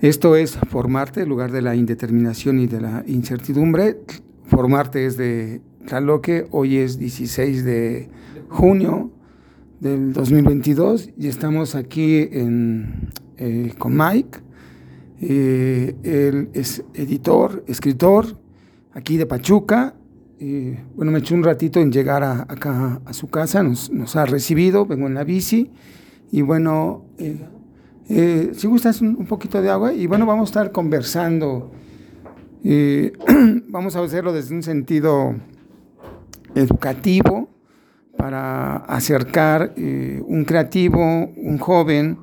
Esto 0.00 0.36
es 0.36 0.56
formarte, 0.56 1.22
en 1.22 1.28
lugar 1.28 1.50
de 1.50 1.60
la 1.60 1.74
indeterminación 1.74 2.60
y 2.60 2.68
de 2.68 2.80
la 2.80 3.02
incertidumbre. 3.08 3.98
Formarte 4.44 5.06
es 5.06 5.16
de 5.16 5.60
Tlaloque, 5.88 6.46
hoy 6.52 6.76
es 6.76 7.00
16 7.00 7.64
de 7.64 8.08
junio 8.48 9.10
del 9.80 10.12
2022 10.12 11.10
y 11.18 11.26
estamos 11.26 11.74
aquí 11.74 12.28
eh, 12.30 13.72
con 13.76 13.96
Mike. 13.96 14.38
Eh, 15.20 15.96
él 16.04 16.50
es 16.52 16.84
editor, 16.94 17.64
escritor, 17.66 18.38
aquí 18.92 19.16
de 19.16 19.26
Pachuca. 19.26 19.96
Eh, 20.38 20.78
bueno, 20.94 21.10
me 21.10 21.18
echó 21.18 21.34
un 21.34 21.42
ratito 21.42 21.80
en 21.80 21.90
llegar 21.90 22.22
acá 22.22 23.00
a 23.04 23.12
su 23.12 23.26
casa, 23.26 23.64
nos, 23.64 23.90
nos, 23.90 24.14
ha 24.14 24.26
recibido, 24.26 24.86
vengo 24.86 25.08
en 25.08 25.14
la 25.14 25.24
bici 25.24 25.72
y 26.30 26.42
bueno, 26.42 27.04
si 28.08 28.66
gustas 28.66 29.00
un, 29.00 29.26
poquito 29.26 29.60
de 29.60 29.70
agua 29.70 29.92
y 29.92 30.06
bueno, 30.06 30.26
vamos 30.26 30.48
a 30.48 30.50
estar 30.50 30.72
conversando. 30.72 31.70
vamos 33.68 33.96
a 33.96 34.00
hacerlo 34.02 34.32
desde 34.32 34.54
un 34.54 34.62
sentido 34.62 35.34
educativo 36.54 37.48
para 38.18 38.78
acercar 38.78 39.74
eh, 39.76 40.20
un 40.26 40.44
creativo, 40.44 41.00
un 41.36 41.58
joven 41.58 42.18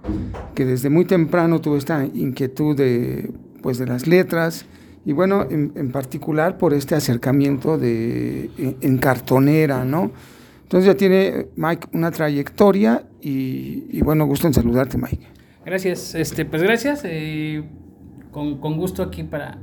que 0.54 0.66
desde 0.66 0.90
muy 0.90 1.06
temprano 1.06 1.62
tuvo 1.62 1.78
esta 1.78 2.06
inquietud 2.06 2.76
de, 2.76 3.32
pues, 3.62 3.78
de 3.78 3.88
las 3.88 4.06
letras 4.06 4.66
y 5.06 5.14
bueno, 5.14 5.48
en, 5.50 5.92
particular 5.92 6.58
por 6.58 6.74
este 6.74 6.96
acercamiento 6.96 7.78
de, 7.78 8.50
en, 8.58 8.98
cartonera, 8.98 9.86
¿no? 9.86 10.12
Entonces 10.64 10.88
ya 10.88 10.98
tiene 10.98 11.48
Mike 11.56 11.90
una 11.94 12.10
trayectoria 12.10 13.06
y, 13.22 14.02
bueno, 14.02 14.26
gusto 14.26 14.48
en 14.48 14.54
saludarte, 14.56 14.98
Mike. 14.98 15.28
Gracias, 15.66 16.16
este, 16.16 16.46
pues 16.46 16.62
gracias, 16.62 17.02
eh, 17.06 17.64
con, 18.32 18.60
con 18.60 18.78
gusto 18.78 19.04
aquí 19.04 19.24
para 19.24 19.58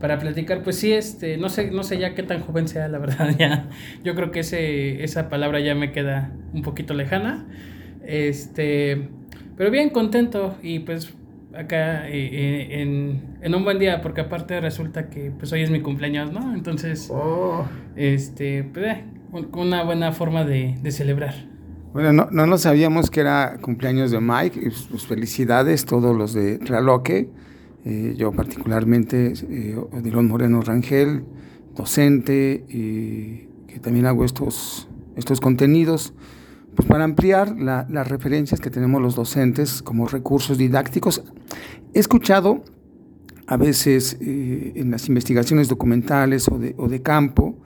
para 0.00 0.18
platicar, 0.18 0.62
pues 0.62 0.76
sí, 0.76 0.92
este, 0.92 1.36
no 1.38 1.48
sé, 1.48 1.70
no 1.70 1.82
sé 1.82 1.98
ya 1.98 2.14
qué 2.14 2.22
tan 2.22 2.40
joven 2.40 2.68
sea, 2.68 2.88
la 2.88 2.98
verdad, 2.98 3.34
ya, 3.38 3.68
yo 4.04 4.14
creo 4.14 4.30
que 4.30 4.40
ese, 4.40 5.02
esa 5.02 5.28
palabra 5.28 5.60
ya 5.60 5.74
me 5.74 5.92
queda 5.92 6.32
un 6.52 6.62
poquito 6.62 6.94
lejana, 6.94 7.46
este, 8.04 9.08
pero 9.56 9.70
bien 9.70 9.90
contento 9.90 10.56
y 10.62 10.80
pues 10.80 11.12
acá 11.54 12.08
eh, 12.08 12.30
eh, 12.32 12.82
en, 12.82 13.38
en, 13.42 13.54
un 13.54 13.64
buen 13.64 13.78
día, 13.78 14.00
porque 14.00 14.20
aparte 14.20 14.60
resulta 14.60 15.10
que 15.10 15.32
pues 15.36 15.52
hoy 15.52 15.62
es 15.62 15.70
mi 15.70 15.80
cumpleaños, 15.80 16.32
¿no? 16.32 16.54
Entonces, 16.54 17.08
oh. 17.10 17.66
este, 17.96 18.62
pues 18.62 18.98
eh, 18.98 19.04
una 19.52 19.82
buena 19.82 20.12
forma 20.12 20.44
de, 20.44 20.76
de 20.80 20.90
celebrar. 20.92 21.34
Bueno, 21.92 22.28
no, 22.30 22.46
no, 22.46 22.58
sabíamos 22.58 23.10
que 23.10 23.20
era 23.20 23.58
cumpleaños 23.62 24.10
de 24.10 24.20
Mike, 24.20 24.70
pues 24.90 25.06
felicidades 25.06 25.86
todos 25.86 26.16
los 26.16 26.34
de 26.34 26.58
Tlaloque. 26.58 27.30
Eh, 27.84 28.14
yo 28.16 28.32
particularmente, 28.32 29.32
eh, 29.48 29.76
Moreno 30.22 30.60
Rangel, 30.60 31.24
docente, 31.74 32.64
y 32.68 33.48
que 33.66 33.78
también 33.80 34.06
hago 34.06 34.24
estos, 34.24 34.88
estos 35.16 35.40
contenidos, 35.40 36.12
pues 36.74 36.86
para 36.86 37.04
ampliar 37.04 37.56
las 37.58 38.08
referencias 38.08 38.60
que 38.60 38.70
tenemos 38.70 39.00
los 39.00 39.16
docentes 39.16 39.82
como 39.82 40.06
recursos 40.06 40.58
didácticos. 40.58 41.24
He 41.94 42.00
escuchado 42.00 42.62
a 43.46 43.56
veces 43.56 44.18
eh, 44.20 44.74
en 44.76 44.90
las 44.90 45.08
investigaciones 45.08 45.68
documentales 45.68 46.48
o 46.48 46.58
de, 46.58 46.74
o 46.76 46.88
de 46.88 47.00
campo, 47.00 47.58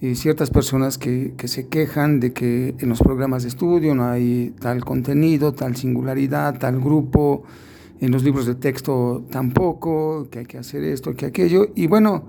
eh, 0.00 0.14
ciertas 0.14 0.50
personas 0.50 0.98
que, 0.98 1.34
que, 1.36 1.48
se 1.48 1.68
quejan 1.68 2.20
de 2.20 2.32
que 2.32 2.74
en 2.78 2.88
los 2.88 3.00
programas 3.00 3.42
de 3.42 3.48
estudio 3.48 3.94
no 3.94 4.08
hay 4.08 4.54
tal 4.60 4.84
contenido, 4.84 5.52
tal 5.52 5.76
singularidad, 5.76 6.58
tal 6.58 6.80
grupo, 6.80 7.44
en 8.00 8.12
los 8.12 8.22
libros 8.22 8.46
de 8.46 8.54
texto 8.54 9.24
tampoco, 9.30 10.28
que 10.30 10.40
hay 10.40 10.46
que 10.46 10.58
hacer 10.58 10.84
esto, 10.84 11.14
que 11.14 11.26
aquello. 11.26 11.68
Y 11.74 11.86
bueno, 11.86 12.24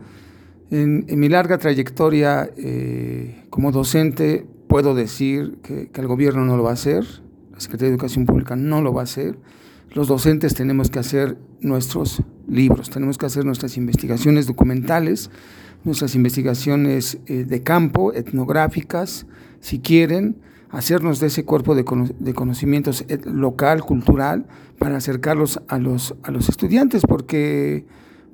en, 0.71 1.05
mi 1.19 1.29
larga 1.29 1.57
trayectoria 1.57 2.49
eh, 2.57 3.45
como 3.49 3.71
docente 3.71 4.45
puedo 4.67 4.95
decir 4.95 5.57
que, 5.63 5.89
el 5.93 6.07
gobierno 6.07 6.45
no 6.45 6.57
lo 6.57 6.63
va 6.63 6.71
a 6.71 6.73
hacer, 6.73 7.05
la 7.51 7.59
Secretaría 7.59 7.89
de 7.89 7.95
Educación 7.95 8.25
Pública 8.25 8.55
no 8.55 8.81
lo 8.81 8.93
va 8.93 9.01
a 9.01 9.03
hacer. 9.03 9.37
Los 9.91 10.07
docentes 10.07 10.53
tenemos 10.53 10.91
que 10.91 10.99
hacer 10.99 11.37
nuestros 11.61 12.21
libros, 12.47 12.89
tenemos 12.89 13.17
que 13.17 13.25
hacer 13.25 13.43
nuestras 13.43 13.75
investigaciones 13.75 14.45
documentales, 14.45 15.31
nuestras 15.83 16.15
investigaciones 16.15 17.19
eh, 17.25 17.45
de 17.45 17.63
campo, 17.63 18.13
etnográficas, 18.13 19.25
si 19.59 19.79
quieren, 19.79 20.37
hacernos 20.69 21.19
de 21.19 21.27
ese 21.27 21.45
cuerpo 21.45 21.75
de, 21.75 21.83
conocimientos 21.83 23.05
local, 23.25 23.83
cultural, 23.83 24.45
para 24.77 24.97
acercarlos 24.97 25.61
a 25.67 25.79
los, 25.79 26.15
a 26.23 26.31
los 26.31 26.47
estudiantes, 26.47 27.03
porque, 27.07 27.85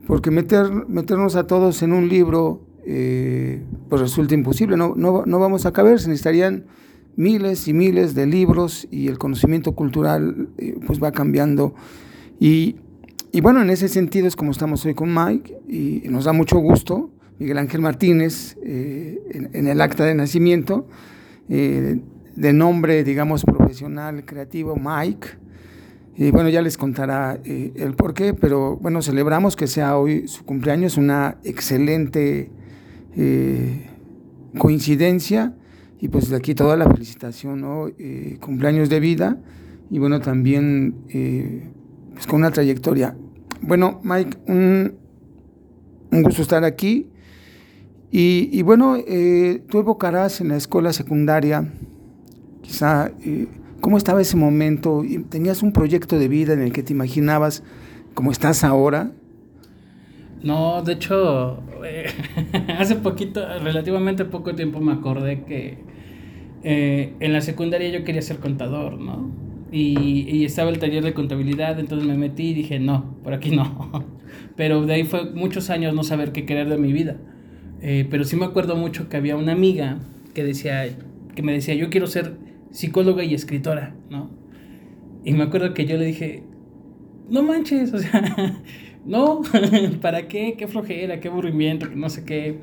porque 0.06 0.32
meter, 0.32 0.70
meternos 0.88 1.36
a 1.36 1.48
todos 1.48 1.82
en 1.82 1.94
un 1.94 2.10
libro 2.10 2.62
eh, 2.86 3.64
pues 3.90 4.02
resulta 4.02 4.36
imposible, 4.36 4.78
no, 4.78 4.94
no, 4.96 5.24
no, 5.26 5.40
vamos 5.40 5.66
a 5.66 5.72
caber, 5.72 6.00
se 6.00 6.10
necesitarían 6.10 6.66
miles 7.16 7.68
y 7.68 7.74
miles 7.74 8.14
de 8.14 8.28
libros 8.28 8.88
y 8.92 9.08
el 9.08 9.18
conocimiento 9.18 9.72
cultural 9.74 10.50
eh, 10.58 10.78
pues 10.86 11.02
va 11.02 11.12
cambiando. 11.12 11.74
Y, 12.40 12.76
y, 13.32 13.42
bueno, 13.42 13.62
en 13.62 13.70
ese 13.70 13.88
sentido 13.88 14.28
es 14.28 14.36
como 14.36 14.52
estamos 14.52 14.86
hoy 14.86 14.94
con 14.94 15.14
Mike 15.14 15.58
y 15.68 16.04
nos 16.10 16.26
da 16.26 16.34
mucho 16.34 16.60
gusto. 16.60 17.10
Miguel 17.40 17.58
Ángel 17.58 17.82
Martínez, 17.82 18.58
eh, 18.64 19.50
en, 19.54 19.68
el 19.68 19.82
acta 19.82 20.06
de 20.06 20.16
nacimiento, 20.16 20.88
de 21.48 22.54
nombre, 22.54 23.04
digamos, 23.04 23.44
profesional, 23.44 24.26
creativo, 24.26 24.76
Mike. 24.76 25.28
Y 26.18 26.32
bueno, 26.32 26.50
ya 26.50 26.62
les 26.62 26.78
contará 26.78 27.40
eh, 27.44 27.74
el 27.76 27.94
por 27.94 28.14
qué, 28.14 28.34
pero 28.34 28.78
bueno, 28.78 29.02
celebramos 29.02 29.56
que 29.56 29.68
sea 29.68 29.98
hoy 29.98 30.28
su 30.28 30.46
cumpleaños, 30.46 30.98
una 30.98 31.38
excelente 31.44 32.50
eh, 33.18 33.90
coincidencia 34.58 35.54
y 36.00 36.08
pues 36.08 36.30
de 36.30 36.38
aquí 36.38 36.56
toda 36.56 36.78
la 36.78 36.90
felicitación. 36.90 37.94
Eh, 38.00 38.38
cumpleaños 38.40 38.90
de 38.90 39.00
vida 39.02 39.38
y 39.90 40.00
bueno, 40.00 40.22
también 40.22 40.96
pues 42.14 42.28
con 42.28 42.40
una 42.40 42.52
trayectoria. 42.52 43.16
Bueno, 43.62 44.00
Mike, 44.04 44.38
un, 44.48 44.94
un 46.12 46.24
gusto 46.24 46.42
estar 46.42 46.64
aquí 46.64 47.10
y, 48.18 48.62
bueno, 48.62 48.98
tú 49.70 49.80
evocarás 49.80 50.40
en 50.42 50.50
la 50.50 50.58
escuela 50.58 50.94
secundaria 50.94 51.70
quizá, 52.66 53.12
eh, 53.24 53.48
¿cómo 53.80 53.98
estaba 53.98 54.22
ese 54.22 54.38
momento? 54.38 55.04
¿Tenías 55.30 55.64
un 55.64 55.72
proyecto 55.72 56.18
de 56.18 56.28
vida 56.28 56.54
en 56.54 56.62
el 56.62 56.74
que 56.74 56.84
te 56.84 56.94
imaginabas 56.94 57.64
cómo 58.14 58.32
estás 58.32 58.64
ahora? 58.64 59.12
No, 60.42 60.82
de 60.82 60.94
hecho, 60.94 61.60
eh, 61.86 62.08
hace 62.80 62.96
poquito, 62.96 63.42
relativamente 63.60 64.26
poco 64.26 64.56
tiempo 64.56 64.80
me 64.80 64.94
acordé 64.94 65.44
que 65.44 65.78
eh, 66.64 67.14
en 67.20 67.34
la 67.34 67.42
secundaria 67.42 67.90
yo 67.90 68.04
quería 68.04 68.22
ser 68.22 68.38
contador, 68.38 69.00
¿no? 69.00 69.32
Y, 69.72 70.26
y, 70.30 70.46
estaba 70.46 70.70
el 70.70 70.80
taller 70.80 71.04
de 71.04 71.14
contabilidad, 71.14 71.80
entonces 71.80 72.08
me 72.08 72.16
metí 72.16 72.52
y 72.52 72.54
dije, 72.54 72.80
no, 72.80 73.16
por 73.24 73.34
aquí 73.34 73.52
no. 73.52 74.06
Pero 74.56 74.86
de 74.86 74.94
ahí 74.94 75.04
fue 75.04 75.32
muchos 75.32 75.70
años 75.70 75.94
no 75.94 76.04
saber 76.04 76.32
qué 76.32 76.46
querer 76.46 76.70
de 76.70 76.78
mi 76.78 76.94
vida. 76.94 77.18
Pero 78.10 78.24
sí 78.24 78.36
me 78.36 78.46
acuerdo 78.46 78.76
mucho 78.76 79.10
que 79.10 79.18
había 79.18 79.36
una 79.36 79.52
amiga 79.52 80.00
que 80.34 80.44
decía, 80.44 80.90
que 81.36 81.42
me 81.44 81.54
decía, 81.54 81.76
yo 81.76 81.90
quiero 81.90 82.08
ser 82.08 82.36
psicóloga 82.72 83.24
y 83.24 83.34
escritora, 83.34 83.96
¿no? 84.10 84.30
Y 85.24 85.34
me 85.34 85.44
acuerdo 85.44 85.74
que 85.74 85.86
yo 85.86 85.98
le 85.98 86.06
dije, 86.06 86.44
no 87.30 87.44
manches, 87.44 87.94
o 87.94 88.00
sea, 88.00 88.62
no, 89.06 89.42
¿para 90.02 90.28
qué? 90.28 90.56
Qué 90.58 90.68
flojera, 90.68 91.20
qué 91.20 91.28
aburrimiento, 91.28 91.88
no 91.96 92.10
sé 92.10 92.24
qué. 92.26 92.58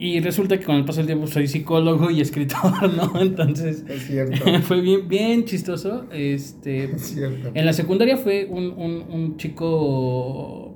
Y 0.00 0.20
resulta 0.20 0.58
que 0.58 0.64
con 0.64 0.76
el 0.76 0.84
paso 0.84 0.98
del 0.98 1.06
tiempo 1.06 1.26
soy 1.26 1.48
psicólogo 1.48 2.10
y 2.10 2.20
escritor, 2.22 2.92
¿no? 2.94 3.20
Entonces, 3.20 3.84
es 3.88 4.06
cierto. 4.06 4.44
fue 4.62 4.80
bien, 4.80 5.08
bien 5.08 5.44
chistoso. 5.44 6.06
Este, 6.12 6.84
es 6.84 7.02
cierto. 7.02 7.50
En 7.54 7.66
la 7.66 7.72
secundaria 7.72 8.16
fue 8.16 8.46
un, 8.48 8.72
un, 8.76 9.04
un 9.10 9.36
chico, 9.36 10.74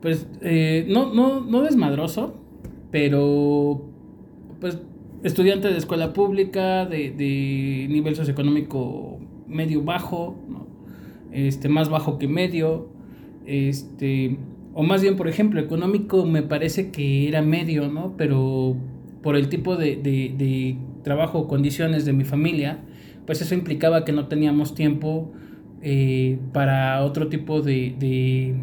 pues, 0.00 0.26
eh, 0.42 0.86
no, 0.88 1.12
no, 1.12 1.40
no 1.40 1.62
desmadroso, 1.62 2.39
pero, 2.90 3.82
pues, 4.60 4.78
estudiante 5.22 5.68
de 5.68 5.78
escuela 5.78 6.12
pública, 6.12 6.86
de, 6.86 7.10
de 7.10 7.86
nivel 7.88 8.16
socioeconómico 8.16 9.18
medio 9.46 9.82
bajo, 9.82 10.36
este, 11.32 11.68
más 11.68 11.88
bajo 11.88 12.18
que 12.18 12.28
medio, 12.28 12.88
este, 13.46 14.38
o 14.74 14.82
más 14.82 15.02
bien, 15.02 15.16
por 15.16 15.28
ejemplo, 15.28 15.60
económico 15.60 16.24
me 16.24 16.42
parece 16.42 16.90
que 16.90 17.28
era 17.28 17.42
medio, 17.42 17.88
¿no? 17.88 18.16
Pero 18.16 18.76
por 19.22 19.36
el 19.36 19.48
tipo 19.48 19.76
de, 19.76 19.96
de, 19.96 20.34
de 20.36 20.76
trabajo 21.02 21.40
o 21.40 21.48
condiciones 21.48 22.04
de 22.04 22.12
mi 22.12 22.24
familia, 22.24 22.80
pues 23.26 23.42
eso 23.42 23.54
implicaba 23.54 24.04
que 24.04 24.12
no 24.12 24.28
teníamos 24.28 24.74
tiempo 24.74 25.32
eh, 25.82 26.38
para 26.52 27.02
otro 27.04 27.28
tipo 27.28 27.62
de, 27.62 27.94
de 27.98 28.54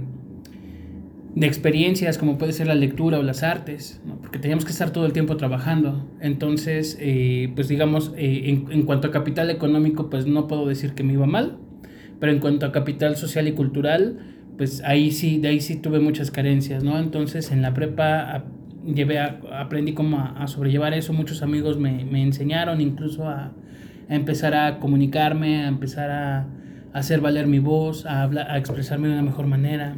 experiencias 1.46 2.18
como 2.18 2.38
puede 2.38 2.54
ser 2.54 2.68
la 2.68 2.76
lectura 2.76 3.20
o 3.20 3.24
las 3.24 3.44
artes, 3.44 4.02
porque 4.22 4.40
teníamos 4.40 4.66
que 4.66 4.72
estar 4.72 4.92
todo 4.92 5.06
el 5.06 5.14
tiempo 5.14 5.38
trabajando. 5.38 6.10
Entonces, 6.20 6.98
eh, 7.00 7.52
pues 7.54 7.68
digamos, 7.68 8.14
eh, 8.18 8.44
en, 8.46 8.72
en, 8.72 8.84
cuanto 8.84 9.08
a 9.08 9.12
capital 9.12 9.50
económico, 9.50 10.10
pues 10.10 10.26
no 10.26 10.48
puedo 10.48 10.66
decir 10.66 10.94
que 10.94 11.04
me 11.04 11.14
iba 11.14 11.28
mal, 11.28 11.58
pero 12.20 12.32
en 12.32 12.40
cuanto 12.40 12.66
a 12.66 12.72
capital 12.72 13.18
social 13.18 13.48
y 13.48 13.52
cultural, 13.52 14.18
pues 14.58 14.82
ahí 14.84 15.12
sí, 15.12 15.38
de 15.38 15.50
ahí 15.50 15.62
sí 15.62 15.76
tuve 15.76 16.00
muchas 16.00 16.32
carencias, 16.32 16.84
¿no? 16.84 16.98
Entonces 16.98 17.52
en 17.52 17.62
la 17.62 17.74
prepa 17.74 18.44
llevé 18.86 19.20
aprendí 19.20 19.94
como 19.94 20.20
a, 20.20 20.48
sobrellevar 20.48 20.94
eso, 20.94 21.14
muchos 21.14 21.44
amigos 21.44 21.78
me, 21.78 22.06
me 22.06 22.24
enseñaron 22.24 22.82
incluso 22.82 23.28
a, 23.28 23.52
a, 24.10 24.16
empezar 24.16 24.56
a 24.56 24.80
comunicarme, 24.80 25.66
a 25.66 25.68
empezar 25.68 26.10
a, 26.10 26.40
a, 26.40 26.48
hacer 26.94 27.22
valer 27.22 27.48
mi 27.48 27.60
voz, 27.60 28.06
a, 28.06 28.24
hablar, 28.24 28.50
a 28.50 28.58
expresarme 28.58 29.08
de 29.08 29.14
una 29.14 29.24
mejor 29.24 29.46
manera, 29.46 29.98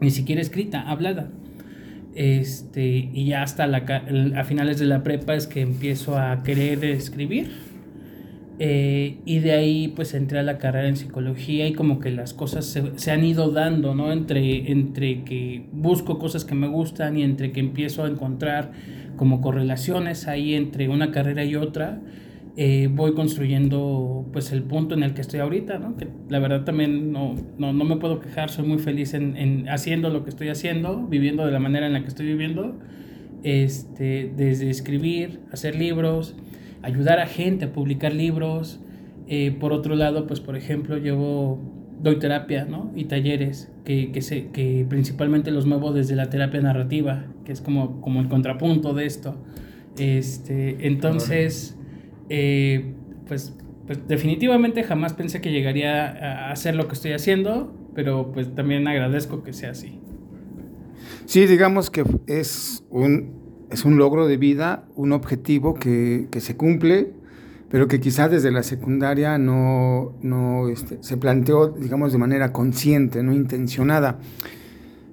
ni 0.00 0.10
siquiera 0.10 0.40
escrita, 0.40 0.82
hablada. 0.82 1.30
Este, 2.14 3.08
y 3.12 3.26
ya 3.26 3.42
hasta 3.42 3.66
la, 3.66 3.84
a 4.36 4.44
finales 4.44 4.78
de 4.78 4.86
la 4.86 5.02
prepa 5.02 5.34
es 5.34 5.46
que 5.46 5.60
empiezo 5.60 6.18
a 6.18 6.42
querer 6.42 6.84
escribir 6.84 7.50
eh, 8.62 9.16
y 9.24 9.38
de 9.38 9.52
ahí 9.52 9.88
pues 9.88 10.12
entré 10.12 10.38
a 10.38 10.42
la 10.42 10.58
carrera 10.58 10.86
en 10.86 10.96
psicología 10.96 11.66
y 11.66 11.72
como 11.72 11.98
que 11.98 12.10
las 12.10 12.34
cosas 12.34 12.66
se, 12.66 12.98
se, 12.98 13.10
han 13.10 13.24
ido 13.24 13.50
dando, 13.52 13.94
¿no? 13.94 14.12
Entre, 14.12 14.70
entre 14.70 15.22
que 15.22 15.64
busco 15.72 16.18
cosas 16.18 16.44
que 16.44 16.54
me 16.54 16.66
gustan 16.66 17.16
y 17.16 17.22
entre 17.22 17.52
que 17.52 17.60
empiezo 17.60 18.04
a 18.04 18.08
encontrar 18.08 18.72
como 19.16 19.40
correlaciones 19.40 20.28
ahí 20.28 20.54
entre 20.54 20.90
una 20.90 21.10
carrera 21.10 21.42
y 21.42 21.56
otra, 21.56 22.00
eh, 22.56 22.88
voy 22.90 23.14
construyendo 23.14 24.26
pues 24.32 24.52
el 24.52 24.62
punto 24.62 24.94
en 24.94 25.02
el 25.02 25.14
que 25.14 25.20
estoy 25.20 25.40
ahorita, 25.40 25.78
¿no? 25.78 25.96
Que 25.96 26.08
la 26.28 26.40
verdad 26.40 26.64
también 26.64 27.12
no, 27.12 27.34
no, 27.58 27.72
no 27.72 27.84
me 27.84 27.96
puedo 27.96 28.20
quejar, 28.20 28.50
soy 28.50 28.66
muy 28.66 28.78
feliz 28.78 29.14
en, 29.14 29.36
en, 29.36 29.68
haciendo 29.68 30.10
lo 30.10 30.24
que 30.24 30.30
estoy 30.30 30.48
haciendo, 30.48 31.06
viviendo 31.06 31.46
de 31.46 31.52
la 31.52 31.60
manera 31.60 31.86
en 31.86 31.92
la 31.92 32.02
que 32.02 32.08
estoy 32.08 32.26
viviendo, 32.26 32.76
este, 33.42 34.32
desde 34.36 34.68
escribir, 34.68 35.40
hacer 35.52 35.76
libros, 35.76 36.34
ayudar 36.82 37.20
a 37.20 37.26
gente 37.26 37.66
a 37.66 37.72
publicar 37.72 38.12
libros. 38.12 38.80
Eh, 39.28 39.56
por 39.58 39.72
otro 39.72 39.94
lado, 39.94 40.26
pues 40.26 40.40
por 40.40 40.56
ejemplo, 40.56 40.98
llevo, 40.98 41.60
doy 42.02 42.18
terapia, 42.18 42.64
¿no? 42.64 42.90
Y 42.96 43.04
talleres 43.04 43.70
que, 43.84 44.10
que, 44.10 44.22
se, 44.22 44.48
que 44.48 44.84
principalmente 44.88 45.52
los 45.52 45.66
muevo 45.66 45.92
desde 45.92 46.16
la 46.16 46.30
terapia 46.30 46.60
narrativa, 46.60 47.26
que 47.44 47.52
es 47.52 47.60
como, 47.60 48.00
como 48.00 48.20
el 48.20 48.28
contrapunto 48.28 48.92
de 48.92 49.06
esto. 49.06 49.36
Este, 49.98 50.86
entonces, 50.86 51.76
eh, 52.30 52.94
pues, 53.28 53.54
pues 53.86 54.08
definitivamente 54.08 54.82
jamás 54.82 55.12
pensé 55.12 55.42
que 55.42 55.52
llegaría 55.52 56.06
a 56.06 56.52
hacer 56.52 56.74
lo 56.74 56.88
que 56.88 56.94
estoy 56.94 57.12
haciendo, 57.12 57.74
pero 57.94 58.32
pues 58.32 58.54
también 58.54 58.88
agradezco 58.88 59.42
que 59.42 59.52
sea 59.52 59.72
así. 59.72 60.00
Sí, 61.26 61.46
digamos 61.46 61.90
que 61.90 62.04
es 62.26 62.84
un 62.88 63.40
es 63.70 63.84
un 63.84 63.96
logro 63.96 64.26
de 64.26 64.36
vida, 64.36 64.84
un 64.96 65.12
objetivo 65.12 65.74
que, 65.74 66.26
que 66.30 66.40
se 66.40 66.56
cumple, 66.56 67.12
pero 67.70 67.86
que 67.86 68.00
quizás 68.00 68.30
desde 68.30 68.50
la 68.50 68.62
secundaria 68.62 69.38
no, 69.38 70.16
no 70.22 70.68
este, 70.68 70.98
se 71.02 71.16
planteó, 71.16 71.68
digamos, 71.68 72.12
de 72.12 72.18
manera 72.18 72.52
consciente, 72.52 73.22
no 73.22 73.32
intencionada. 73.32 74.18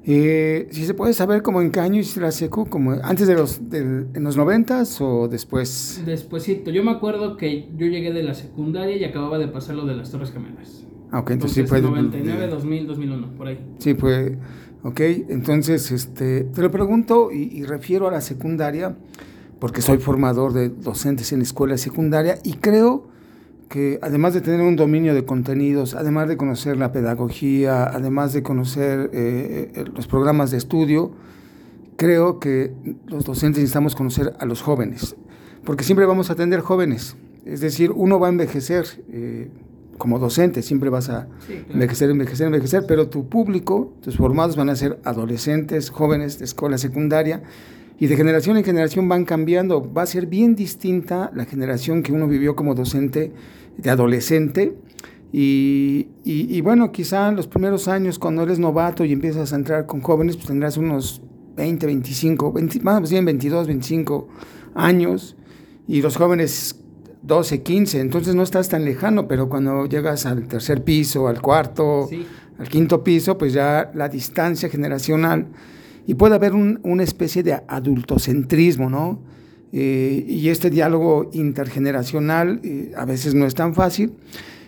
Eh, 0.09 0.69
si 0.71 0.85
se 0.85 0.93
puede 0.93 1.13
saber 1.13 1.41
cómo 1.41 1.61
en 1.61 1.69
qué 1.69 1.81
año 1.81 1.99
hiciste 1.99 2.21
la 2.21 2.31
secu, 2.31 2.69
como 2.69 2.93
antes 3.03 3.27
de 3.27 3.35
los, 3.35 3.69
de, 3.69 3.79
en 3.79 4.23
los 4.23 4.37
noventas 4.37 5.01
o 5.01 5.27
después. 5.27 6.01
Despuésito, 6.05 6.71
yo 6.71 6.83
me 6.83 6.91
acuerdo 6.91 7.35
que 7.35 7.67
yo 7.77 7.87
llegué 7.87 8.13
de 8.13 8.23
la 8.23 8.33
secundaria 8.33 8.95
y 8.95 9.03
acababa 9.03 9.37
de 9.37 9.49
pasar 9.49 9.75
lo 9.75 9.85
de 9.85 9.95
las 9.95 10.09
Torres 10.09 10.31
Gemelas. 10.31 10.85
Ah, 11.11 11.19
ok, 11.19 11.31
entonces, 11.31 11.57
entonces 11.57 11.63
sí 11.63 11.67
fue... 11.67 11.81
99, 11.81 12.47
2000, 12.47 12.87
2001, 12.87 13.31
por 13.35 13.47
ahí. 13.47 13.59
Sí, 13.79 13.95
fue 13.95 14.37
¿ok? 14.83 14.99
Entonces, 15.29 15.91
este, 15.91 16.45
te 16.45 16.61
lo 16.61 16.71
pregunto 16.71 17.31
y, 17.31 17.63
refiero 17.63 18.07
a 18.07 18.11
la 18.11 18.21
secundaria, 18.21 18.95
porque 19.59 19.81
soy 19.81 19.97
formador 19.97 20.53
de 20.53 20.69
docentes 20.69 21.33
en 21.33 21.41
escuela 21.41 21.77
secundaria 21.77 22.37
y 22.43 22.53
creo 22.53 23.07
que 23.69 23.99
además 24.01 24.33
de 24.33 24.41
tener 24.41 24.61
un 24.61 24.75
dominio 24.75 25.13
de 25.13 25.25
contenidos, 25.25 25.93
además 25.93 26.27
de 26.27 26.37
conocer 26.37 26.77
la 26.77 26.91
pedagogía, 26.91 27.85
además 27.85 28.33
de 28.33 28.43
conocer 28.43 29.09
eh, 29.13 29.71
eh, 29.75 29.85
los 29.93 30.07
programas 30.07 30.51
de 30.51 30.57
estudio, 30.57 31.11
creo 31.97 32.39
que 32.39 32.73
los 33.07 33.25
docentes 33.25 33.61
necesitamos 33.61 33.95
conocer 33.95 34.33
a 34.39 34.45
los 34.45 34.61
jóvenes, 34.61 35.15
porque 35.65 35.83
siempre 35.83 36.05
vamos 36.05 36.29
a 36.29 36.33
atender 36.33 36.61
jóvenes, 36.61 37.17
es 37.45 37.59
decir, 37.59 37.91
uno 37.91 38.19
va 38.19 38.27
a 38.27 38.31
envejecer. 38.31 38.85
Eh, 39.11 39.49
como 39.97 40.19
docente 40.19 40.61
siempre 40.61 40.91
vas 40.91 41.09
a 41.09 41.27
envejecer, 41.69 42.11
envejecer, 42.11 42.45
envejecer, 42.45 42.85
pero 42.87 43.09
tu 43.09 43.27
público, 43.27 43.93
tus 44.01 44.15
formados 44.15 44.55
van 44.55 44.69
a 44.69 44.75
ser 44.75 44.99
adolescentes, 45.03 45.89
jóvenes 45.89 46.37
de 46.37 46.45
escuela 46.45 46.77
secundaria, 46.77 47.41
y 47.99 48.07
de 48.07 48.15
generación 48.15 48.57
en 48.57 48.63
generación 48.63 49.09
van 49.09 49.25
cambiando. 49.25 49.91
Va 49.91 50.03
a 50.03 50.05
ser 50.05 50.27
bien 50.27 50.55
distinta 50.55 51.31
la 51.33 51.45
generación 51.45 52.03
que 52.03 52.11
uno 52.11 52.27
vivió 52.27 52.55
como 52.55 52.75
docente 52.75 53.31
de 53.77 53.89
adolescente. 53.89 54.75
Y, 55.33 56.07
y, 56.23 56.61
bueno, 56.61 56.91
quizá 56.91 57.27
en 57.27 57.35
los 57.35 57.47
primeros 57.47 57.87
años, 57.87 58.17
cuando 58.17 58.43
eres 58.43 58.59
novato 58.59 59.03
y 59.03 59.11
empiezas 59.11 59.51
a 59.51 59.55
entrar 59.57 59.85
con 59.85 60.01
jóvenes, 60.01 60.37
pues 60.37 60.47
tendrás 60.47 60.77
unos 60.77 61.21
20, 61.57 61.85
25, 61.85 62.53
20, 62.53 62.79
más 62.81 63.09
bien 63.09 63.25
22, 63.25 63.67
25 63.67 64.27
años. 64.75 65.35
Y 65.87 66.01
los 66.01 66.15
jóvenes 66.15 66.79
12, 67.23 67.61
15, 67.61 67.99
entonces 67.99 68.35
no 68.35 68.43
estás 68.43 68.69
tan 68.69 68.85
lejano, 68.85 69.27
pero 69.27 69.49
cuando 69.49 69.85
llegas 69.85 70.25
al 70.25 70.47
tercer 70.47 70.83
piso, 70.83 71.27
al 71.27 71.41
cuarto, 71.41 72.09
al 72.57 72.69
quinto 72.69 73.03
piso, 73.03 73.37
pues 73.37 73.53
ya 73.53 73.91
la 73.95 74.07
distancia 74.07 74.69
generacional 74.69 75.47
y 76.07 76.15
puede 76.15 76.35
haber 76.35 76.53
una 76.53 77.03
especie 77.03 77.43
de 77.43 77.61
adultocentrismo, 77.67 78.89
¿no? 78.89 79.19
Eh, 79.71 80.25
y 80.27 80.49
este 80.49 80.69
diálogo 80.69 81.29
intergeneracional 81.33 82.61
eh, 82.63 82.93
a 82.97 83.05
veces 83.05 83.35
no 83.35 83.45
es 83.45 83.53
tan 83.53 83.75
fácil. 83.75 84.13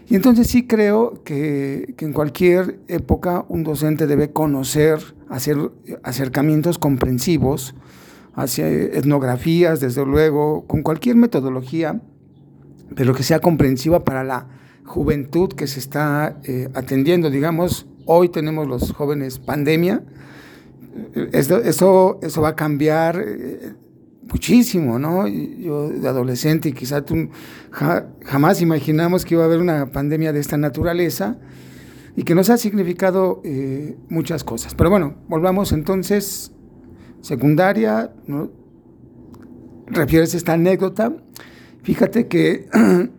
Y 0.09 0.15
entonces 0.15 0.47
sí 0.47 0.67
creo 0.67 1.23
que, 1.23 1.95
que, 1.97 2.05
en 2.05 2.13
cualquier 2.13 2.79
época 2.87 3.45
un 3.47 3.63
docente 3.63 4.05
debe 4.05 4.31
conocer, 4.31 4.99
hacer 5.29 5.57
acercamientos 6.03 6.77
comprensivos 6.77 7.73
hacia 8.33 8.67
etnografías, 8.67 9.79
desde 9.79 10.05
luego, 10.05 10.65
con 10.67 10.83
cualquier 10.83 11.15
metodología 11.15 12.01
pero 12.95 13.13
que 13.13 13.23
sea 13.23 13.39
comprensiva 13.39 14.03
para 14.03 14.23
la 14.23 14.47
juventud 14.85 15.49
que 15.49 15.67
se 15.67 15.79
está 15.79 16.37
eh, 16.43 16.69
atendiendo. 16.73 17.29
Digamos, 17.29 17.85
hoy 18.05 18.29
tenemos 18.29 18.67
los 18.67 18.91
jóvenes 18.91 19.39
pandemia, 19.39 20.03
eso, 21.33 22.19
eso, 22.21 22.41
va 22.41 22.49
a 22.49 22.55
cambiar 22.55 23.23
eh, 23.25 23.73
muchísimo, 24.31 24.99
¿no? 24.99 25.27
Yo 25.27 25.89
de 25.89 26.07
adolescente, 26.07 26.73
quizá 26.73 27.03
tú 27.03 27.29
jamás 27.71 28.61
imaginamos 28.61 29.25
que 29.25 29.35
iba 29.35 29.43
a 29.43 29.45
haber 29.45 29.59
una 29.59 29.91
pandemia 29.91 30.33
de 30.33 30.39
esta 30.39 30.57
naturaleza 30.57 31.37
y 32.15 32.23
que 32.23 32.35
nos 32.35 32.49
ha 32.49 32.57
significado 32.57 33.41
eh, 33.43 33.97
muchas 34.09 34.43
cosas. 34.43 34.75
Pero 34.75 34.89
bueno, 34.89 35.15
volvamos 35.27 35.71
entonces, 35.71 36.51
secundaria, 37.21 38.11
refieres 39.87 40.33
esta 40.33 40.53
anécdota 40.53 41.13
Fíjate 41.83 42.27
que 42.27 42.67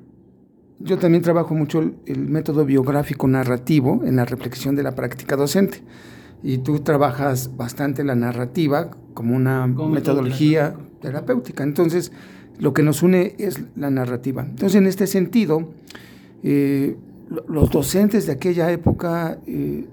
yo 0.78 0.98
también 0.98 1.22
trabajo 1.22 1.54
mucho 1.54 1.80
el, 1.80 2.28
método 2.28 2.64
biográfico 2.64 3.26
narrativo 3.26 4.02
en 4.04 4.16
la 4.16 4.24
reflexión 4.24 4.76
de 4.76 4.82
la 4.82 4.94
práctica 4.94 5.36
docente. 5.36 5.82
Y 6.42 6.58
tú 6.58 6.80
trabajas 6.80 7.56
bastante 7.56 8.04
la 8.04 8.14
narrativa 8.14 8.90
como 9.14 9.36
una 9.36 9.66
metodología 9.66 10.74
terapéutica. 11.00 11.62
Entonces, 11.62 12.12
lo 12.58 12.72
que 12.72 12.82
nos 12.82 13.02
une 13.02 13.34
es 13.38 13.62
la 13.76 13.90
narrativa. 13.90 14.42
Entonces, 14.42 14.76
en 14.76 14.86
este 14.86 15.06
sentido, 15.06 15.70
eh, 16.42 16.96
los 17.48 17.70
docentes 17.70 18.26
de 18.26 18.32
aquella 18.32 18.70
época, 18.70 19.38
eh, 19.46 19.86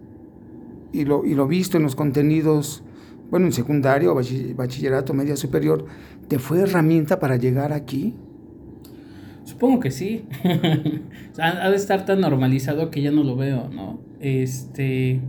y, 0.91 1.05
lo, 1.05 1.25
y 1.25 1.35
lo 1.35 1.47
visto 1.47 1.77
en 1.77 1.83
los 1.83 1.95
contenidos, 1.95 2.83
bueno, 3.29 3.47
en 3.47 3.53
secundario, 3.53 4.15
bachillerato, 4.15 5.13
media 5.13 5.35
superior, 5.35 5.85
¿te 6.27 6.39
fue 6.39 6.61
herramienta 6.61 7.19
para 7.19 7.37
llegar 7.37 7.73
aquí? 7.73 8.15
Supongo 9.43 9.79
que 9.79 9.91
sí. 9.91 10.25
ha, 11.39 11.69
de 11.69 11.75
estar 11.75 12.05
tan 12.05 12.21
normalizado 12.21 12.91
que 12.91 13.01
ya 13.01 13.11
no 13.11 13.23
lo 13.23 13.35
veo, 13.35 13.69
¿no? 13.69 13.99
Este. 14.19 15.21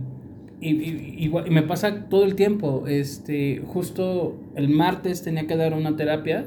Y, 0.61 1.31
me 1.49 1.63
pasa 1.63 2.09
todo 2.09 2.25
el 2.25 2.35
tiempo. 2.35 2.85
Este, 2.87 3.61
justo 3.65 4.39
el 4.55 4.69
martes 4.69 5.23
tenía 5.23 5.47
que 5.47 5.55
dar 5.55 5.73
una 5.73 5.95
terapia 5.95 6.45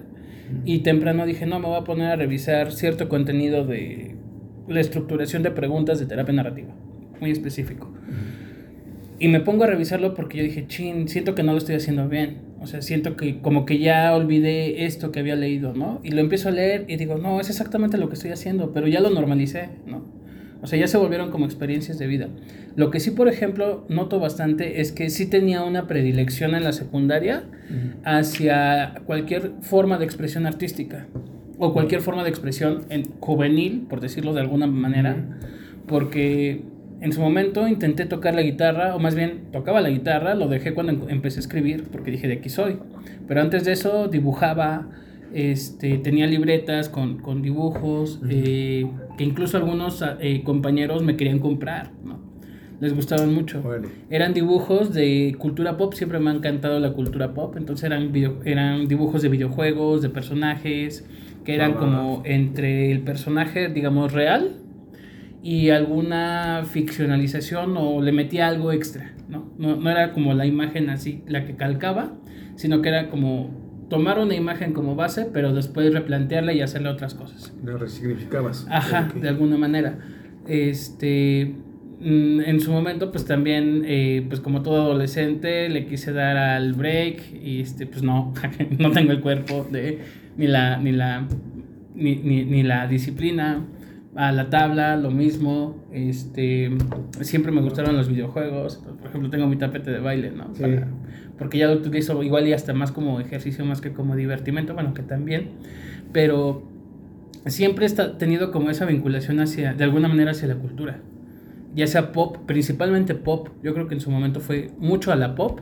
y 0.65 0.81
temprano 0.81 1.25
dije, 1.27 1.47
no, 1.47 1.59
me 1.61 1.69
voy 1.69 1.79
a 1.79 1.85
poner 1.85 2.11
a 2.11 2.17
revisar 2.17 2.73
cierto 2.73 3.09
contenido 3.09 3.65
de 3.65 4.15
la 4.69 4.81
estructuración 4.81 5.43
de 5.43 5.51
preguntas 5.51 5.99
de 5.99 6.07
terapia 6.07 6.35
narrativa, 6.35 6.75
muy 7.21 7.31
específico. 7.31 7.91
Y 9.19 9.29
me 9.29 9.41
pongo 9.41 9.65
a 9.65 9.67
revisarlo 9.69 10.15
porque 10.15 10.39
yo 10.39 10.45
dije, 10.45 10.67
chin, 10.67 11.09
siento 11.09 11.35
que 11.35 11.43
no 11.43 11.53
lo 11.53 11.59
estoy 11.59 11.77
haciendo 11.77 12.09
bien. 12.09 12.39
O 12.61 12.67
sea, 12.67 12.83
siento 12.83 13.17
que 13.17 13.41
como 13.41 13.67
que 13.67 13.79
ya 13.79 14.15
olvidé 14.15 14.85
esto 14.85 15.11
que 15.11 15.21
había 15.21 15.37
leído, 15.37 15.75
¿no? 15.75 16.01
Y 16.05 16.11
lo 16.11 16.21
empiezo 16.21 16.49
a 16.49 16.53
leer 16.53 16.85
y 16.89 16.97
digo, 16.97 17.19
no, 17.19 17.41
es 17.41 17.51
exactamente 17.51 17.99
lo 17.99 18.09
que 18.09 18.15
estoy 18.15 18.31
haciendo, 18.31 18.73
pero 18.73 18.87
ya 18.89 19.01
lo 19.01 19.11
normalicé, 19.11 19.69
¿no? 19.87 20.05
O 20.63 20.67
sea, 20.69 20.79
ya 20.79 20.87
se 20.87 20.97
volvieron 20.97 21.31
como 21.31 21.45
experiencias 21.45 21.99
de 21.99 22.07
vida. 22.07 22.29
Lo 22.77 22.91
que 22.91 23.01
sí, 23.01 23.11
por 23.11 23.29
ejemplo, 23.29 23.85
noto 23.89 24.19
bastante 24.21 24.81
es 24.81 24.93
que 24.93 25.11
sí 25.11 25.27
tenía 25.27 25.63
una 25.65 25.87
predilección 25.87 26.55
en 26.55 26.65
la 26.65 26.73
secundaria 26.73 27.45
hacia 28.05 28.95
cualquier 29.07 29.53
forma 29.63 29.99
de 29.99 30.05
expresión 30.05 30.47
artística 30.47 31.07
o 31.59 31.73
cualquier 31.73 32.01
forma 32.01 32.23
de 32.25 32.31
expresión 32.31 32.87
en 32.89 33.05
juvenil, 33.21 33.87
por 33.89 34.01
decirlo 34.01 34.33
de 34.35 34.41
alguna 34.41 34.67
manera, 34.67 35.17
porque 35.87 36.65
En 37.01 37.13
su 37.13 37.21
momento 37.21 37.67
intenté 37.67 38.07
tocar 38.07 38.33
la 38.37 38.43
guitarra, 38.43 38.95
o 38.95 39.01
más 39.01 39.17
bien 39.17 39.49
tocaba 39.51 39.81
la 39.81 39.91
guitarra, 39.91 40.37
lo 40.37 40.47
dejé 40.49 40.73
cuando 40.73 40.93
em-, 40.93 41.09
empecé 41.11 41.41
a 41.41 41.43
escribir, 41.43 41.89
porque 41.91 42.13
dije 42.13 42.29
de 42.29 42.35
aquí 42.35 42.49
soy. 42.49 42.79
Pero 43.27 43.41
antes 43.41 43.65
de 43.65 43.73
eso 43.73 44.07
dibujaba, 44.07 44.89
este, 45.33 45.99
tenía 45.99 46.29
libretas 46.29 46.89
con, 46.89 47.19
con 47.21 47.43
dibujos, 47.43 48.21
eh, 48.29 48.95
que 49.19 49.25
incluso 49.25 49.57
algunos 49.57 50.01
eh, 50.21 50.43
compañeros 50.45 51.03
me 51.03 51.17
querían 51.17 51.41
comprar, 51.41 51.93
¿no? 52.05 52.22
Les 52.83 52.93
gustaban 52.93 53.33
mucho. 53.33 53.63
Eran 54.11 54.35
dibujos 54.35 54.93
de 54.93 55.37
cultura 55.39 55.77
pop, 55.77 55.95
siempre 55.95 56.19
me 56.19 56.31
ha 56.31 56.35
encantado 56.35 56.81
la 56.81 56.93
cultura 56.93 57.33
pop, 57.33 57.57
entonces 57.57 57.85
eran, 57.85 58.11
eran 58.45 58.89
dibujos 58.89 59.23
de 59.23 59.29
videojuegos, 59.29 60.03
de 60.03 60.09
personajes, 60.09 61.09
que 61.45 61.55
eran 61.55 61.75
como 61.75 62.23
entre 62.25 62.91
el 62.91 63.03
personaje, 63.03 63.69
digamos, 63.69 64.13
real 64.13 64.57
y 65.45 65.71
alguna 65.71 66.65
ficcionalización 66.69 67.77
o 67.77 68.03
le 68.03 68.11
metía 68.11 68.49
algo 68.49 68.73
extra, 68.73 69.15
¿no? 69.29 69.49
¿no? 69.59 69.89
era 69.89 70.13
como 70.13 70.35
la 70.35 70.45
imagen 70.45 70.91
así, 70.91 71.23
la 71.29 71.45
que 71.45 71.55
calcaba, 71.55 72.15
sino 72.57 72.83
que 72.83 72.89
era 72.89 73.11
como 73.11 73.87
tomar 73.91 74.19
una 74.19 74.35
imagen 74.35 74.73
como 74.73 74.97
base, 74.97 75.29
pero 75.33 75.55
después 75.55 75.95
replantearla 75.95 76.53
y 76.53 76.63
hacerle 76.63 76.89
otras 76.89 77.15
cosas. 77.15 77.55
La 77.65 77.77
resignificabas. 77.77 78.67
Ajá, 78.69 79.09
de 79.15 79.29
alguna 79.29 79.57
manera. 79.57 80.01
Este, 80.49 81.55
en 82.05 82.61
su 82.61 82.73
momento, 82.73 83.13
pues 83.13 83.25
también, 83.25 83.85
eh, 83.87 84.25
pues 84.29 84.41
como 84.41 84.63
todo 84.63 84.83
adolescente, 84.83 85.69
le 85.69 85.87
quise 85.87 86.13
dar 86.13 86.37
al 86.37 86.73
break 86.73 87.23
y 87.43 87.61
este, 87.61 87.87
pues 87.87 88.03
no, 88.03 88.35
no 88.79 88.91
tengo 88.91 89.13
el 89.13 89.21
cuerpo 89.21 89.67
de, 89.71 89.99
ni 90.37 90.47
la, 90.47 90.79
ni 90.79 90.93
la, 90.93 91.27
ni, 91.95 92.17
ni, 92.17 92.45
ni 92.45 92.63
la 92.63 92.87
disciplina 92.87 93.65
a 94.15 94.33
la 94.33 94.51
tabla, 94.51 94.97
lo 94.97 95.11
mismo. 95.11 95.85
Este, 95.93 96.71
siempre 97.21 97.53
me 97.53 97.61
gustaron 97.61 97.97
los 97.97 98.09
videojuegos. 98.09 98.83
Por 99.01 99.09
ejemplo, 99.09 99.31
tengo 99.31 99.47
mi 99.47 99.57
tapete 99.57 99.91
de 99.91 100.01
baile, 100.01 100.31
¿no? 100.31 100.53
porque 101.39 101.59
ya 101.59 101.67
lo 101.67 101.73
utilizo 101.73 102.23
igual 102.23 102.47
y 102.47 102.53
hasta 102.53 102.73
más 102.73 102.93
como 102.93 103.19
ejercicio 103.19 103.65
más 103.65 103.81
que 103.81 103.93
como 103.93 104.15
divertimento, 104.15 104.75
bueno, 104.75 104.95
que 104.95 105.03
también. 105.03 105.49
Pero 106.13 106.63
siempre 107.47 107.87
he 107.87 107.91
tenido 108.19 108.53
como 108.53 108.71
esa 108.71 108.85
vinculación 108.85 109.41
hacia, 109.41 109.75
de 109.75 109.83
alguna 109.83 110.09
manera, 110.09 110.33
hacia 110.33 110.47
la 110.47 110.55
cultura. 110.55 111.01
Ya 111.75 111.87
sea 111.87 112.13
pop, 112.13 112.39
principalmente 112.47 113.15
pop. 113.15 113.49
Yo 113.63 113.75
creo 113.75 113.89
que 113.89 113.95
en 113.95 114.01
su 114.01 114.11
momento 114.11 114.41
fue 114.41 114.71
mucho 114.79 115.13
a 115.13 115.17
la 115.17 115.35
pop, 115.35 115.61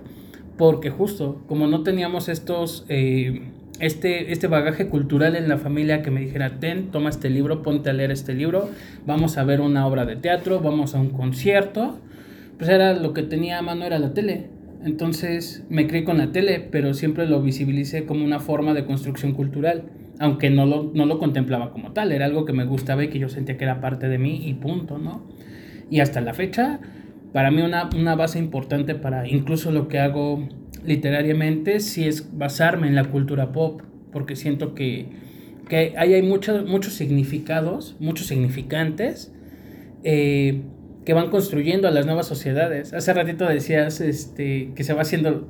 porque 0.56 0.90
justo 0.90 1.42
como 1.46 1.66
no 1.66 1.82
teníamos 1.82 2.28
estos... 2.28 2.84
Eh, 2.88 3.42
este, 3.80 4.30
este 4.30 4.46
bagaje 4.46 4.88
cultural 4.88 5.34
en 5.34 5.48
la 5.48 5.56
familia 5.56 6.02
que 6.02 6.10
me 6.10 6.20
dijera, 6.20 6.60
ten, 6.60 6.90
toma 6.90 7.08
este 7.08 7.30
libro, 7.30 7.62
ponte 7.62 7.88
a 7.88 7.94
leer 7.94 8.10
este 8.10 8.34
libro, 8.34 8.68
vamos 9.06 9.38
a 9.38 9.44
ver 9.44 9.62
una 9.62 9.86
obra 9.86 10.04
de 10.04 10.16
teatro, 10.16 10.60
vamos 10.60 10.94
a 10.94 11.00
un 11.00 11.08
concierto, 11.08 11.98
pues 12.58 12.68
era 12.68 12.92
lo 12.92 13.14
que 13.14 13.22
tenía 13.22 13.58
a 13.58 13.62
mano 13.62 13.86
era 13.86 13.98
la 13.98 14.12
tele. 14.12 14.48
Entonces 14.84 15.64
me 15.68 15.86
crié 15.86 16.04
con 16.04 16.18
la 16.18 16.30
tele, 16.32 16.60
pero 16.70 16.94
siempre 16.94 17.26
lo 17.26 17.42
visibilicé 17.42 18.04
como 18.04 18.24
una 18.24 18.38
forma 18.38 18.74
de 18.74 18.84
construcción 18.84 19.32
cultural, 19.32 19.84
aunque 20.18 20.50
no 20.50 20.66
lo, 20.66 20.90
no 20.94 21.06
lo 21.06 21.18
contemplaba 21.18 21.70
como 21.72 21.92
tal, 21.92 22.12
era 22.12 22.26
algo 22.26 22.44
que 22.44 22.52
me 22.52 22.64
gustaba 22.64 23.02
y 23.04 23.08
que 23.08 23.18
yo 23.18 23.30
sentía 23.30 23.56
que 23.56 23.64
era 23.64 23.80
parte 23.80 24.08
de 24.08 24.18
mí 24.18 24.42
y 24.46 24.54
punto, 24.54 24.98
¿no? 24.98 25.22
Y 25.90 26.00
hasta 26.00 26.20
la 26.20 26.32
fecha, 26.32 26.80
para 27.32 27.50
mí 27.50 27.62
una, 27.62 27.90
una 27.94 28.14
base 28.14 28.38
importante 28.38 28.94
para 28.94 29.28
incluso 29.28 29.70
lo 29.70 29.88
que 29.88 29.98
hago 29.98 30.48
literariamente 30.84 31.80
sí 31.80 32.06
es 32.06 32.36
basarme 32.36 32.86
en 32.86 32.94
la 32.94 33.04
cultura 33.04 33.52
pop, 33.52 33.82
porque 34.12 34.36
siento 34.36 34.74
que, 34.74 35.06
que 35.68 35.94
ahí 35.96 36.14
hay 36.14 36.22
muchos 36.22 36.66
muchos 36.66 36.94
significados, 36.94 37.96
muchos 38.00 38.26
significantes 38.26 39.32
eh, 40.04 40.62
que 41.04 41.14
van 41.14 41.30
construyendo 41.30 41.88
a 41.88 41.90
las 41.90 42.06
nuevas 42.06 42.26
sociedades. 42.26 42.92
Hace 42.92 43.12
ratito 43.12 43.46
decías 43.46 44.00
este, 44.00 44.72
que 44.74 44.84
se 44.84 44.92
va 44.92 45.02
haciendo 45.02 45.48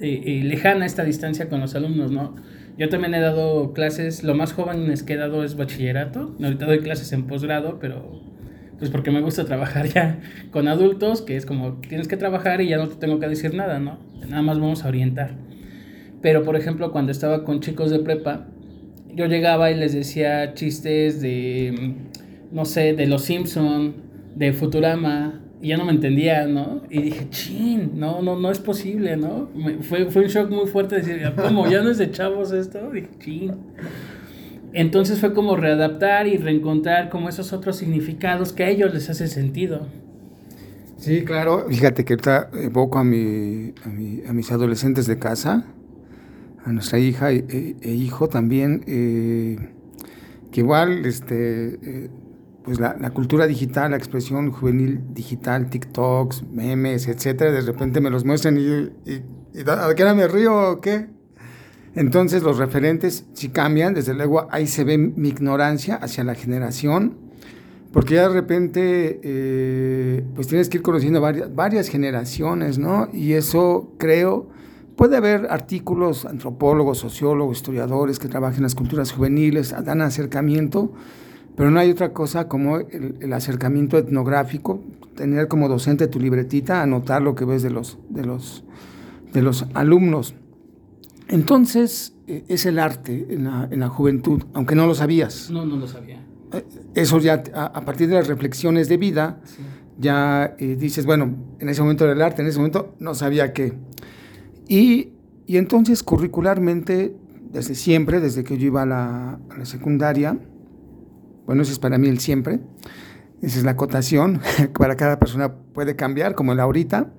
eh, 0.00 0.22
eh, 0.26 0.44
lejana 0.44 0.86
esta 0.86 1.04
distancia 1.04 1.48
con 1.48 1.60
los 1.60 1.74
alumnos, 1.74 2.10
¿no? 2.10 2.34
Yo 2.76 2.88
también 2.88 3.14
he 3.14 3.20
dado 3.20 3.72
clases, 3.72 4.24
lo 4.24 4.34
más 4.34 4.52
jóvenes 4.52 5.04
que 5.04 5.12
he 5.12 5.16
dado 5.16 5.44
es 5.44 5.56
bachillerato, 5.56 6.34
ahorita 6.42 6.66
doy 6.66 6.80
clases 6.80 7.12
en 7.12 7.28
posgrado, 7.28 7.78
pero 7.78 8.20
pues 8.84 8.92
porque 8.92 9.10
me 9.10 9.22
gusta 9.22 9.46
trabajar 9.46 9.88
ya 9.94 10.20
con 10.50 10.68
adultos, 10.68 11.22
que 11.22 11.36
es 11.36 11.46
como 11.46 11.78
tienes 11.88 12.06
que 12.06 12.18
trabajar 12.18 12.60
y 12.60 12.68
ya 12.68 12.76
no 12.76 12.86
te 12.86 12.96
tengo 12.96 13.18
que 13.18 13.26
decir 13.26 13.54
nada, 13.54 13.78
¿no? 13.78 13.98
Nada 14.28 14.42
más 14.42 14.60
vamos 14.60 14.84
a 14.84 14.88
orientar. 14.88 15.30
Pero 16.20 16.42
por 16.42 16.54
ejemplo, 16.54 16.92
cuando 16.92 17.10
estaba 17.10 17.44
con 17.44 17.60
chicos 17.60 17.90
de 17.90 18.00
prepa, 18.00 18.46
yo 19.14 19.24
llegaba 19.24 19.70
y 19.70 19.74
les 19.74 19.94
decía 19.94 20.52
chistes 20.52 21.22
de, 21.22 21.94
no 22.52 22.66
sé, 22.66 22.92
de 22.92 23.06
Los 23.06 23.22
Simpson, 23.22 23.94
de 24.34 24.52
Futurama, 24.52 25.40
y 25.62 25.68
ya 25.68 25.78
no 25.78 25.86
me 25.86 25.92
entendía, 25.92 26.46
¿no? 26.46 26.82
Y 26.90 27.00
dije, 27.00 27.30
chin, 27.30 27.92
no, 27.94 28.20
no, 28.20 28.38
no 28.38 28.50
es 28.50 28.58
posible, 28.58 29.16
¿no? 29.16 29.48
fue, 29.80 30.10
fue 30.10 30.24
un 30.24 30.28
shock 30.28 30.50
muy 30.50 30.66
fuerte 30.66 30.96
decir, 30.96 31.22
¿cómo? 31.36 31.70
¿Ya 31.70 31.80
no 31.80 31.90
es 31.90 31.96
de 31.96 32.10
chavos 32.10 32.52
esto? 32.52 32.90
Dije, 32.90 33.08
chin. 33.18 33.52
Entonces 34.74 35.20
fue 35.20 35.32
como 35.32 35.54
readaptar 35.56 36.26
y 36.26 36.36
reencontrar 36.36 37.08
como 37.08 37.28
esos 37.28 37.52
otros 37.52 37.76
significados 37.76 38.52
que 38.52 38.64
a 38.64 38.70
ellos 38.70 38.92
les 38.92 39.08
hace 39.08 39.28
sentido. 39.28 39.86
Sí, 40.98 41.24
claro. 41.24 41.66
Fíjate 41.68 42.04
que 42.04 42.14
ahorita 42.14 42.50
evoco 42.54 42.98
a, 42.98 43.04
mi, 43.04 43.72
a, 44.26 44.32
mis 44.32 44.50
adolescentes 44.50 45.06
de 45.06 45.16
casa, 45.16 45.64
a 46.64 46.72
nuestra 46.72 46.98
hija 46.98 47.30
e, 47.30 47.76
e 47.80 47.90
hijo 47.92 48.28
también, 48.28 48.82
eh, 48.88 49.58
que 50.50 50.60
igual, 50.60 51.06
este, 51.06 51.74
eh, 51.74 52.10
pues 52.64 52.80
la, 52.80 53.10
cultura 53.10 53.46
digital, 53.46 53.92
la 53.92 53.96
expresión 53.96 54.50
juvenil 54.50 55.02
digital, 55.14 55.70
TikToks, 55.70 56.48
memes, 56.50 57.06
etcétera, 57.06 57.52
de 57.52 57.60
repente 57.60 58.00
me 58.00 58.10
los 58.10 58.24
muestran 58.24 58.58
y, 58.58 58.62
y, 59.08 59.22
y 59.54 59.60
¿a 59.68 59.94
qué 59.94 60.02
hora 60.02 60.14
me 60.14 60.26
río 60.26 60.72
o 60.72 60.80
qué? 60.80 61.13
Entonces 61.96 62.42
los 62.42 62.58
referentes 62.58 63.24
si 63.34 63.50
cambian, 63.50 63.94
desde 63.94 64.14
luego 64.14 64.48
ahí 64.50 64.66
se 64.66 64.84
ve 64.84 64.98
mi 64.98 65.28
ignorancia 65.28 65.96
hacia 65.96 66.24
la 66.24 66.34
generación, 66.34 67.14
porque 67.92 68.14
ya 68.14 68.28
de 68.28 68.34
repente 68.34 69.20
eh, 69.22 70.24
pues 70.34 70.48
tienes 70.48 70.68
que 70.68 70.78
ir 70.78 70.82
conociendo 70.82 71.20
varias, 71.20 71.88
generaciones, 71.88 72.78
¿no? 72.78 73.08
Y 73.12 73.34
eso 73.34 73.92
creo, 73.98 74.48
puede 74.96 75.16
haber 75.16 75.46
artículos, 75.48 76.26
antropólogos, 76.26 76.98
sociólogos, 76.98 77.58
historiadores 77.58 78.18
que 78.18 78.26
trabajen 78.26 78.58
en 78.58 78.62
las 78.64 78.74
culturas 78.74 79.12
juveniles, 79.12 79.72
dan 79.84 80.02
acercamiento, 80.02 80.92
pero 81.54 81.70
no 81.70 81.78
hay 81.78 81.92
otra 81.92 82.12
cosa 82.12 82.48
como 82.48 82.78
el, 82.78 83.14
el, 83.20 83.32
acercamiento 83.32 83.96
etnográfico, 83.96 84.80
tener 85.14 85.46
como 85.46 85.68
docente 85.68 86.08
tu 86.08 86.18
libretita, 86.18 86.82
anotar 86.82 87.22
lo 87.22 87.36
que 87.36 87.44
ves 87.44 87.62
de 87.62 87.70
los, 87.70 87.98
de 88.08 88.24
los, 88.24 88.64
de 89.32 89.42
los 89.42 89.66
alumnos. 89.74 90.34
Entonces, 91.28 92.14
eh, 92.26 92.44
es 92.48 92.66
el 92.66 92.78
arte 92.78 93.26
en 93.30 93.44
la, 93.80 93.88
juventud, 93.88 94.42
aunque 94.52 94.74
no 94.74 94.86
lo 94.86 94.94
sabías. 94.94 95.50
No, 95.50 95.64
no 95.64 95.76
lo 95.76 95.86
sabía. 95.86 96.24
Eh, 96.52 96.64
eso 96.94 97.18
ya, 97.18 97.42
a, 97.54 97.84
partir 97.84 98.08
de 98.08 98.14
las 98.14 98.28
reflexiones 98.28 98.88
de 98.88 98.96
vida, 98.96 99.40
ya 99.98 100.54
eh, 100.58 100.76
dices, 100.76 101.06
bueno, 101.06 101.34
en 101.58 101.68
ese 101.68 101.82
momento 101.82 102.04
era 102.04 102.12
el 102.12 102.22
arte, 102.22 102.42
en 102.42 102.48
ese 102.48 102.58
momento 102.58 102.94
no 102.98 103.14
sabía 103.14 103.52
qué. 103.52 103.74
Y, 104.68 105.12
y 105.46 105.56
entonces, 105.56 106.02
curricularmente, 106.02 107.14
desde 107.52 107.74
siempre, 107.74 108.20
desde 108.20 108.44
que 108.44 108.58
yo 108.58 108.66
iba 108.66 108.82
a 108.82 108.86
la, 108.86 109.38
secundaria, 109.64 110.38
bueno, 111.46 111.62
ese 111.62 111.72
es 111.72 111.78
para 111.78 111.98
mí 111.98 112.08
el 112.08 112.18
siempre, 112.18 112.60
esa 113.42 113.58
es 113.58 113.64
la 113.64 113.72
acotación, 113.72 114.40
para 114.78 114.96
cada 114.96 115.18
persona 115.18 115.52
puede 115.52 115.96
cambiar, 115.96 116.34
como 116.34 116.52
el 116.52 116.60
ahorita. 116.60 117.12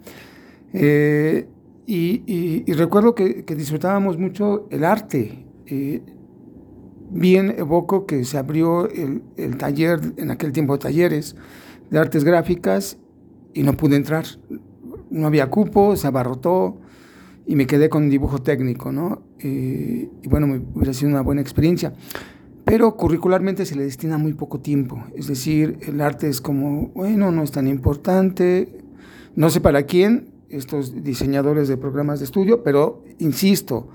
Eh, 0.74 1.48
y, 1.88 2.72
recuerdo 2.74 3.16
que, 3.16 3.44
disfrutábamos 3.56 4.18
mucho 4.18 4.68
el 4.72 4.84
arte. 4.84 5.46
Eh, 5.68 6.02
bien 7.10 7.54
evoco 7.58 8.06
que 8.06 8.24
se 8.26 8.38
abrió 8.38 8.90
el, 8.90 9.58
taller, 9.58 10.00
en 10.18 10.32
aquel 10.32 10.52
tiempo 10.52 10.80
talleres 10.80 11.36
de 11.90 12.00
artes 12.00 12.24
gráficas 12.24 12.98
y 13.54 13.64
no 13.64 13.74
pude 13.74 13.96
entrar. 13.96 14.26
No 15.10 15.28
había 15.28 15.50
cupo, 15.50 15.96
se 15.96 16.08
abarrotó 16.08 16.82
y 17.46 17.56
me 17.56 17.68
quedé 17.68 17.90
con 17.90 18.10
dibujo 18.10 18.42
técnico, 18.42 18.92
¿no? 18.92 19.22
Eh, 19.40 20.10
y 20.22 20.28
bueno, 20.28 20.62
hubiera 20.74 20.94
sido 20.94 21.12
una 21.12 21.22
buena 21.22 21.42
experiencia. 21.42 21.94
Pero 22.66 22.98
curricularmente 22.98 23.66
se 23.68 23.76
le 23.76 23.84
destina 23.84 24.18
muy 24.18 24.34
poco 24.34 24.60
tiempo. 24.60 25.04
Es 25.16 25.28
decir, 25.28 25.78
el 25.82 26.02
arte 26.02 26.28
es 26.28 26.42
como, 26.42 26.88
bueno, 26.90 27.32
no 27.32 27.44
es 27.44 27.52
tan 27.52 27.68
importante, 27.68 28.80
no 29.36 29.52
sé 29.52 29.62
para 29.62 29.84
quién, 29.84 30.35
estos 30.50 31.04
diseñadores 31.04 31.68
de 31.68 31.78
programas 31.78 32.20
de 32.20 32.26
estudio, 32.26 32.64
pero 32.64 33.04
insisto, 33.20 33.88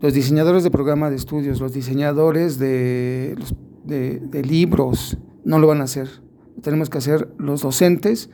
los 0.00 0.12
diseñadores 0.12 0.64
de 0.64 0.70
programas 0.70 1.10
de 1.10 1.16
estudios, 1.16 1.60
los 1.60 1.72
diseñadores 1.72 2.58
de, 2.58 3.36
de, 3.84 4.42
libros, 4.42 5.16
no 5.44 5.58
lo 5.58 5.66
van 5.66 5.80
a 5.80 5.84
hacer. 5.84 6.08
Lo 6.56 6.62
tenemos 6.62 6.90
que 6.90 6.98
hacer 6.98 7.28
los 7.38 7.62
docentes. 7.62 8.30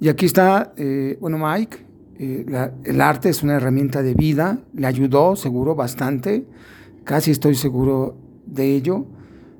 Y 0.00 0.08
aquí 0.08 0.26
está, 0.26 0.72
eh, 0.76 1.18
bueno, 1.20 1.38
Mike, 1.38 1.78
eh, 2.18 2.70
el 2.84 3.00
arte 3.00 3.28
es 3.28 3.42
una 3.42 3.56
herramienta 3.56 4.02
de 4.02 4.14
vida, 4.14 4.60
le 4.74 4.86
ayudó 4.86 5.36
seguro 5.36 5.74
bastante, 5.74 6.46
casi 7.04 7.30
estoy 7.30 7.54
seguro 7.54 8.16
de 8.46 8.74
ello. 8.74 9.06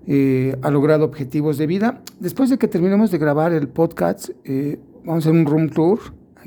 eh, 0.06 0.56
ha 0.62 0.70
logrado 0.70 1.04
objetivos 1.04 1.58
de 1.58 1.66
vida. 1.66 2.00
Después 2.20 2.48
de 2.48 2.58
que 2.58 2.68
terminemos 2.68 3.10
de 3.10 3.18
grabar 3.18 3.52
el 3.52 3.68
podcast, 3.68 4.30
eh, 4.44 4.78
vamos 5.04 5.26
a 5.26 5.28
hacer 5.28 5.40
un 5.40 5.46
room 5.46 5.68
tour 5.68 5.98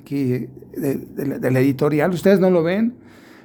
aquí 0.10 0.48
de, 0.76 1.52
la, 1.52 1.60
editorial. 1.60 2.12
Ustedes 2.12 2.40
no 2.40 2.50
lo 2.50 2.64
ven, 2.64 2.96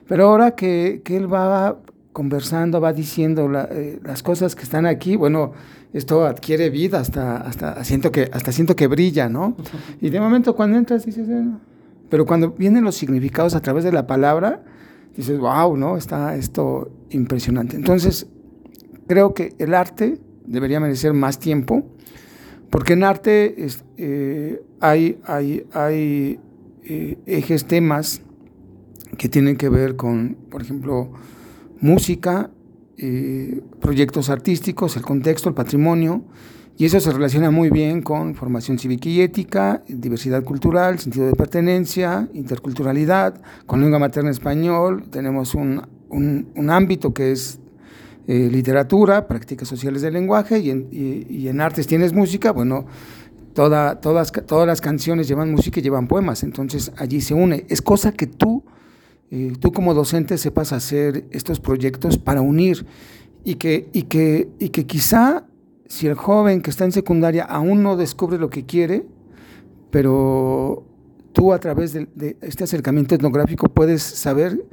pero 0.09 0.29
ahora 0.29 0.53
que, 0.53 1.03
que 1.05 1.17
él 1.17 1.33
va 1.33 1.79
conversando, 2.13 2.81
va 2.81 2.93
diciendo 2.93 3.51
eh, 3.71 3.99
las 4.03 4.23
cosas 4.23 4.55
que 4.55 4.63
están 4.63 4.87
aquí, 4.87 5.17
bueno, 5.17 5.53
esto 5.93 6.25
adquiere 6.25 6.71
vida, 6.71 7.01
hasta, 7.01 7.37
hasta, 7.37 7.85
siento 7.85 8.11
que, 8.11 8.31
hasta 8.33 8.51
siento 8.51 8.77
que 8.77 8.87
brilla, 8.87 9.29
¿no? 9.29 9.57
Y 10.01 10.11
de 10.11 10.21
momento 10.21 10.57
cuando 10.57 10.79
entras 10.79 11.05
dices, 11.05 11.29
pero 12.09 12.25
cuando 12.25 12.53
vienen 12.53 12.85
los 12.85 12.97
significados 12.97 13.55
a 13.55 13.61
través 13.61 13.85
de 13.85 13.93
la 13.93 14.07
palabra, 14.07 14.63
dices, 15.17 15.39
wow, 15.39 15.77
¿no? 15.77 15.97
Está 15.97 16.35
esto 16.35 16.91
impresionante. 17.11 17.77
Entonces, 17.77 18.27
creo 19.07 19.35
que 19.35 19.55
el 19.59 19.75
arte 19.75 20.19
debería 20.47 20.81
merecer 20.81 21.13
más 21.13 21.39
tiempo, 21.39 21.85
porque 22.71 22.95
en 22.95 23.05
arte 23.05 23.55
eh, 23.99 24.63
hay, 24.81 25.19
hay, 25.27 25.67
hay 25.73 26.41
eh, 26.85 27.19
ejes, 27.27 27.67
temas 27.67 28.23
que 29.19 29.29
tienen 29.29 29.57
que 29.57 29.69
ver 29.69 29.97
con, 29.97 30.37
por 30.51 30.63
ejemplo, 30.63 31.13
música, 31.81 32.51
eh, 32.97 33.61
proyectos 33.81 34.31
artísticos, 34.31 34.97
el 34.97 35.03
contexto, 35.03 35.49
el 35.49 35.55
patrimonio, 35.55 36.25
y 36.77 36.87
eso 36.87 36.99
se 36.99 37.13
relaciona 37.13 37.51
muy 37.51 37.71
bien 37.71 38.03
con 38.03 38.35
formación 38.35 38.79
cívica 38.79 39.09
y 39.09 39.21
ética, 39.21 39.83
diversidad 39.87 40.43
cultural, 40.43 40.99
sentido 40.99 41.27
de 41.27 41.35
pertenencia, 41.35 42.29
interculturalidad, 42.35 43.41
con 43.67 43.81
lengua 43.81 43.99
materna 43.99 44.31
español, 44.31 45.05
tenemos 45.11 45.55
un, 45.55 45.83
un 46.09 46.71
ámbito 46.71 47.15
que 47.15 47.33
es 47.33 47.61
eh, 48.27 48.49
literatura, 48.51 49.29
prácticas 49.29 49.69
sociales 49.69 50.01
del 50.01 50.15
lenguaje 50.15 50.59
y 50.59 50.71
en, 50.71 50.89
y, 50.91 51.47
en, 51.47 51.61
artes 51.61 51.87
tienes 51.87 52.15
música, 52.15 52.53
bueno, 52.53 52.87
toda, 53.55 54.01
todas, 54.01 54.33
todas 54.33 54.67
las 54.67 54.81
canciones 54.81 55.29
llevan 55.29 55.53
música 55.53 55.81
y 55.81 55.83
llevan 55.83 56.09
poemas, 56.09 56.43
entonces 56.43 56.93
allí 56.97 57.21
se 57.21 57.35
une. 57.35 57.65
Es 57.69 57.81
cosa 57.81 58.13
que 58.13 58.27
tú, 58.27 58.65
eh, 59.31 59.53
tú 59.59 59.73
como 59.73 59.95
docente 59.95 60.37
sepas 60.37 60.73
hacer 60.73 61.25
estos 61.31 61.61
proyectos 61.61 62.19
para 62.19 62.43
unir 62.43 62.85
y 63.45 63.55
que, 63.55 63.89
y, 63.93 64.03
que, 64.03 64.51
y 64.59 64.69
que 64.71 64.87
quizá 64.87 65.47
si 65.87 66.07
el 66.07 66.15
joven 66.15 66.61
que 66.61 66.71
está 66.71 66.85
en 66.85 66.93
secundaria 66.93 67.45
aún 67.45 67.83
no 67.83 67.97
descubre 67.97 68.39
lo 68.39 68.51
que 68.51 68.67
quiere, 68.67 69.07
pero 69.91 70.85
tú 71.33 71.53
a 71.53 71.59
través 71.59 71.93
de, 71.93 72.09
de 72.15 72.37
este 72.43 72.65
acercamiento 72.65 73.15
etnográfico 73.15 73.69
puedes 73.69 74.03
saber 74.03 74.67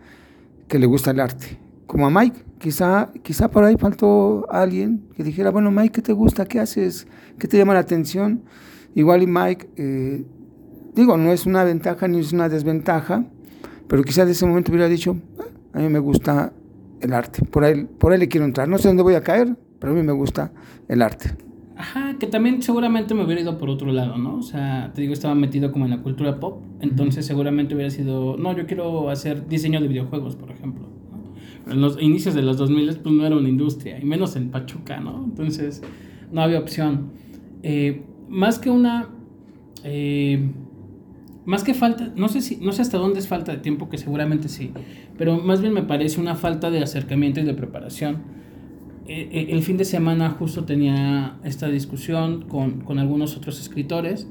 que 0.67 0.79
le 0.79 0.87
gusta 0.87 1.11
el 1.11 1.19
arte 1.19 1.59
como 1.91 2.07
a 2.07 2.09
Mike. 2.09 2.45
Quizá, 2.57 3.11
quizá 3.21 3.51
por 3.51 3.65
ahí 3.65 3.75
faltó 3.77 4.47
alguien 4.49 5.03
que 5.17 5.25
dijera, 5.25 5.51
bueno, 5.51 5.71
Mike, 5.71 5.91
¿qué 5.91 6.01
te 6.01 6.13
gusta? 6.13 6.45
¿Qué 6.45 6.61
haces? 6.61 7.05
¿Qué 7.37 7.49
te 7.49 7.57
llama 7.57 7.73
la 7.73 7.81
atención? 7.81 8.43
Igual 8.95 9.23
y 9.23 9.27
Mike, 9.27 9.69
eh, 9.77 10.25
digo, 10.95 11.17
no 11.17 11.31
es 11.31 11.45
una 11.45 11.63
ventaja 11.63 12.07
ni 12.07 12.19
es 12.19 12.33
una 12.33 12.49
desventaja, 12.49 13.25
pero 13.87 14.03
quizá 14.03 14.25
de 14.25 14.31
ese 14.31 14.45
momento 14.45 14.71
hubiera 14.71 14.87
dicho, 14.87 15.17
ah, 15.39 15.45
a 15.73 15.79
mí 15.79 15.89
me 15.89 15.99
gusta 15.99 16.53
el 16.99 17.13
arte, 17.13 17.43
por 17.45 17.63
ahí, 17.63 17.85
por 17.85 18.11
ahí 18.11 18.19
le 18.19 18.27
quiero 18.27 18.45
entrar. 18.45 18.67
No 18.67 18.77
sé 18.77 18.87
dónde 18.87 19.03
voy 19.03 19.15
a 19.15 19.21
caer, 19.21 19.55
pero 19.79 19.93
a 19.93 19.95
mí 19.95 20.03
me 20.03 20.13
gusta 20.13 20.51
el 20.87 21.01
arte. 21.01 21.31
Ajá, 21.75 22.15
que 22.19 22.27
también 22.27 22.61
seguramente 22.61 23.15
me 23.15 23.23
hubiera 23.25 23.41
ido 23.41 23.57
por 23.57 23.69
otro 23.69 23.91
lado, 23.91 24.17
¿no? 24.17 24.35
O 24.35 24.43
sea, 24.43 24.91
te 24.93 25.01
digo, 25.01 25.13
estaba 25.13 25.33
metido 25.33 25.71
como 25.71 25.85
en 25.85 25.91
la 25.91 26.03
cultura 26.03 26.39
pop, 26.39 26.61
entonces 26.79 27.25
seguramente 27.25 27.73
hubiera 27.73 27.89
sido, 27.89 28.37
no, 28.37 28.55
yo 28.55 28.67
quiero 28.67 29.09
hacer 29.09 29.47
diseño 29.47 29.81
de 29.81 29.87
videojuegos, 29.87 30.35
por 30.35 30.51
ejemplo 30.51 30.91
en 31.69 31.81
los 31.81 32.01
inicios 32.01 32.35
de 32.35 32.41
los 32.41 32.57
2000 32.57 32.97
pues 32.97 33.15
no 33.15 33.25
era 33.25 33.35
una 33.35 33.49
industria, 33.49 33.99
y 33.99 34.05
menos 34.05 34.35
en 34.35 34.49
Pachuca, 34.49 34.99
¿no? 34.99 35.23
Entonces 35.23 35.81
no 36.31 36.41
había 36.41 36.59
opción. 36.59 37.11
Eh, 37.63 38.03
más 38.31 38.57
que 38.57 38.69
una... 38.69 39.09
Eh, 39.83 40.49
más 41.45 41.63
que 41.63 41.73
falta, 41.73 42.11
no 42.15 42.29
sé 42.29 42.41
si, 42.41 42.57
no 42.57 42.71
sé 42.71 42.83
hasta 42.83 42.97
dónde 42.97 43.19
es 43.19 43.27
falta 43.27 43.51
de 43.51 43.57
tiempo, 43.57 43.89
que 43.89 43.97
seguramente 43.97 44.47
sí, 44.47 44.71
pero 45.17 45.39
más 45.39 45.59
bien 45.59 45.73
me 45.73 45.81
parece 45.81 46.21
una 46.21 46.35
falta 46.35 46.69
de 46.69 46.83
acercamiento 46.83 47.39
y 47.39 47.43
de 47.43 47.55
preparación. 47.55 48.19
Eh, 49.07 49.47
el 49.49 49.63
fin 49.63 49.75
de 49.77 49.85
semana 49.85 50.29
justo 50.29 50.65
tenía 50.65 51.37
esta 51.43 51.67
discusión 51.67 52.43
con, 52.43 52.81
con 52.81 52.99
algunos 52.99 53.35
otros 53.37 53.59
escritores, 53.59 54.27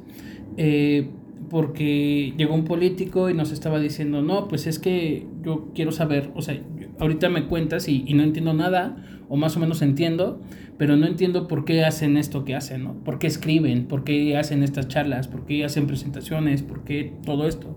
porque 1.50 2.32
llegó 2.36 2.54
un 2.54 2.64
político 2.64 3.28
y 3.28 3.34
nos 3.34 3.50
estaba 3.50 3.80
diciendo, 3.80 4.22
no, 4.22 4.46
pues 4.46 4.68
es 4.68 4.78
que 4.78 5.26
yo 5.42 5.70
quiero 5.74 5.90
saber, 5.90 6.30
o 6.36 6.42
sea, 6.42 6.60
ahorita 7.00 7.28
me 7.28 7.46
cuentas 7.46 7.88
y, 7.88 8.02
no 8.14 8.22
entiendo 8.22 8.54
nada, 8.54 8.96
o 9.30 9.36
más 9.36 9.56
o 9.56 9.60
menos 9.60 9.80
entiendo, 9.80 10.40
pero 10.76 10.96
no 10.96 11.06
entiendo 11.06 11.46
por 11.46 11.64
qué 11.64 11.84
hacen 11.84 12.16
esto 12.16 12.44
que 12.44 12.56
hacen, 12.56 12.82
¿no? 12.82 12.94
¿Por 13.04 13.20
qué 13.20 13.28
escriben? 13.28 13.86
¿Por 13.86 14.02
qué 14.02 14.36
hacen 14.36 14.64
estas 14.64 14.88
charlas? 14.88 15.28
¿Por 15.28 15.46
qué 15.46 15.64
hacen 15.64 15.86
presentaciones? 15.86 16.62
¿Por 16.62 16.82
qué 16.82 17.14
todo 17.24 17.46
esto? 17.46 17.76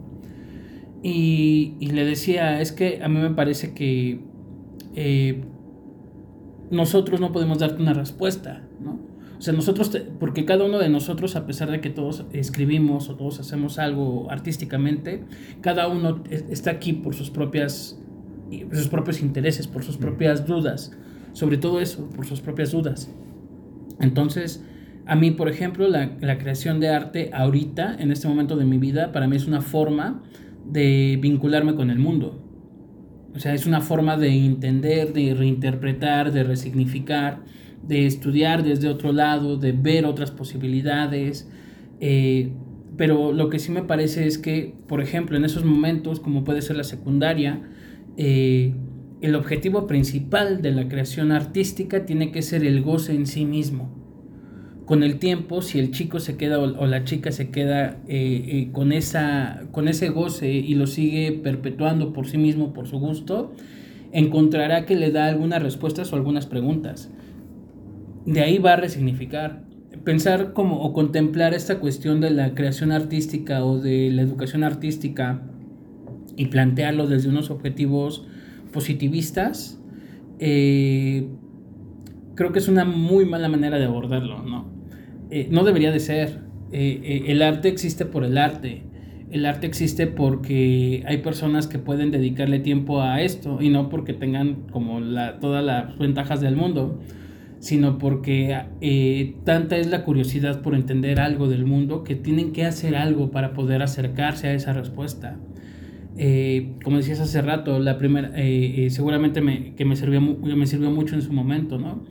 Y, 1.04 1.76
le 1.80 2.06
decía, 2.06 2.60
es 2.60 2.72
que 2.72 3.02
a 3.04 3.08
mí 3.08 3.20
me 3.20 3.30
parece 3.30 3.76
que 3.76 4.22
eh, 4.96 5.44
nosotros 6.72 7.22
no 7.22 7.32
podemos 7.32 7.60
darte 7.60 7.84
una 7.84 7.94
respuesta, 7.94 8.64
¿no? 8.84 9.00
O 9.38 9.42
sea, 9.42 9.54
nosotros, 9.54 9.92
porque 10.20 10.46
cada 10.46 10.66
uno 10.66 10.80
de 10.80 10.90
nosotros, 10.90 11.36
a 11.36 11.46
pesar 11.46 11.70
de 11.70 11.82
que 11.82 11.92
todos 11.92 12.26
escribimos 12.32 13.10
o 13.10 13.16
todos 13.16 13.40
hacemos 13.40 13.78
algo 13.78 14.32
artísticamente, 14.32 15.24
cada 15.62 15.88
uno 15.88 16.24
está 16.32 16.72
aquí 16.72 16.94
por 16.94 17.14
sus 17.14 17.30
propias 17.30 18.00
por 18.62 18.78
sus 18.78 18.88
propios 18.88 19.22
intereses, 19.22 19.68
por 19.68 19.84
sus 19.84 19.98
propias 19.98 20.46
dudas, 20.46 20.92
sobre 21.34 21.58
todo 21.58 21.80
eso, 21.82 22.10
por 22.10 22.26
sus 22.26 22.42
propias 22.42 22.72
dudas. 22.72 23.12
Entonces, 24.00 24.64
a 25.06 25.16
mí, 25.16 25.32
por 25.32 25.50
ejemplo, 25.50 25.88
la, 25.90 26.18
la, 26.22 26.38
creación 26.38 26.80
de 26.80 26.90
arte 26.90 27.30
ahorita, 27.34 27.96
en 28.00 28.12
este 28.12 28.28
momento 28.28 28.56
de 28.56 28.66
mi 28.66 28.78
vida, 28.78 29.12
para 29.12 29.28
mí 29.28 29.36
es 29.36 29.48
una 29.48 29.62
forma 29.62 30.24
de 30.66 31.18
vincularme 31.22 31.76
con 31.76 31.90
el 31.90 32.00
mundo. 32.00 32.40
O 33.36 33.40
sea, 33.40 33.54
es 33.54 33.66
una 33.66 33.82
forma 33.82 34.16
de 34.18 34.30
entender, 34.30 35.12
de 35.12 35.34
reinterpretar, 35.34 36.32
de 36.32 36.44
resignificar, 36.44 37.40
de 37.88 38.06
estudiar 38.06 38.64
desde 38.64 38.88
otro 38.88 39.12
lado, 39.12 39.58
de 39.58 39.72
ver 39.72 40.06
otras 40.06 40.32
posibilidades. 40.32 41.50
Eh, 42.00 42.52
pero 42.96 43.34
lo 43.34 43.50
que 43.50 43.60
sí 43.60 43.72
me 43.72 43.82
parece 43.82 44.28
es 44.28 44.38
que, 44.38 44.76
por 44.88 45.02
ejemplo, 45.02 45.36
en 45.36 45.46
esos 45.46 45.66
momentos, 45.66 46.20
como 46.20 46.44
puede 46.44 46.62
ser 46.62 46.78
la 46.78 46.84
secundaria, 46.84 47.62
eh, 48.18 48.76
el 49.24 49.36
objetivo 49.36 49.88
principal 49.88 50.62
de 50.62 50.74
la 50.74 50.90
creación 50.90 51.32
artística 51.32 52.06
tiene 52.06 52.34
que 52.34 52.42
ser 52.42 52.66
el 52.66 52.82
goce 52.82 53.16
en 53.16 53.26
sí 53.26 53.46
mismo. 53.46 53.90
Con 54.86 55.02
el 55.02 55.18
tiempo, 55.18 55.62
si 55.62 55.80
el 55.80 55.92
chico 55.92 56.20
se 56.20 56.36
queda 56.36 56.60
o, 56.60 56.86
la 56.86 57.06
chica 57.06 57.32
se 57.32 57.50
queda 57.50 58.02
eh, 58.10 58.44
eh, 58.46 58.70
con, 58.74 58.92
esa, 58.92 59.62
con 59.72 59.88
ese 59.88 60.10
goce 60.10 60.52
y 60.52 60.76
lo 60.76 60.88
sigue 60.88 61.32
perpetuando 61.32 62.12
por 62.12 62.28
sí 62.28 62.38
mismo, 62.38 62.74
por 62.74 62.86
su 62.86 63.00
gusto, 63.00 63.54
encontrará 64.12 64.86
que 64.86 64.98
le 64.98 65.10
da 65.10 65.28
algunas 65.28 65.64
respuestas 65.64 66.12
o 66.12 66.18
algunas 66.18 66.46
preguntas. 66.46 67.10
De 68.26 68.42
ahí 68.42 68.58
va 68.58 68.74
a 68.74 68.76
resignificar. 68.76 69.64
Pensar 70.04 70.52
como 70.52 70.82
o 70.82 70.92
contemplar 70.92 71.54
esta 71.54 71.80
cuestión 71.80 72.20
de 72.20 72.30
la 72.30 72.54
creación 72.56 72.92
artística 72.92 73.64
o 73.64 73.80
de 73.80 74.12
la 74.12 74.22
educación 74.22 74.66
artística 74.66 75.44
y 76.36 76.48
plantearlo 76.48 77.08
desde 77.08 77.30
unos 77.30 77.52
objetivos 77.52 78.28
positivistas, 78.74 79.80
eh, 80.40 81.30
creo 82.36 82.52
que 82.52 82.60
es 82.60 82.68
una 82.68 82.84
muy 82.84 83.26
mala 83.26 83.48
manera 83.48 83.80
de 83.80 83.86
abordarlo, 83.86 84.42
¿no? 84.44 84.68
Eh, 85.30 85.48
no 85.50 85.64
debería 85.64 85.92
de 85.92 86.02
ser. 86.02 86.42
Eh, 86.74 87.26
el 87.28 87.42
arte 87.42 87.70
existe 87.70 88.06
por 88.06 88.26
el 88.26 88.38
arte. 88.38 88.84
El 89.32 89.46
arte 89.46 89.66
existe 89.66 90.06
porque 90.06 91.04
hay 91.08 91.20
personas 91.20 91.68
que 91.68 91.80
pueden 91.80 92.12
dedicarle 92.12 92.60
tiempo 92.60 93.02
a 93.02 93.22
esto 93.22 93.60
y 93.62 93.70
no 93.70 93.90
porque 93.90 94.14
tengan 94.14 94.68
como 94.72 95.00
la, 95.00 95.40
todas 95.40 95.64
las 95.64 95.98
ventajas 95.98 96.42
del 96.42 96.56
mundo, 96.56 97.00
sino 97.60 97.98
porque 97.98 99.36
tanta 99.44 99.78
es 99.78 99.88
la 99.88 100.04
curiosidad 100.04 100.62
por 100.62 100.76
entender 100.76 101.20
algo 101.20 101.48
del 101.48 101.66
mundo 101.66 102.04
que 102.04 102.16
tienen 102.16 102.52
que 102.52 102.66
hacer 102.66 102.96
algo 102.96 103.32
para 103.32 103.54
poder 103.54 103.82
acercarse 103.82 104.50
a 104.50 104.54
esa 104.54 104.74
respuesta. 104.74 105.40
Eh, 106.18 106.74
como 106.84 106.98
decías 106.98 107.20
hace 107.20 107.42
rato, 107.42 107.80
la 107.80 107.98
primera, 107.98 108.32
eh, 108.36 108.86
eh, 108.86 108.90
seguramente 108.92 109.42
me, 109.42 109.74
que 109.76 109.86
me 109.86 109.96
sirvió, 109.96 110.22
me 110.22 110.68
sirvió 110.68 110.92
mucho 110.92 111.16
en 111.16 111.22
su 111.22 111.34
momento, 111.34 111.78
¿no? 111.78 112.04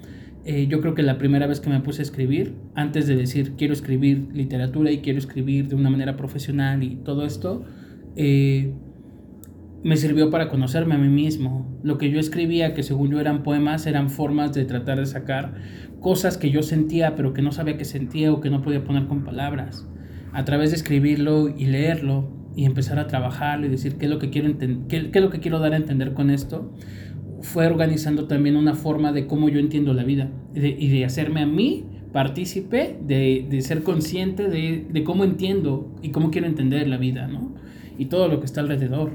yo 0.44 0.80
creo 0.80 0.96
que 0.96 1.04
la 1.04 1.18
primera 1.18 1.46
vez 1.46 1.60
que 1.60 1.70
me 1.70 1.78
puse 1.78 2.02
a 2.02 2.04
escribir, 2.04 2.56
antes 2.74 3.06
de 3.06 3.14
decir 3.14 3.52
quiero 3.56 3.72
escribir 3.72 4.26
literatura 4.34 4.90
y 4.90 4.98
quiero 4.98 5.20
escribir 5.20 5.68
de 5.68 5.76
una 5.76 5.88
manera 5.88 6.16
profesional 6.16 6.82
y 6.82 6.96
todo 6.96 7.24
esto, 7.24 7.64
me 8.16 9.96
sirvió 9.96 10.30
para 10.30 10.48
conocerme 10.48 10.96
a 10.96 10.98
mí 10.98 11.06
mismo. 11.06 11.78
Lo 11.84 11.96
que 11.96 12.10
yo 12.10 12.18
escribía, 12.18 12.74
que 12.74 12.82
según 12.82 13.12
yo 13.12 13.20
eran 13.20 13.44
poemas, 13.44 13.86
eran 13.86 14.10
formas 14.10 14.52
de 14.52 14.64
tratar 14.64 14.98
de 14.98 15.06
sacar 15.06 15.54
cosas 16.00 16.38
que 16.38 16.50
yo 16.50 16.64
sentía, 16.64 17.14
pero 17.14 17.34
que 17.34 17.42
no 17.42 17.52
sabía 17.52 17.76
que 17.76 17.84
sentía 17.84 18.32
o 18.32 18.40
que 18.40 18.50
no 18.50 18.62
podía 18.62 18.82
poner 18.82 19.06
con 19.06 19.22
palabras. 19.22 19.86
A 20.32 20.44
través 20.44 20.70
de 20.70 20.76
escribirlo 20.76 21.50
y 21.56 21.66
leerlo, 21.66 22.41
y 22.54 22.64
empezar 22.64 22.98
a 22.98 23.06
trabajarlo 23.06 23.66
y 23.66 23.68
decir 23.68 23.96
qué 23.96 24.06
es 24.06 24.10
lo 24.10 24.18
que 24.18 24.30
quiero, 24.30 24.56
qué, 24.58 25.10
qué 25.10 25.10
es 25.12 25.22
lo 25.22 25.30
que 25.30 25.40
quiero 25.40 25.58
dar 25.58 25.72
a 25.72 25.76
entender 25.76 26.12
con 26.12 26.30
esto, 26.30 26.72
fue 27.42 27.66
organizando 27.66 28.26
también 28.26 28.56
una 28.56 28.74
forma 28.74 29.12
de 29.12 29.26
cómo 29.26 29.48
yo 29.48 29.58
entiendo 29.58 29.92
la 29.94 30.04
vida 30.04 30.30
y 30.54 30.88
de, 30.88 31.04
hacerme 31.04 31.42
a 31.42 31.46
mí 31.46 31.84
partícipe, 32.12 32.98
de, 33.02 33.46
de 33.48 33.60
ser 33.62 33.82
consciente 33.82 34.48
de, 34.48 34.86
de, 34.88 35.04
cómo 35.04 35.24
entiendo 35.24 35.92
y 36.02 36.10
cómo 36.10 36.30
quiero 36.30 36.46
entender 36.46 36.86
la 36.86 36.98
vida, 36.98 37.26
¿no? 37.26 37.54
Y 37.98 38.06
todo 38.06 38.28
lo 38.28 38.38
que 38.38 38.46
está 38.46 38.60
alrededor. 38.60 39.12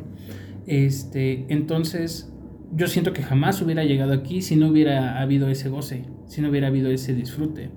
Este, 0.66 1.46
entonces, 1.50 2.34
yo 2.76 2.88
siento 2.88 3.14
que 3.14 3.24
jamás 3.24 3.62
hubiera 3.62 3.84
llegado 3.84 4.14
aquí 4.14 4.42
si 4.42 4.56
no 4.56 4.68
hubiera 4.68 5.22
habido 5.22 5.48
ese 5.48 5.70
goce, 5.70 6.06
si 6.26 6.42
no 6.42 6.50
hubiera 6.50 6.68
habido 6.68 6.90
ese 6.90 7.14
disfrute. 7.14 7.70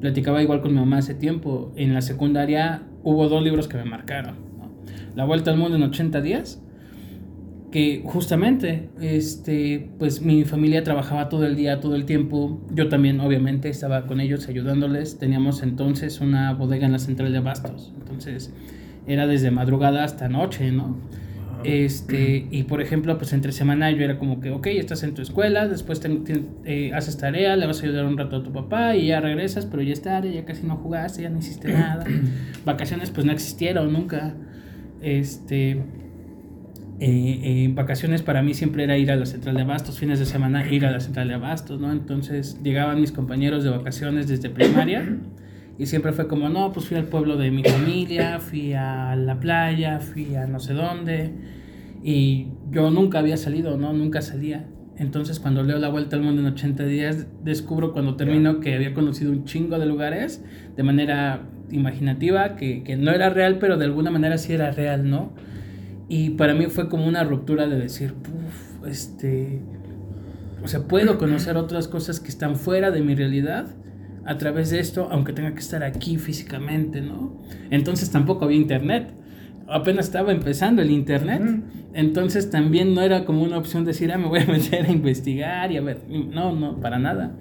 Platicaba 0.00 0.42
igual 0.42 0.62
con 0.62 0.72
mi 0.72 0.80
mamá 0.80 0.98
hace 0.98 1.14
tiempo. 1.14 1.72
En 1.76 1.92
la 1.92 2.00
secundaria 2.00 2.82
hubo 3.02 3.28
dos 3.28 3.42
libros 3.42 3.68
que 3.68 3.76
me 3.76 3.84
marcaron. 3.84 4.51
La 5.14 5.24
Vuelta 5.24 5.50
al 5.50 5.56
Mundo 5.56 5.76
en 5.76 5.82
80 5.82 6.20
días, 6.20 6.62
que 7.70 8.02
justamente, 8.04 8.90
este, 9.00 9.90
pues 9.98 10.20
mi 10.20 10.44
familia 10.44 10.84
trabajaba 10.84 11.28
todo 11.28 11.46
el 11.46 11.56
día, 11.56 11.80
todo 11.80 11.96
el 11.96 12.04
tiempo. 12.04 12.60
Yo 12.70 12.88
también, 12.88 13.20
obviamente, 13.20 13.70
estaba 13.70 14.06
con 14.06 14.20
ellos 14.20 14.48
ayudándoles. 14.48 15.18
Teníamos 15.18 15.62
entonces 15.62 16.20
una 16.20 16.52
bodega 16.52 16.84
en 16.84 16.92
la 16.92 16.98
central 16.98 17.32
de 17.32 17.38
Abastos. 17.38 17.92
Entonces, 17.98 18.52
era 19.06 19.26
desde 19.26 19.50
madrugada 19.50 20.04
hasta 20.04 20.28
noche, 20.28 20.70
¿no? 20.70 20.98
Este, 21.64 22.48
y 22.50 22.64
por 22.64 22.80
ejemplo, 22.82 23.16
pues 23.18 23.32
entre 23.32 23.52
semana 23.52 23.90
yo 23.90 24.02
era 24.02 24.18
como 24.18 24.40
que, 24.40 24.50
ok, 24.50 24.66
estás 24.66 25.02
en 25.04 25.14
tu 25.14 25.22
escuela, 25.22 25.68
después 25.68 26.00
eh, 26.64 26.90
haces 26.92 27.16
tarea, 27.18 27.56
le 27.56 27.66
vas 27.66 27.80
a 27.80 27.84
ayudar 27.84 28.04
un 28.04 28.18
rato 28.18 28.36
a 28.36 28.42
tu 28.42 28.52
papá 28.52 28.96
y 28.96 29.08
ya 29.08 29.20
regresas, 29.20 29.66
pero 29.66 29.82
ya 29.82 29.92
es 29.92 30.02
tarde, 30.02 30.32
ya 30.32 30.44
casi 30.44 30.66
no 30.66 30.76
jugaste, 30.76 31.22
ya 31.22 31.30
no 31.30 31.38
hiciste 31.38 31.72
nada. 31.72 32.04
Vacaciones 32.64 33.10
pues 33.10 33.26
no 33.26 33.32
existieron 33.32 33.92
nunca. 33.92 34.34
Este, 35.02 35.82
eh, 37.00 37.40
eh, 37.42 37.70
vacaciones 37.74 38.22
para 38.22 38.42
mí 38.42 38.54
siempre 38.54 38.84
era 38.84 38.96
ir 38.96 39.10
a 39.10 39.16
la 39.16 39.26
central 39.26 39.56
de 39.56 39.62
abastos, 39.62 39.98
fines 39.98 40.20
de 40.20 40.26
semana 40.26 40.70
ir 40.70 40.86
a 40.86 40.90
la 40.92 41.00
central 41.00 41.26
de 41.26 41.34
abastos, 41.34 41.80
¿no? 41.80 41.90
Entonces 41.90 42.60
llegaban 42.62 43.00
mis 43.00 43.10
compañeros 43.10 43.64
de 43.64 43.70
vacaciones 43.70 44.28
desde 44.28 44.50
primaria 44.50 45.18
y 45.78 45.86
siempre 45.86 46.12
fue 46.12 46.28
como, 46.28 46.48
no, 46.48 46.70
pues 46.72 46.86
fui 46.86 46.96
al 46.96 47.06
pueblo 47.06 47.36
de 47.36 47.50
mi 47.50 47.64
familia, 47.64 48.38
fui 48.38 48.72
a 48.74 49.16
la 49.16 49.40
playa, 49.40 49.98
fui 49.98 50.36
a 50.36 50.46
no 50.46 50.60
sé 50.60 50.74
dónde. 50.74 51.32
Y 52.04 52.48
yo 52.70 52.90
nunca 52.92 53.18
había 53.18 53.36
salido, 53.36 53.76
¿no? 53.76 53.92
Nunca 53.92 54.22
salía. 54.22 54.66
Entonces 54.96 55.40
cuando 55.40 55.64
leo 55.64 55.78
La 55.78 55.88
Vuelta 55.88 56.14
al 56.14 56.22
Mundo 56.22 56.42
en 56.42 56.48
80 56.48 56.84
días, 56.84 57.26
descubro 57.42 57.92
cuando 57.92 58.14
termino 58.14 58.60
que 58.60 58.76
había 58.76 58.94
conocido 58.94 59.32
un 59.32 59.44
chingo 59.44 59.78
de 59.78 59.86
lugares 59.86 60.44
de 60.76 60.82
manera 60.84 61.48
imaginativa, 61.72 62.56
que, 62.56 62.82
que 62.84 62.96
no 62.96 63.10
era 63.10 63.30
real, 63.30 63.58
pero 63.58 63.76
de 63.76 63.86
alguna 63.86 64.10
manera 64.10 64.38
sí 64.38 64.52
era 64.52 64.70
real, 64.70 65.08
¿no? 65.08 65.32
Y 66.08 66.30
para 66.30 66.54
mí 66.54 66.66
fue 66.66 66.88
como 66.88 67.06
una 67.06 67.24
ruptura 67.24 67.66
de 67.66 67.78
decir, 67.78 68.14
puff, 68.14 68.86
este... 68.86 69.60
O 70.62 70.68
sea, 70.68 70.82
puedo 70.82 71.18
conocer 71.18 71.56
otras 71.56 71.88
cosas 71.88 72.20
que 72.20 72.28
están 72.28 72.56
fuera 72.56 72.90
de 72.90 73.00
mi 73.00 73.14
realidad 73.14 73.66
a 74.24 74.38
través 74.38 74.70
de 74.70 74.78
esto, 74.78 75.08
aunque 75.10 75.32
tenga 75.32 75.52
que 75.52 75.60
estar 75.60 75.82
aquí 75.82 76.18
físicamente, 76.18 77.00
¿no? 77.00 77.40
Entonces 77.70 78.10
tampoco 78.10 78.44
había 78.44 78.58
internet. 78.58 79.08
Apenas 79.66 80.06
estaba 80.06 80.32
empezando 80.32 80.82
el 80.82 80.90
internet. 80.90 81.42
Entonces 81.94 82.50
también 82.50 82.94
no 82.94 83.02
era 83.02 83.24
como 83.24 83.42
una 83.42 83.58
opción 83.58 83.84
decir, 83.84 84.12
ah, 84.12 84.18
me 84.18 84.26
voy 84.26 84.40
a 84.40 84.46
meter 84.52 84.86
a 84.86 84.92
investigar 84.92 85.72
y 85.72 85.76
a 85.76 85.80
ver. 85.80 86.02
No, 86.08 86.54
no, 86.54 86.80
para 86.80 86.98
nada. 86.98 87.32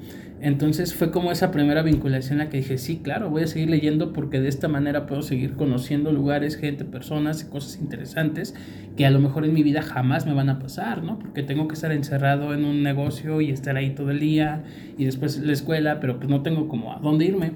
Entonces 0.43 0.95
fue 0.95 1.11
como 1.11 1.31
esa 1.31 1.51
primera 1.51 1.83
vinculación 1.83 2.39
en 2.39 2.45
la 2.45 2.49
que 2.49 2.57
dije, 2.57 2.79
sí, 2.79 3.01
claro, 3.03 3.29
voy 3.29 3.43
a 3.43 3.47
seguir 3.47 3.69
leyendo 3.69 4.11
porque 4.11 4.39
de 4.39 4.49
esta 4.49 4.67
manera 4.67 5.05
puedo 5.05 5.21
seguir 5.21 5.53
conociendo 5.53 6.11
lugares, 6.11 6.57
gente, 6.57 6.83
personas 6.83 7.43
y 7.43 7.45
cosas 7.45 7.79
interesantes 7.79 8.55
que 8.97 9.05
a 9.05 9.11
lo 9.11 9.19
mejor 9.19 9.45
en 9.45 9.53
mi 9.53 9.61
vida 9.61 9.83
jamás 9.83 10.25
me 10.25 10.33
van 10.33 10.49
a 10.49 10.57
pasar, 10.57 11.03
¿no? 11.03 11.19
Porque 11.19 11.43
tengo 11.43 11.67
que 11.67 11.75
estar 11.75 11.91
encerrado 11.91 12.55
en 12.55 12.65
un 12.65 12.81
negocio 12.81 13.39
y 13.39 13.51
estar 13.51 13.77
ahí 13.77 13.91
todo 13.91 14.09
el 14.09 14.19
día 14.19 14.63
y 14.97 15.05
después 15.05 15.37
la 15.37 15.53
escuela, 15.53 15.99
pero 15.99 16.17
pues 16.17 16.27
no 16.27 16.41
tengo 16.41 16.67
como 16.67 16.91
a 16.91 16.97
dónde 16.97 17.25
irme. 17.25 17.51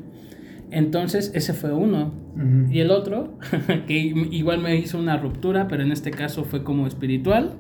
Entonces 0.70 1.32
ese 1.34 1.54
fue 1.54 1.74
uno. 1.74 2.14
Y 2.70 2.82
el 2.82 2.92
otro, 2.92 3.40
que 3.88 3.98
igual 3.98 4.60
me 4.60 4.76
hizo 4.76 5.00
una 5.00 5.18
ruptura, 5.18 5.68
pero 5.68 5.82
en 5.82 5.92
este 5.92 6.12
caso 6.12 6.44
fue 6.44 6.64
como 6.64 6.86
espiritual, 6.86 7.54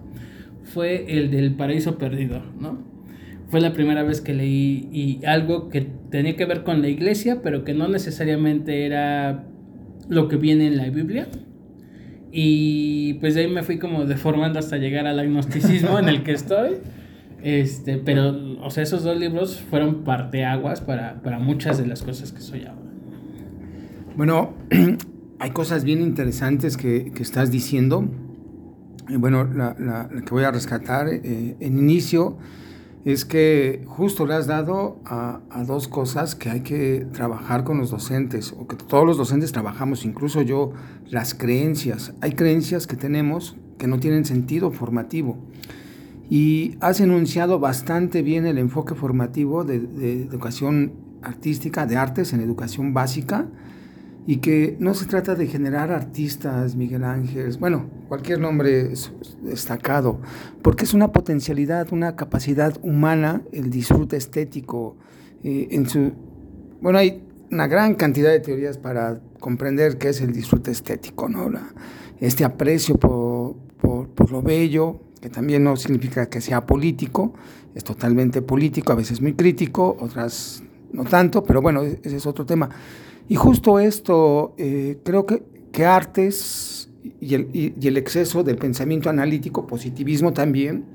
fue 0.65 1.17
el 1.17 1.31
del 1.31 1.55
paraíso 1.55 1.97
perdido, 1.97 2.43
¿no? 2.59 2.94
Fue 3.49 3.62
la 3.62 3.73
primera 3.73 4.03
vez 4.03 4.21
que 4.21 4.34
leí 4.34 4.89
y 4.91 5.25
algo 5.25 5.69
que 5.69 5.88
tenía 6.10 6.36
que 6.36 6.45
ver 6.45 6.63
con 6.63 6.81
la 6.81 6.89
iglesia, 6.89 7.41
pero 7.43 7.63
que 7.63 7.73
no 7.73 7.88
necesariamente 7.88 8.86
era 8.86 9.43
lo 10.10 10.27
que 10.27 10.38
viene 10.38 10.67
en 10.67 10.77
la 10.77 10.89
Biblia. 10.89 11.27
Y 12.31 13.13
pues 13.15 13.36
de 13.36 13.41
ahí 13.41 13.51
me 13.51 13.63
fui 13.63 13.79
como 13.79 14.05
deformando 14.05 14.60
hasta 14.60 14.77
llegar 14.77 15.08
al 15.08 15.19
agnosticismo 15.19 15.99
en 15.99 16.10
el 16.10 16.23
que 16.23 16.34
estoy. 16.34 16.71
Este, 17.43 17.97
pero, 17.97 18.36
o 18.62 18.71
sea, 18.71 18.84
esos 18.84 19.03
dos 19.03 19.17
libros 19.19 19.62
fueron 19.69 20.03
parteaguas 20.03 20.81
para, 20.81 21.21
para 21.21 21.38
muchas 21.38 21.77
de 21.77 21.86
las 21.86 22.01
cosas 22.01 22.31
que 22.31 22.41
soy 22.41 22.65
ahora. 22.65 22.81
Bueno, 24.17 24.53
hay 25.39 25.51
cosas 25.51 25.84
bien 25.84 26.01
interesantes 26.01 26.75
que, 26.75 27.12
que 27.13 27.21
estás 27.21 27.51
diciendo. 27.51 28.10
Bueno, 29.08 29.43
la, 29.43 29.75
la, 29.77 30.10
que 30.10 30.31
voy 30.31 30.43
a 30.43 30.51
rescatar 30.51 31.08
eh, 31.08 31.55
en 31.60 31.77
inicio 31.77 32.38
es 33.06 33.24
que 33.24 33.84
justo 33.86 34.26
le 34.26 34.34
has 34.34 34.48
dado 34.48 35.00
a, 35.06 35.39
dos 35.68 35.88
cosas 35.88 36.34
que 36.34 36.50
hay 36.50 36.62
que 36.62 37.06
trabajar 37.13 37.63
con 37.63 37.78
los 37.78 37.91
docentes, 37.91 38.52
o 38.52 38.68
que 38.68 38.76
todos 38.76 39.06
los 39.06 39.18
docentes 39.18 39.52
trabajamos, 39.52 40.06
incluso 40.06 40.41
yo, 40.41 40.72
las 41.12 41.36
creencias. 41.36 42.13
Hay 42.22 42.32
creencias 42.32 42.88
que 42.88 42.96
tenemos 42.96 43.56
que 43.78 43.86
no 43.88 44.00
tienen 44.00 44.26
sentido 44.26 44.72
formativo. 44.72 45.38
Y 46.32 46.78
has 46.82 47.00
enunciado 47.00 47.60
bastante 47.60 48.24
bien 48.24 48.48
el 48.48 48.58
enfoque 48.58 48.96
formativo 48.96 49.63
de, 49.63 49.82
de 49.82 50.24
educación 50.24 50.94
artística, 51.22 51.86
de 51.86 51.98
artes 51.98 52.34
en 52.34 52.41
educación 52.41 52.96
básica, 52.96 53.46
y 54.27 54.38
que 54.38 54.75
no 54.79 54.93
se 54.93 55.05
trata 55.05 55.35
de 55.35 55.47
generar 55.47 55.91
artistas, 55.91 56.75
Miguel 56.75 57.03
Ángel, 57.03 57.55
bueno, 57.59 57.89
cualquier 58.07 58.39
nombre 58.39 58.89
destacado, 59.43 60.19
porque 60.61 60.85
es 60.85 60.93
una 60.93 61.11
potencialidad, 61.11 61.91
una 61.91 62.15
capacidad 62.15 62.75
humana, 62.81 63.43
el 63.51 63.69
disfrute 63.69 64.17
estético. 64.17 64.97
Eh, 65.43 65.67
en 65.71 65.88
su, 65.88 66.13
bueno, 66.81 66.97
hay 66.97 67.23
una 67.51 67.67
gran 67.67 67.93
cantidad 67.93 68.31
de 68.31 68.39
teorías 68.39 68.79
para 68.79 69.21
comprender 69.39 69.99
qué 69.99 70.09
es 70.09 70.21
el 70.21 70.33
disfrute 70.33 70.71
estético, 70.71 71.29
¿no? 71.29 71.51
este 72.19 72.43
aprecio 72.43 72.97
por, 72.97 73.55
por, 73.79 74.09
por 74.09 74.31
lo 74.31 74.41
bello, 74.41 75.01
que 75.21 75.29
también 75.29 75.63
no 75.63 75.75
significa 75.75 76.27
que 76.27 76.41
sea 76.41 76.65
político, 76.65 77.33
es 77.75 77.83
totalmente 77.83 78.41
político, 78.41 78.91
a 78.91 78.95
veces 78.95 79.21
muy 79.21 79.33
crítico, 79.33 79.95
otras 79.99 80.63
no 80.95 81.03
tanto, 81.03 81.43
pero 81.43 81.61
bueno, 81.61 81.83
ese 81.83 82.15
es 82.15 82.25
otro 82.25 82.45
tema. 82.45 82.69
Y 83.27 83.35
justo 83.35 83.79
esto, 83.79 84.53
eh, 84.57 84.99
creo 85.03 85.25
que, 85.25 85.43
que 85.71 85.85
artes 85.85 86.89
y 87.19 87.35
el, 87.35 87.49
y, 87.53 87.88
el, 87.88 87.97
exceso 87.97 88.43
del 88.43 88.57
pensamiento 88.57 89.09
analítico, 89.09 89.65
positivismo 89.67 90.33
también, 90.33 90.85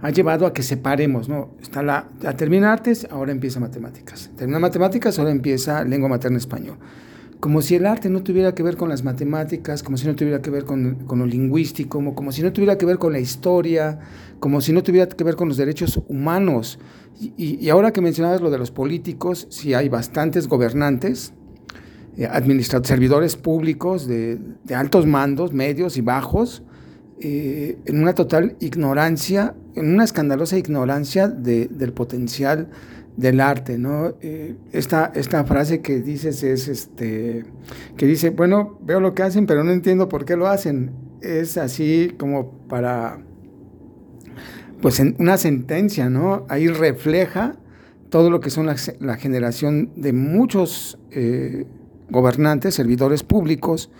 ha 0.00 0.10
llevado 0.10 0.46
a 0.46 0.52
que 0.52 0.62
separemos, 0.62 1.28
¿no? 1.28 1.50
Está 1.60 1.82
la, 1.82 2.08
termina 2.36 2.72
artes, 2.72 3.06
ahora 3.10 3.32
empieza 3.32 3.60
matemáticas. 3.60 4.30
Termina 4.36 4.58
matemáticas, 4.58 5.18
ahora 5.18 5.30
empieza 5.30 5.84
lengua 5.84 6.08
materna 6.08 6.38
español. 6.38 6.76
Como 7.38 7.62
si 7.62 7.74
el 7.74 7.86
arte 7.86 8.08
no 8.08 8.22
tuviera 8.22 8.54
que 8.54 8.62
ver 8.62 8.76
con 8.76 8.88
las 8.88 9.02
matemáticas, 9.02 9.82
como 9.82 9.96
si 9.96 10.06
no 10.06 10.14
tuviera 10.14 10.40
que 10.40 10.50
ver 10.50 10.64
con, 10.64 11.06
con 11.06 11.18
lo 11.18 11.26
lingüístico, 11.26 11.98
como, 11.98 12.14
como 12.14 12.30
si 12.30 12.42
no 12.42 12.52
tuviera 12.52 12.78
que 12.78 12.86
ver 12.86 12.98
con 12.98 13.12
la 13.12 13.18
historia, 13.18 13.98
como 14.38 14.60
si 14.60 14.72
no 14.72 14.82
tuviera 14.82 15.08
que 15.08 15.24
ver 15.24 15.34
con 15.34 15.48
los 15.48 15.56
derechos 15.56 16.00
humanos. 16.08 16.78
Y, 17.20 17.58
y 17.60 17.68
ahora 17.68 17.92
que 17.92 18.00
mencionabas 18.00 18.40
lo 18.40 18.50
de 18.50 18.58
los 18.58 18.70
políticos, 18.70 19.48
sí 19.50 19.74
hay 19.74 19.88
bastantes 19.88 20.46
gobernantes, 20.46 21.32
administradores, 22.30 22.88
servidores 22.88 23.36
públicos 23.36 24.06
de, 24.06 24.38
altos 24.74 25.06
mandos, 25.06 25.52
medios 25.52 25.96
y 25.96 26.00
bajos, 26.02 26.62
eh, 27.20 27.78
en 27.86 28.02
una 28.02 28.14
total 28.14 28.56
ignorancia, 28.60 29.54
en 29.74 29.94
una 29.94 30.04
escandalosa 30.04 30.58
ignorancia 30.58 31.28
del 31.28 31.92
potencial 31.92 32.68
del 33.16 33.40
arte, 33.40 33.78
¿no? 33.78 34.14
Eh, 34.20 34.56
esta, 34.72 35.12
esta 35.14 35.44
frase 35.44 35.80
que 35.80 36.00
dices 36.00 36.42
es, 36.42 36.68
este, 36.68 37.44
que 37.96 38.06
dice, 38.06 38.30
bueno, 38.30 38.78
veo 38.82 39.00
lo 39.00 39.14
que 39.14 39.22
hacen, 39.22 39.46
pero 39.46 39.64
no 39.64 39.70
entiendo 39.70 40.08
por 40.08 40.24
qué 40.24 40.36
lo 40.36 40.48
hacen. 40.48 40.92
Es 41.20 41.56
así 41.58 42.14
como 42.18 42.66
para, 42.68 43.20
pues, 44.80 44.98
en 44.98 45.14
una 45.18 45.36
sentencia, 45.36 46.10
¿no? 46.10 46.46
Ahí 46.48 46.68
refleja 46.68 47.56
todo 48.08 48.30
lo 48.30 48.40
que 48.40 48.50
son 48.50 48.66
la, 48.66 48.76
la 49.00 49.16
generación 49.16 49.90
de 49.96 50.12
muchos 50.12 50.98
gobernantes, 52.12 52.74
servidores 52.74 53.24
públicos, 53.24 53.90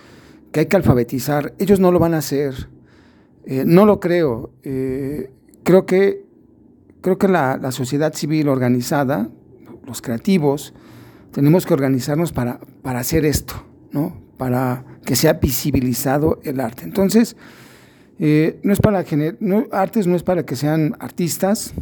que 0.52 0.60
hay 0.60 0.66
que 0.66 0.76
alfabetizar. 0.76 1.54
Ellos 1.58 1.80
no 1.80 1.90
lo 1.90 1.98
van 1.98 2.14
a 2.14 2.18
hacer. 2.18 2.68
Eh, 3.44 3.64
no 3.66 3.86
lo 3.86 3.98
creo. 3.98 4.52
Eh, 4.62 5.32
creo 5.64 5.86
que, 5.86 6.24
creo 7.00 7.18
que 7.18 7.26
la, 7.26 7.72
sociedad 7.72 8.12
civil 8.12 8.48
organizada, 8.48 9.30
los 9.86 10.02
creativos, 10.02 10.74
tenemos 11.32 11.66
que 11.66 11.74
organizarnos 11.74 12.32
para, 12.32 12.60
para 12.82 13.00
hacer 13.00 13.24
esto, 13.24 13.54
¿no? 13.90 14.20
para 14.36 14.84
que 15.04 15.16
sea 15.16 15.34
visibilizado 15.34 16.38
el 16.44 16.60
arte. 16.60 16.84
Entonces, 16.84 17.36
Eh, 18.24 18.60
no 18.62 18.72
es 18.72 18.78
para 18.78 19.04
no, 19.40 19.66
artes 19.72 20.06
no 20.06 20.14
es 20.14 20.22
para 20.22 20.44
que 20.44 20.54
sean 20.54 20.94
artistas, 21.00 21.74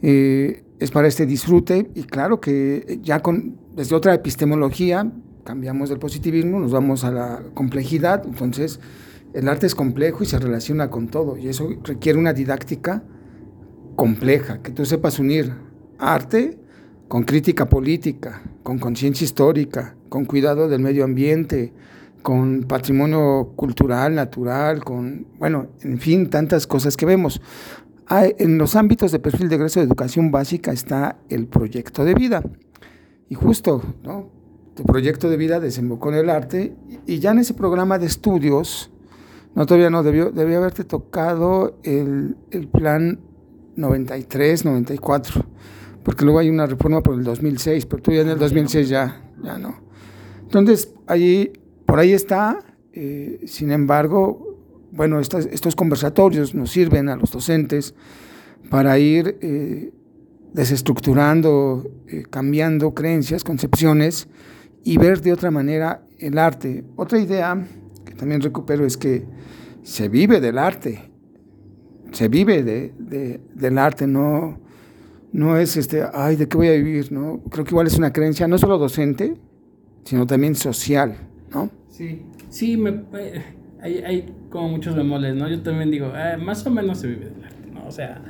es 0.00 0.90
para 0.90 1.08
este 1.08 1.26
disfrute 1.26 1.90
y 1.94 2.04
claro 2.04 2.40
que 2.40 3.00
ya 3.02 3.20
con, 3.20 3.58
desde 3.76 3.94
otra 3.94 4.14
epistemología 4.14 5.12
cambiamos 5.44 5.88
del 5.88 5.98
positivismo, 5.98 6.60
nos 6.60 6.72
vamos 6.72 7.04
a 7.04 7.10
la 7.10 7.42
complejidad, 7.54 8.24
entonces 8.26 8.80
el 9.34 9.48
arte 9.48 9.66
es 9.66 9.74
complejo 9.74 10.22
y 10.22 10.26
se 10.26 10.38
relaciona 10.38 10.90
con 10.90 11.08
todo 11.08 11.36
y 11.36 11.48
eso 11.48 11.68
requiere 11.84 12.18
una 12.18 12.32
didáctica 12.32 13.02
compleja, 13.96 14.62
que 14.62 14.72
tú 14.72 14.84
sepas 14.84 15.18
unir 15.18 15.52
arte 15.98 16.58
con 17.08 17.24
crítica 17.24 17.68
política, 17.68 18.42
con 18.62 18.78
conciencia 18.78 19.24
histórica, 19.24 19.96
con 20.08 20.24
cuidado 20.24 20.68
del 20.68 20.80
medio 20.80 21.04
ambiente, 21.04 21.72
con 22.22 22.62
patrimonio 22.62 23.52
cultural, 23.56 24.14
natural, 24.14 24.82
con, 24.82 25.26
bueno, 25.38 25.68
en 25.82 25.98
fin, 25.98 26.30
tantas 26.30 26.66
cosas 26.66 26.96
que 26.96 27.06
vemos. 27.06 27.40
en 28.08 28.58
los 28.58 28.76
ámbitos 28.76 29.12
de 29.12 29.18
perfil 29.18 29.48
de 29.48 29.56
egreso 29.56 29.80
de 29.80 29.86
educación 29.86 30.30
básica 30.30 30.72
está 30.72 31.18
el 31.28 31.46
proyecto 31.46 32.04
de 32.04 32.14
vida. 32.14 32.42
Y 33.28 33.34
justo, 33.34 33.82
¿no? 34.02 34.41
Tu 34.74 34.84
proyecto 34.84 35.28
de 35.28 35.36
vida 35.36 35.60
desembocó 35.60 36.08
en 36.10 36.16
el 36.16 36.30
arte 36.30 36.74
y 37.06 37.18
ya 37.18 37.32
en 37.32 37.38
ese 37.38 37.54
programa 37.54 37.98
de 37.98 38.06
estudios, 38.06 38.90
no, 39.54 39.66
todavía 39.66 39.90
no, 39.90 40.02
debió, 40.02 40.30
debió 40.30 40.58
haberte 40.58 40.84
tocado 40.84 41.78
el, 41.82 42.36
el 42.50 42.68
plan 42.68 43.20
93, 43.76 44.64
94, 44.64 45.44
porque 46.02 46.24
luego 46.24 46.38
hay 46.38 46.48
una 46.48 46.66
reforma 46.66 47.02
por 47.02 47.14
el 47.14 47.24
2006, 47.24 47.86
pero 47.86 48.02
tú 48.02 48.12
ya 48.12 48.22
en 48.22 48.30
el 48.30 48.38
2006 48.38 48.88
ya, 48.88 49.22
ya 49.42 49.58
no. 49.58 49.74
Entonces, 50.42 50.92
ahí, 51.06 51.52
por 51.86 51.98
ahí 51.98 52.12
está, 52.12 52.58
eh, 52.92 53.40
sin 53.46 53.70
embargo, 53.72 54.58
bueno, 54.90 55.20
estos, 55.20 55.46
estos, 55.46 55.74
conversatorios 55.74 56.54
nos 56.54 56.70
sirven 56.70 57.08
a 57.08 57.16
los 57.16 57.30
docentes 57.32 57.94
para 58.68 58.98
ir 58.98 59.38
eh, 59.40 59.92
desestructurando, 60.52 61.90
eh, 62.08 62.24
cambiando 62.28 62.92
creencias, 62.92 63.44
concepciones 63.44 64.28
y 64.84 64.96
ver 64.98 65.20
de 65.20 65.32
otra 65.32 65.50
manera 65.50 66.02
el 66.18 66.38
arte. 66.38 66.84
Otra 66.96 67.18
idea 67.18 67.66
que 68.04 68.14
también 68.14 68.40
recupero 68.40 68.84
es 68.84 68.96
que 68.96 69.24
se 69.82 70.08
vive 70.08 70.40
del 70.40 70.58
arte 70.58 71.12
se 72.12 72.28
vive 72.28 72.62
de, 72.62 73.40
del 73.54 73.78
arte, 73.78 74.06
no, 74.06 74.58
no 75.32 75.56
es 75.56 75.76
este, 75.76 76.02
ay, 76.12 76.36
¿de 76.36 76.48
qué 76.48 76.56
voy 76.56 76.68
a 76.68 76.72
vivir? 76.72 77.10
¿no? 77.10 77.42
Creo 77.50 77.64
que 77.64 77.70
igual 77.70 77.86
es 77.86 77.96
una 77.96 78.12
creencia 78.12 78.46
no 78.46 78.58
solo 78.58 78.78
docente, 78.78 79.34
sino 80.04 80.26
también 80.26 80.54
social, 80.54 81.16
¿no? 81.52 81.70
Sí, 81.88 82.22
sí, 82.48 82.76
me, 82.76 82.90
eh, 83.14 83.42
hay, 83.80 83.98
hay, 83.98 84.34
como 84.50 84.68
muchos 84.68 84.94
bemoles, 84.94 85.34
¿no? 85.34 85.48
Yo 85.48 85.62
también 85.62 85.90
digo, 85.90 86.12
ah, 86.14 86.36
más 86.38 86.66
o 86.66 86.70
menos 86.70 86.98
se 86.98 87.08
vive 87.08 87.26
del 87.26 87.44
arte, 87.44 87.70
¿no? 87.72 87.86
O 87.86 87.90
sea, 87.90 88.20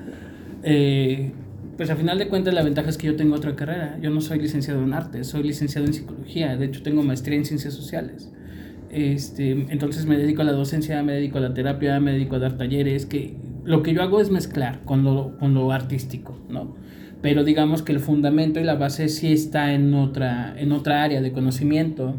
eh, 0.62 1.32
pues 1.82 1.90
a 1.90 1.96
final 1.96 2.16
de 2.16 2.28
cuentas 2.28 2.54
la 2.54 2.62
ventaja 2.62 2.90
es 2.90 2.96
que 2.96 3.08
yo 3.08 3.16
tengo 3.16 3.34
otra 3.34 3.56
carrera, 3.56 3.98
yo 4.00 4.10
no 4.10 4.20
soy 4.20 4.38
licenciado 4.38 4.84
en 4.84 4.92
arte, 4.92 5.24
soy 5.24 5.42
licenciado 5.42 5.84
en 5.84 5.92
psicología, 5.92 6.56
de 6.56 6.66
hecho 6.66 6.80
tengo 6.84 7.02
maestría 7.02 7.36
en 7.36 7.44
ciencias 7.44 7.74
sociales. 7.74 8.30
Este, 8.92 9.50
entonces 9.50 10.06
me 10.06 10.16
dedico 10.16 10.42
a 10.42 10.44
la 10.44 10.52
docencia, 10.52 11.02
me 11.02 11.12
dedico 11.12 11.38
a 11.38 11.40
la 11.40 11.54
terapia, 11.54 11.98
me 11.98 12.12
dedico 12.12 12.36
a 12.36 12.38
dar 12.38 12.56
talleres, 12.56 13.04
que 13.04 13.34
lo 13.64 13.82
que 13.82 13.94
yo 13.94 14.02
hago 14.02 14.20
es 14.20 14.30
mezclar 14.30 14.84
con 14.84 15.02
lo, 15.02 15.36
con 15.40 15.54
lo 15.54 15.72
artístico, 15.72 16.38
¿no? 16.48 16.76
Pero 17.20 17.42
digamos 17.42 17.82
que 17.82 17.90
el 17.90 17.98
fundamento 17.98 18.60
y 18.60 18.62
la 18.62 18.76
base 18.76 19.08
sí 19.08 19.32
está 19.32 19.74
en 19.74 19.92
otra, 19.94 20.54
en 20.56 20.70
otra 20.70 21.02
área 21.02 21.20
de 21.20 21.32
conocimiento. 21.32 22.14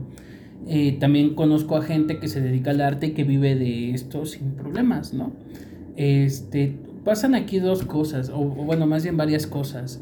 Eh, 0.67 0.97
también 0.99 1.35
conozco 1.35 1.77
a 1.77 1.83
gente 1.83 2.19
que 2.19 2.27
se 2.27 2.41
dedica 2.41 2.71
al 2.71 2.81
arte 2.81 3.07
y 3.07 3.11
que 3.11 3.23
vive 3.23 3.55
de 3.55 3.91
esto 3.91 4.25
sin 4.25 4.55
problemas, 4.55 5.13
¿no? 5.13 5.31
Este, 5.95 6.75
pasan 7.03 7.35
aquí 7.35 7.59
dos 7.59 7.83
cosas, 7.83 8.29
o, 8.29 8.39
bueno, 8.39 8.87
más 8.87 9.03
bien 9.03 9.17
varias 9.17 9.47
cosas. 9.47 10.01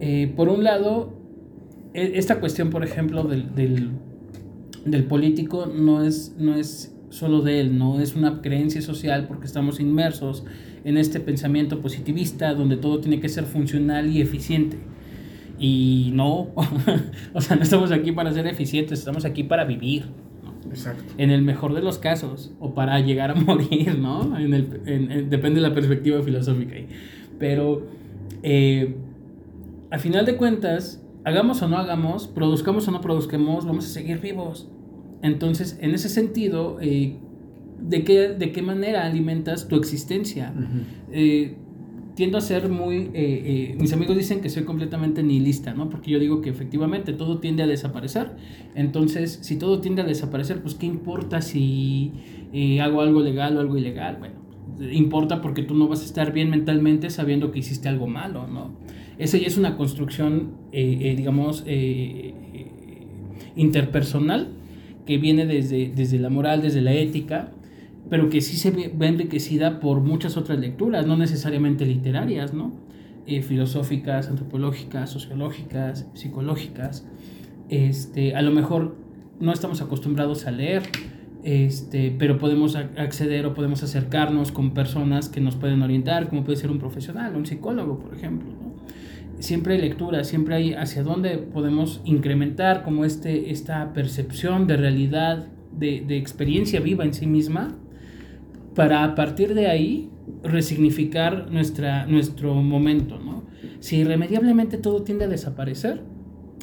Eh, 0.00 0.32
por 0.36 0.48
un 0.48 0.64
lado, 0.64 1.12
e, 1.94 2.12
esta 2.16 2.40
cuestión, 2.40 2.70
por 2.70 2.84
ejemplo, 2.84 3.24
del, 3.24 3.54
del, 3.54 3.90
del 4.84 5.04
político 5.04 5.66
no 5.66 6.02
es, 6.02 6.34
no 6.38 6.54
es 6.54 6.94
solo 7.10 7.42
de 7.42 7.60
él, 7.60 7.78
no 7.78 8.00
es 8.00 8.14
una 8.16 8.40
creencia 8.40 8.80
social 8.80 9.26
porque 9.26 9.46
estamos 9.46 9.80
inmersos 9.80 10.44
en 10.84 10.96
este 10.96 11.20
pensamiento 11.20 11.80
positivista 11.80 12.54
donde 12.54 12.76
todo 12.76 13.00
tiene 13.00 13.20
que 13.20 13.28
ser 13.28 13.44
funcional 13.44 14.10
y 14.10 14.20
eficiente. 14.20 14.78
Y 15.58 16.10
no, 16.14 16.48
o 17.34 17.40
sea, 17.40 17.56
no 17.56 17.62
estamos 17.62 17.92
aquí 17.92 18.12
para 18.12 18.32
ser 18.32 18.46
eficientes, 18.46 18.98
estamos 18.98 19.24
aquí 19.24 19.44
para 19.44 19.64
vivir. 19.64 20.06
Exacto. 20.72 21.04
En 21.18 21.30
el 21.30 21.42
mejor 21.42 21.74
de 21.74 21.82
los 21.82 21.98
casos, 21.98 22.52
o 22.58 22.74
para 22.74 22.98
llegar 23.00 23.30
a 23.30 23.34
morir, 23.36 23.98
¿no? 23.98 24.38
En 24.38 24.54
el, 24.54 25.28
depende 25.30 25.60
de 25.60 25.68
la 25.68 25.74
perspectiva 25.74 26.22
filosófica. 26.22 26.74
Pero, 27.38 27.86
eh, 28.42 28.96
al 29.90 30.00
final 30.00 30.26
de 30.26 30.36
cuentas, 30.36 31.02
hagamos 31.24 31.62
o 31.62 31.68
no 31.68 31.76
hagamos, 31.78 32.26
produzcamos 32.28 32.88
o 32.88 32.90
no 32.90 33.00
produzcamos, 33.00 33.66
vamos 33.66 33.86
a 33.86 33.88
seguir 33.88 34.20
vivos. 34.20 34.68
Entonces, 35.22 35.78
en 35.80 35.94
ese 35.94 36.08
sentido, 36.08 36.78
eh, 36.80 37.16
de 37.80 38.04
qué, 38.04 38.28
de 38.28 38.52
qué 38.52 38.62
manera 38.62 39.04
alimentas 39.04 39.68
tu 39.68 39.76
existencia. 39.76 40.52
Eh, 41.10 41.56
tiendo 42.14 42.38
a 42.38 42.40
ser 42.40 42.68
muy... 42.68 42.96
Eh, 42.96 43.10
eh, 43.14 43.76
mis 43.78 43.92
amigos 43.92 44.16
dicen 44.16 44.40
que 44.40 44.50
soy 44.50 44.64
completamente 44.64 45.22
nihilista, 45.22 45.74
¿no? 45.74 45.88
Porque 45.88 46.10
yo 46.10 46.18
digo 46.18 46.40
que 46.40 46.50
efectivamente 46.50 47.12
todo 47.12 47.38
tiende 47.38 47.62
a 47.62 47.66
desaparecer. 47.66 48.32
Entonces, 48.74 49.38
si 49.42 49.56
todo 49.56 49.80
tiende 49.80 50.02
a 50.02 50.04
desaparecer, 50.04 50.60
pues 50.60 50.74
¿qué 50.74 50.86
importa 50.86 51.40
si 51.40 52.12
hago 52.80 53.00
algo 53.00 53.20
legal 53.20 53.56
o 53.56 53.60
algo 53.60 53.78
ilegal? 53.78 54.18
Bueno, 54.18 54.34
importa 54.92 55.40
porque 55.40 55.62
tú 55.62 55.74
no 55.74 55.88
vas 55.88 56.02
a 56.02 56.04
estar 56.04 56.32
bien 56.32 56.50
mentalmente 56.50 57.08
sabiendo 57.10 57.50
que 57.50 57.60
hiciste 57.60 57.88
algo 57.88 58.06
malo, 58.06 58.46
¿no? 58.46 58.70
Esa 59.18 59.38
ya 59.38 59.46
es 59.46 59.56
una 59.56 59.76
construcción, 59.76 60.52
digamos, 60.72 61.64
interpersonal 63.56 64.48
que 65.06 65.18
viene 65.18 65.46
desde, 65.46 65.92
desde 65.94 66.18
la 66.18 66.30
moral, 66.30 66.62
desde 66.62 66.80
la 66.80 66.92
ética, 66.92 67.52
pero 68.12 68.28
que 68.28 68.42
sí 68.42 68.58
se 68.58 68.70
ve, 68.70 68.92
enriquecida 69.06 69.80
por 69.80 70.02
muchas 70.02 70.36
otras 70.36 70.58
lecturas, 70.58 71.06
no 71.06 71.16
necesariamente 71.16 71.86
literarias, 71.86 72.52
¿no? 72.52 72.70
Eh, 73.26 73.40
filosóficas, 73.40 74.28
antropológicas, 74.28 75.08
sociológicas, 75.08 76.06
psicológicas. 76.12 77.06
Este, 77.70 78.34
a 78.34 78.42
lo 78.42 78.50
mejor 78.50 78.96
no 79.40 79.50
estamos 79.50 79.80
acostumbrados 79.80 80.46
a 80.46 80.50
leer, 80.50 80.82
este, 81.42 82.14
pero 82.18 82.36
podemos 82.36 82.76
acceder 82.76 83.46
o 83.46 83.54
podemos 83.54 83.82
acercarnos 83.82 84.52
con 84.52 84.74
personas 84.74 85.30
que 85.30 85.40
nos 85.40 85.56
pueden 85.56 85.80
orientar, 85.80 86.28
como 86.28 86.44
puede 86.44 86.58
ser 86.58 86.70
un 86.70 86.78
profesional, 86.78 87.34
un 87.34 87.46
psicólogo, 87.46 87.98
por 87.98 88.14
ejemplo. 88.14 88.50
¿no? 88.50 89.42
Siempre 89.42 89.76
hay 89.76 89.80
lectura, 89.80 90.24
siempre 90.24 90.54
hay 90.54 90.74
hacia 90.74 91.02
dónde 91.02 91.38
podemos 91.38 92.02
incrementar 92.04 92.84
como 92.84 93.06
este, 93.06 93.50
esta 93.50 93.94
percepción 93.94 94.66
de 94.66 94.76
realidad, 94.76 95.46
de, 95.72 96.04
de 96.06 96.18
experiencia 96.18 96.78
viva 96.80 97.06
en 97.06 97.14
sí 97.14 97.26
misma, 97.26 97.78
para 98.74 99.04
a 99.04 99.14
partir 99.14 99.54
de 99.54 99.66
ahí 99.66 100.10
resignificar 100.42 101.50
nuestra, 101.50 102.06
nuestro 102.06 102.54
momento, 102.54 103.18
¿no? 103.18 103.44
Si 103.80 103.96
irremediablemente 103.96 104.78
todo 104.78 105.02
tiende 105.02 105.26
a 105.26 105.28
desaparecer, 105.28 106.02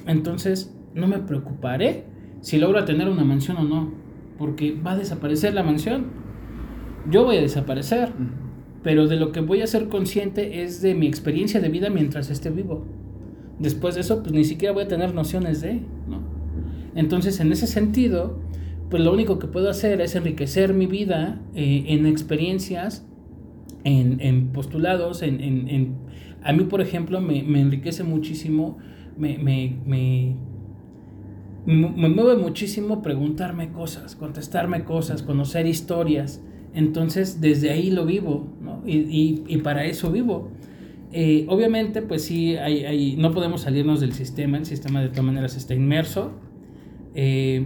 entonces 0.08 0.76
no 0.94 1.08
me 1.08 1.20
preocuparé 1.20 2.06
si 2.42 2.58
logro 2.58 2.84
tener 2.86 3.10
una 3.10 3.24
mansión 3.24 3.58
o 3.58 3.64
no, 3.64 3.92
porque 4.38 4.72
va 4.72 4.92
a 4.94 4.98
desaparecer 4.98 5.54
la 5.54 5.64
mansión. 5.64 6.08
Yo 7.10 7.26
voy 7.26 7.38
a 7.38 7.42
desaparecer, 7.42 8.12
pero 8.84 9.08
de 9.08 9.18
lo 9.18 9.32
que 9.32 9.42
voy 9.42 9.62
a 9.62 9.68
ser 9.68 9.90
consciente 9.90 10.64
es 10.64 10.82
de 10.82 10.96
mi 10.96 11.08
experiencia 11.08 11.60
de 11.60 11.70
vida 11.70 11.90
mientras 11.90 12.30
esté 12.30 12.50
vivo. 12.50 12.86
Después 13.60 13.96
de 13.96 14.02
eso, 14.02 14.22
pues 14.22 14.32
ni 14.32 14.46
siquiera 14.46 14.74
voy 14.74 14.84
a 14.84 14.88
tener 14.88 15.14
nociones 15.14 15.62
de, 15.62 15.82
¿no? 16.08 16.22
Entonces, 16.96 17.40
en 17.40 17.52
ese 17.52 17.68
sentido, 17.68 18.40
pues 18.90 19.04
lo 19.04 19.14
único 19.14 19.38
que 19.38 19.48
puedo 19.48 19.70
hacer 19.70 20.02
es 20.02 20.16
enriquecer 20.16 20.74
mi 20.74 20.88
vida 20.88 21.40
eh, 21.54 21.86
en 21.88 22.06
experiencias, 22.08 23.06
en, 23.84 24.48
postulados, 24.48 25.22
en, 25.22 25.96
A 26.44 26.54
mí, 26.54 26.64
por 26.64 26.82
ejemplo, 26.82 27.22
me, 27.22 27.40
enriquece 27.40 28.04
muchísimo, 28.04 28.78
me, 29.18 29.38
me, 29.38 29.78
me, 29.86 30.36
mueve 31.66 32.36
muchísimo 32.38 33.02
preguntarme 33.02 33.72
cosas, 33.72 34.16
contestarme 34.16 34.84
cosas, 34.84 35.22
conocer 35.22 35.68
historias. 35.68 36.42
Entonces, 36.74 37.42
desde 37.42 37.72
ahí 37.72 37.92
lo 37.92 38.06
vivo, 38.06 38.48
¿no? 38.62 38.82
Y, 38.86 39.58
para 39.64 39.86
eso 39.86 40.12
vivo. 40.12 40.50
Eh, 41.12 41.46
obviamente, 41.48 42.02
pues 42.02 42.24
sí, 42.24 42.56
hay, 42.56 43.16
no 43.18 43.34
podemos 43.34 43.62
salirnos 43.62 44.00
del 44.02 44.14
sistema, 44.14 44.58
el 44.58 44.66
sistema 44.66 45.02
de 45.02 45.10
todas 45.10 45.26
maneras 45.26 45.56
está 45.56 45.74
inmerso. 45.74 46.32
Eh, 47.16 47.66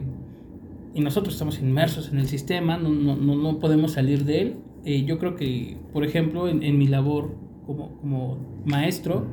y 0.93 1.01
nosotros 1.01 1.33
estamos 1.35 1.59
inmersos 1.59 2.09
en 2.09 2.19
el 2.19 2.27
sistema, 2.27 2.77
no, 2.77 2.89
no, 2.89 3.15
no 3.15 3.59
podemos 3.59 3.93
salir 3.93 4.25
de 4.25 4.41
él. 4.41 4.55
Eh, 4.85 5.05
yo 5.05 5.17
creo 5.17 5.35
que, 5.35 5.77
por 5.91 6.03
ejemplo, 6.03 6.47
en, 6.47 6.77
mi 6.77 6.87
labor 6.87 7.35
como, 7.65 7.97
como, 7.97 8.37
maestro, 8.65 9.27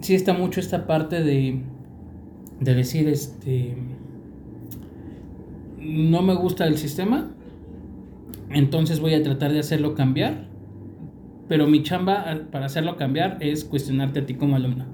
sí 0.00 0.14
está 0.14 0.32
mucho 0.32 0.60
esta 0.60 0.86
parte 0.86 1.22
de, 1.22 1.62
de 2.60 2.74
decir, 2.74 3.08
este, 3.08 3.76
no 5.78 6.22
me 6.22 6.34
gusta 6.34 6.66
el 6.66 6.76
sistema, 6.76 7.30
entonces 8.50 9.00
voy 9.00 9.14
a 9.14 9.22
tratar 9.22 9.52
de 9.52 9.60
hacerlo 9.60 9.94
cambiar, 9.94 10.48
pero 11.48 11.66
mi 11.66 11.82
chamba 11.82 12.42
para 12.50 12.66
hacerlo 12.66 12.96
cambiar 12.96 13.38
es 13.40 13.64
cuestionarte 13.64 14.20
a 14.20 14.26
ti 14.26 14.34
como 14.34 14.56
alumno. 14.56 14.86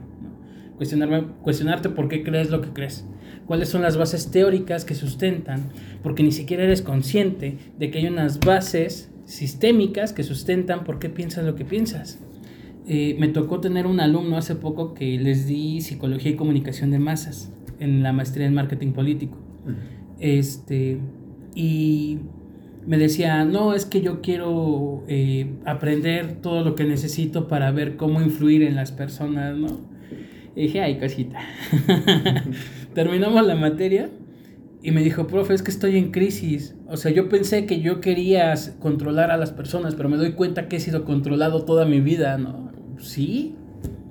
Cuestionarme, 0.76 1.24
cuestionarte 1.42 1.88
por 1.88 2.08
qué 2.08 2.22
crees 2.22 2.50
lo 2.50 2.60
que 2.60 2.70
crees, 2.70 3.06
cuáles 3.46 3.68
son 3.68 3.82
las 3.82 3.96
bases 3.96 4.30
teóricas 4.30 4.84
que 4.84 4.94
sustentan, 4.94 5.70
porque 6.02 6.22
ni 6.22 6.32
siquiera 6.32 6.64
eres 6.64 6.82
consciente 6.82 7.56
de 7.78 7.90
que 7.90 7.98
hay 7.98 8.06
unas 8.06 8.40
bases 8.40 9.10
sistémicas 9.24 10.12
que 10.12 10.22
sustentan 10.22 10.84
por 10.84 10.98
qué 10.98 11.08
piensas 11.08 11.44
lo 11.44 11.54
que 11.54 11.64
piensas. 11.64 12.18
Eh, 12.88 13.16
me 13.18 13.28
tocó 13.28 13.60
tener 13.60 13.86
un 13.86 13.98
alumno 13.98 14.36
hace 14.36 14.54
poco 14.54 14.94
que 14.94 15.18
les 15.18 15.46
di 15.46 15.80
psicología 15.80 16.32
y 16.32 16.36
comunicación 16.36 16.90
de 16.90 17.00
masas 17.00 17.50
en 17.80 18.02
la 18.02 18.12
maestría 18.12 18.46
en 18.46 18.54
marketing 18.54 18.92
político. 18.92 19.38
Este, 20.20 20.98
y 21.54 22.18
me 22.86 22.98
decía, 22.98 23.44
no, 23.44 23.74
es 23.74 23.84
que 23.84 24.00
yo 24.00 24.20
quiero 24.20 25.02
eh, 25.08 25.52
aprender 25.64 26.36
todo 26.40 26.62
lo 26.62 26.76
que 26.76 26.84
necesito 26.84 27.48
para 27.48 27.72
ver 27.72 27.96
cómo 27.96 28.22
influir 28.22 28.62
en 28.62 28.76
las 28.76 28.92
personas, 28.92 29.56
¿no? 29.56 29.95
Y 30.56 30.62
dije, 30.62 30.80
ay, 30.80 30.98
cosita. 30.98 31.38
Terminamos 32.94 33.46
la 33.46 33.54
materia 33.54 34.08
y 34.82 34.90
me 34.90 35.02
dijo, 35.02 35.26
profe, 35.26 35.52
es 35.52 35.62
que 35.62 35.70
estoy 35.70 35.98
en 35.98 36.10
crisis. 36.10 36.74
O 36.88 36.96
sea, 36.96 37.12
yo 37.12 37.28
pensé 37.28 37.66
que 37.66 37.80
yo 37.80 38.00
quería 38.00 38.54
controlar 38.80 39.30
a 39.30 39.36
las 39.36 39.50
personas, 39.50 39.94
pero 39.94 40.08
me 40.08 40.16
doy 40.16 40.32
cuenta 40.32 40.66
que 40.68 40.76
he 40.76 40.80
sido 40.80 41.04
controlado 41.04 41.66
toda 41.66 41.84
mi 41.84 42.00
vida, 42.00 42.38
¿no? 42.38 42.72
Sí. 42.98 43.54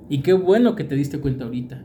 Y 0.08 0.22
qué 0.22 0.34
bueno 0.34 0.76
que 0.76 0.84
te 0.84 0.94
diste 0.94 1.18
cuenta 1.18 1.46
ahorita. 1.46 1.82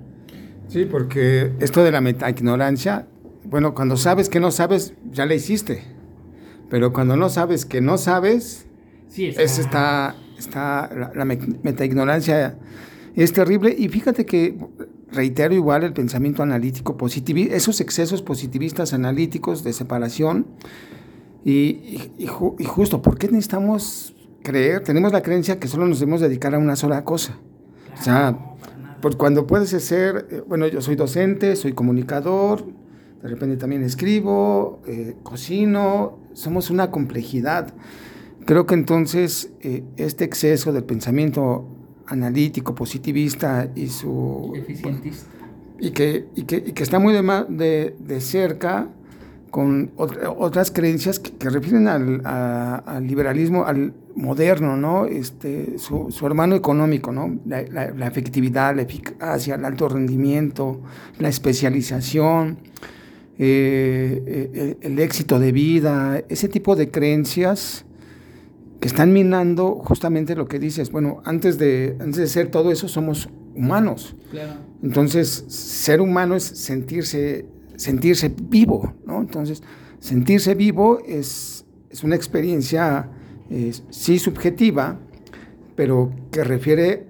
Sí, 0.67 0.85
porque 0.85 1.53
esto 1.59 1.83
de 1.83 1.91
la 1.91 2.01
meta-ignorancia, 2.01 3.07
bueno, 3.43 3.73
cuando 3.73 3.97
sabes 3.97 4.29
que 4.29 4.39
no 4.39 4.51
sabes, 4.51 4.93
ya 5.11 5.25
la 5.25 5.33
hiciste. 5.33 5.83
Pero 6.69 6.93
cuando 6.93 7.17
no 7.17 7.29
sabes 7.29 7.65
que 7.65 7.81
no 7.81 7.97
sabes, 7.97 8.67
sí, 9.07 9.25
está, 9.25 10.15
está, 10.37 10.89
la, 10.95 11.11
la 11.15 11.25
metaignorancia 11.25 12.57
es 13.15 13.33
terrible. 13.33 13.75
Y 13.77 13.89
fíjate 13.89 14.25
que 14.25 14.57
reitero 15.11 15.53
igual 15.53 15.83
el 15.83 15.93
pensamiento 15.93 16.43
analítico 16.43 16.97
positivo, 16.97 17.53
esos 17.53 17.81
excesos 17.81 18.21
positivistas 18.21 18.93
analíticos 18.93 19.63
de 19.63 19.73
separación. 19.73 20.47
Y, 21.43 22.11
y, 22.17 22.27
justo, 22.65 23.01
¿por 23.01 23.17
qué 23.17 23.27
necesitamos 23.27 24.15
creer? 24.43 24.83
Tenemos 24.83 25.11
la 25.11 25.21
creencia 25.21 25.59
que 25.59 25.67
solo 25.67 25.87
nos 25.87 25.99
debemos 25.99 26.21
dedicar 26.21 26.53
a 26.53 26.59
una 26.59 26.75
sola 26.75 27.03
cosa. 27.03 27.39
O 27.99 28.03
sea, 28.03 28.37
pues 29.01 29.15
cuando 29.15 29.47
puedes 29.47 29.69
ser, 29.69 30.27
eh, 30.29 30.43
bueno, 30.47 30.67
yo 30.67 30.81
soy 30.81 30.95
docente, 30.95 31.55
soy 31.55 31.73
comunicador, 31.73 32.63
de 33.21 33.27
repente 33.27 33.57
también 33.57 33.83
escribo, 33.83 34.81
eh, 34.87 35.15
cocino, 35.23 36.19
somos 36.33 36.69
una 36.69 36.91
complejidad. 36.91 37.73
Creo 38.45 38.65
que 38.65 38.75
entonces 38.75 39.51
eh, 39.61 39.83
este 39.97 40.25
exceso 40.25 40.71
del 40.71 40.83
pensamiento 40.83 41.67
analítico, 42.11 42.75
positivista 42.75 43.69
y 43.75 43.87
su... 43.87 44.53
Eficientista. 44.55 45.27
Y 45.79 45.91
que, 45.91 46.27
y 46.35 46.43
que, 46.43 46.57
y 46.57 46.73
que 46.73 46.83
está 46.83 46.99
muy 46.99 47.13
de, 47.13 47.23
de, 47.49 47.95
de 47.97 48.21
cerca 48.21 48.89
con 49.49 49.91
otras 49.97 50.71
creencias 50.71 51.19
que, 51.19 51.49
refieren 51.49 51.87
al, 51.87 52.21
al, 52.23 53.05
liberalismo, 53.05 53.65
al 53.65 53.93
moderno, 54.15 54.77
¿no? 54.77 55.05
Este, 55.05 55.77
su, 55.77 56.09
su 56.09 56.25
hermano 56.25 56.55
económico, 56.55 57.11
¿no? 57.11 57.37
La, 57.45 57.63
la, 57.63 58.07
efectividad, 58.07 58.75
la 58.75 58.83
eficacia, 58.83 59.55
el 59.55 59.65
alto 59.65 59.89
rendimiento, 59.89 60.81
la 61.19 61.27
especialización, 61.27 62.59
eh, 63.37 64.23
eh, 64.25 64.77
el, 64.81 64.93
el, 64.93 64.99
éxito 64.99 65.37
de 65.37 65.51
vida, 65.51 66.23
ese 66.29 66.47
tipo 66.47 66.75
de 66.75 66.89
creencias 66.89 67.85
que 68.81 68.89
están 68.89 69.13
minando 69.13 69.75
justamente 69.75 70.35
lo 70.35 70.47
que 70.47 70.59
dices. 70.59 70.91
Bueno, 70.91 71.21
antes 71.23 71.57
de, 71.57 71.95
antes 72.01 72.17
de 72.17 72.27
ser 72.27 72.51
todo 72.51 72.71
eso 72.71 72.89
somos 72.89 73.29
humanos. 73.55 74.17
Claro. 74.31 74.55
Entonces, 74.83 75.45
ser 75.47 76.01
humano 76.01 76.35
es 76.35 76.43
sentirse 76.43 77.45
sentirse 77.81 78.29
vivo, 78.29 78.93
¿no? 79.05 79.21
Entonces, 79.21 79.63
sentirse 79.99 80.55
vivo 80.55 80.99
es, 81.05 81.65
es 81.89 82.03
una 82.03 82.15
experiencia, 82.15 83.09
sí 83.89 84.19
subjetiva, 84.19 84.99
pero 85.75 86.11
que 86.31 86.43
refiere 86.43 87.07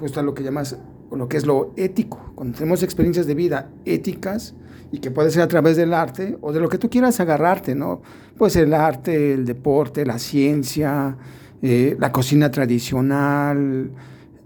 justo 0.00 0.20
a 0.20 0.22
lo 0.22 0.34
que 0.34 0.42
llamas, 0.42 0.78
o 1.10 1.16
lo 1.16 1.28
que 1.28 1.36
es 1.36 1.46
lo 1.46 1.72
ético. 1.76 2.32
Cuando 2.34 2.56
tenemos 2.58 2.82
experiencias 2.82 3.26
de 3.26 3.34
vida 3.34 3.70
éticas, 3.84 4.54
y 4.94 4.98
que 5.00 5.10
puede 5.10 5.32
ser 5.32 5.42
a 5.42 5.48
través 5.48 5.76
del 5.76 5.92
arte 5.92 6.38
o 6.40 6.52
de 6.52 6.60
lo 6.60 6.68
que 6.68 6.78
tú 6.78 6.88
quieras 6.88 7.18
agarrarte, 7.18 7.74
¿no? 7.74 8.00
Puede 8.38 8.50
ser 8.50 8.64
el 8.64 8.74
arte, 8.74 9.34
el 9.34 9.44
deporte, 9.44 10.06
la 10.06 10.20
ciencia, 10.20 11.16
eh, 11.62 11.96
la 11.98 12.12
cocina 12.12 12.52
tradicional, 12.52 13.90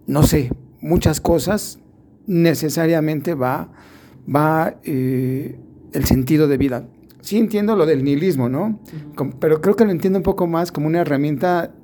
no 0.07 0.23
sé, 0.23 0.51
muchas 0.81 1.21
cosas, 1.21 1.81
necesariamente 2.27 3.35
va, 3.35 3.69
va 4.35 4.77
eh, 4.85 5.59
el 5.93 6.05
sentido 6.07 6.49
de 6.49 6.57
vida. 6.57 6.89
Sí 7.21 7.37
entiendo 7.37 7.77
lo 7.77 7.85
del 7.85 8.03
nihilismo, 8.03 8.49
¿no? 8.49 8.81
Pero 9.41 9.61
creo 9.61 9.77
que 9.77 9.85
lo 9.85 9.91
entiendo 9.91 10.19
un 10.19 10.23
poco 10.23 10.47
más 10.47 10.73
como 10.73 10.87
una 10.87 11.01
herramienta 11.01 11.75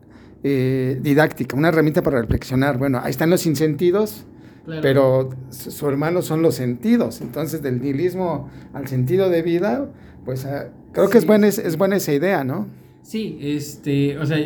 eh, 0.42 0.98
didáctica, 1.02 1.54
una 1.54 1.68
herramienta 1.68 2.00
para 2.00 2.18
reflexionar. 2.22 2.78
Bueno, 2.78 2.98
ahí 3.02 3.10
están 3.10 3.28
los 3.28 3.44
pero 4.66 5.30
su 5.50 5.88
hermano 5.88 6.22
son 6.22 6.42
los 6.42 6.54
sentidos. 6.54 7.20
Entonces, 7.20 7.62
del 7.62 7.80
nihilismo 7.80 8.48
al 8.72 8.88
sentido 8.88 9.30
de 9.30 9.42
vida, 9.42 9.88
pues 10.24 10.44
ah, 10.46 10.70
creo 10.92 11.08
que 11.08 11.18
es 11.18 11.26
buena, 11.26 11.48
es, 11.48 11.76
buena 11.76 11.96
esa 11.96 12.12
idea, 12.12 12.44
¿no? 12.44 12.68
Sí, 13.02 13.38
este, 13.40 14.18
o 14.18 14.26
sea, 14.26 14.38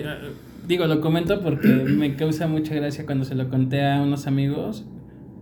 digo, 0.67 0.87
lo 0.87 1.01
comento 1.01 1.41
porque 1.41 1.69
me 1.69 2.17
causa 2.17 2.47
mucha 2.47 2.75
gracia 2.75 3.07
cuando 3.07 3.25
se 3.25 3.35
lo 3.35 3.49
conté 3.49 3.85
a 3.87 4.03
unos 4.03 4.27
amigos 4.27 4.87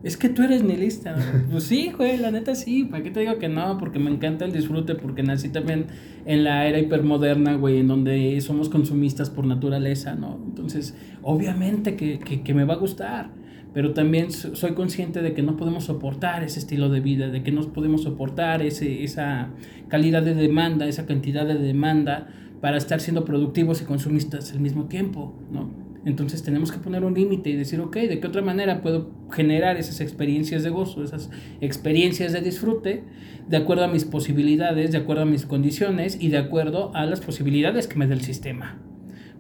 es 0.07 0.17
que 0.17 0.29
tú 0.29 0.43
eres 0.43 0.63
nihilista. 0.63 1.17
pues 1.51 1.65
sí, 1.65 1.91
güey, 1.97 2.17
la 2.17 2.31
neta 2.31 2.55
sí. 2.55 2.85
¿Para 2.85 3.03
qué 3.03 3.11
te 3.11 3.21
digo 3.21 3.39
que 3.39 3.49
no? 3.49 3.77
Porque 3.77 3.99
me 3.99 4.09
encanta 4.09 4.45
el 4.45 4.53
disfrute, 4.53 4.95
porque 4.95 5.25
nací 5.25 5.49
también 5.49 5.87
en 6.27 6.45
la 6.45 6.67
era 6.67 6.79
hipermoderna, 6.79 7.57
güey, 7.57 7.79
en 7.81 7.89
donde 7.89 8.41
somos 8.41 8.69
consumistas 8.69 9.31
por 9.31 9.47
naturaleza, 9.47 10.15
¿no? 10.15 10.39
Entonces, 10.47 10.95
obviamente 11.23 11.97
que, 11.97 12.21
que, 12.21 12.43
que 12.43 12.55
me 12.55 12.65
va 12.65 12.75
a 12.75 12.77
gustar. 12.77 13.31
Pero 13.77 13.93
también 13.93 14.31
soy 14.31 14.73
consciente 14.73 15.21
de 15.21 15.35
que 15.35 15.43
no 15.43 15.59
podemos 15.59 15.85
soportar 15.85 16.43
ese 16.43 16.61
estilo 16.61 16.89
de 16.89 17.01
vida, 17.01 17.29
de 17.29 17.43
que 17.43 17.53
no 17.53 17.61
podemos 17.75 18.05
soportar 18.05 18.63
ese, 18.63 19.05
esa 19.05 19.51
calidad 19.89 20.23
de 20.23 20.35
demanda, 20.35 20.89
esa 20.89 21.05
cantidad 21.05 21.45
de 21.47 21.57
demanda 21.57 22.29
para 22.63 22.79
estar 22.79 23.03
siendo 23.03 23.27
productivos 23.27 23.83
y 23.83 23.85
consumistas 23.85 24.51
al 24.53 24.61
mismo 24.61 24.87
tiempo, 24.87 25.35
¿no? 25.53 25.69
Entonces 26.07 26.43
tenemos 26.43 26.73
que 26.73 26.79
poner 26.79 27.05
un 27.05 27.13
límite 27.13 27.51
y 27.51 27.53
decir, 27.55 27.79
ok, 27.81 27.97
¿de 27.97 28.19
qué 28.19 28.27
otra 28.27 28.41
manera 28.41 28.81
puedo 28.81 29.11
generar 29.31 29.77
esas 29.77 30.01
experiencias 30.01 30.63
de 30.63 30.71
gozo, 30.71 31.05
esas 31.05 31.29
experiencias 31.61 32.33
de 32.33 32.41
disfrute, 32.41 33.05
de 33.47 33.57
acuerdo 33.59 33.85
a 33.85 33.89
mis 33.89 34.07
posibilidades, 34.07 34.91
de 34.91 34.97
acuerdo 34.97 35.25
a 35.25 35.27
mis 35.27 35.45
condiciones 35.45 36.17
y 36.19 36.29
de 36.29 36.39
acuerdo 36.39 36.93
a 36.95 37.05
las 37.05 37.21
posibilidades 37.21 37.89
que 37.89 37.99
me 37.99 38.07
da 38.07 38.15
el 38.15 38.23
sistema? 38.23 38.86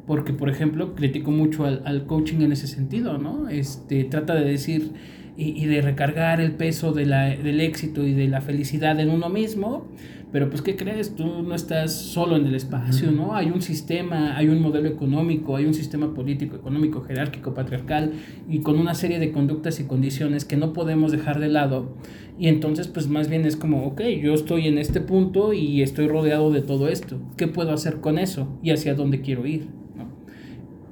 Porque, 0.07 0.33
por 0.33 0.49
ejemplo, 0.49 0.95
critico 0.95 1.31
mucho 1.31 1.65
al, 1.65 1.83
al 1.85 2.07
coaching 2.07 2.41
en 2.41 2.53
ese 2.53 2.67
sentido, 2.67 3.19
¿no? 3.19 3.49
Este, 3.49 4.05
trata 4.05 4.35
de 4.35 4.45
decir 4.45 4.93
y, 5.37 5.63
y 5.63 5.67
de 5.67 5.83
recargar 5.83 6.41
el 6.41 6.53
peso 6.53 6.93
de 6.93 7.07
la, 7.07 7.29
del 7.29 7.61
éxito 7.61 8.07
y 8.07 8.13
de 8.13 8.29
la 8.29 8.41
felicidad 8.41 8.99
en 9.01 9.11
uno 9.11 9.29
mismo, 9.29 9.89
pero 10.33 10.51
pues, 10.51 10.61
¿qué 10.61 10.77
crees? 10.77 11.15
Tú 11.15 11.43
no 11.43 11.55
estás 11.55 11.93
solo 11.93 12.37
en 12.37 12.47
el 12.47 12.55
espacio, 12.55 13.13
¿no? 13.13 13.35
Hay 13.35 13.47
un 13.47 13.63
sistema, 13.63 14.37
hay 14.37 14.49
un 14.49 14.61
modelo 14.61 14.89
económico, 14.89 15.57
hay 15.57 15.65
un 15.67 15.73
sistema 15.73 16.13
político, 16.15 16.57
económico, 16.57 17.01
jerárquico, 17.03 17.55
patriarcal, 17.55 18.13
y 18.49 18.59
con 18.59 18.79
una 18.79 18.95
serie 18.95 19.19
de 19.19 19.31
conductas 19.31 19.79
y 19.79 19.85
condiciones 19.85 20.45
que 20.45 20.57
no 20.57 20.73
podemos 20.73 21.13
dejar 21.13 21.39
de 21.39 21.49
lado. 21.49 21.97
Y 22.39 22.49
entonces, 22.49 22.89
pues 22.89 23.09
más 23.09 23.29
bien 23.29 23.47
es 23.47 23.57
como, 23.57 23.87
ok, 23.87 24.03
yo 24.21 24.35
estoy 24.35 24.67
en 24.67 24.79
este 24.79 25.01
punto 25.01 25.53
y 25.53 25.81
estoy 25.81 26.09
rodeado 26.09 26.53
de 26.53 26.61
todo 26.61 26.89
esto. 26.89 27.19
¿Qué 27.37 27.47
puedo 27.47 27.73
hacer 27.73 28.01
con 28.01 28.19
eso? 28.19 28.59
¿Y 28.63 28.73
hacia 28.73 28.95
dónde 28.95 29.21
quiero 29.21 29.47
ir? 29.47 29.69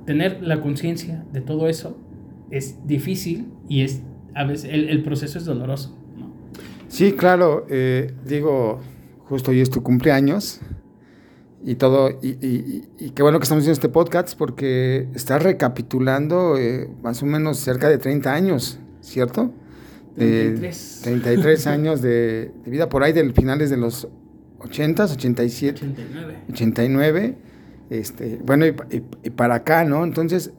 Tener 0.06 0.42
la 0.42 0.60
conciencia 0.60 1.24
de 1.32 1.40
todo 1.40 1.68
eso 1.68 1.98
es 2.50 2.86
difícil 2.86 3.48
y 3.68 3.82
es 3.82 4.02
a 4.34 4.44
veces 4.44 4.70
el, 4.72 4.88
el 4.88 5.02
proceso 5.02 5.38
es 5.38 5.44
doloroso. 5.44 5.96
¿no? 6.16 6.32
Sí, 6.88 7.12
claro, 7.12 7.66
eh, 7.68 8.12
digo, 8.24 8.80
justo 9.24 9.50
hoy 9.50 9.60
es 9.60 9.70
tu 9.70 9.82
cumpleaños 9.82 10.60
y 11.64 11.76
todo, 11.76 12.10
y, 12.22 12.36
y, 12.98 13.10
qué 13.10 13.22
bueno 13.22 13.38
que 13.38 13.44
estamos 13.44 13.62
haciendo 13.62 13.72
este 13.72 13.88
podcast 13.88 14.36
porque 14.36 15.08
estás 15.14 15.42
recapitulando 15.42 16.58
eh, 16.58 16.90
más 17.02 17.22
o 17.22 17.26
menos 17.26 17.58
cerca 17.58 17.88
de 17.88 17.96
30 17.96 18.34
años, 18.34 18.78
¿cierto? 19.00 19.50
33. 20.16 21.00
33 21.04 21.66
años 21.68 22.02
de, 22.02 22.52
de, 22.64 22.70
vida 22.70 22.90
por 22.90 23.02
ahí 23.02 23.14
del 23.14 23.32
finales 23.32 23.70
de 23.70 23.78
los 23.78 24.08
80s, 24.58 25.12
87. 25.14 25.86
89. 25.86 26.36
89. 26.50 27.38
Este, 27.98 28.40
bueno, 28.44 28.66
y, 28.66 28.74
y, 29.22 29.30
para 29.30 29.56
acá, 29.56 29.84
¿no? 29.84 30.04
Entonces, 30.04 30.52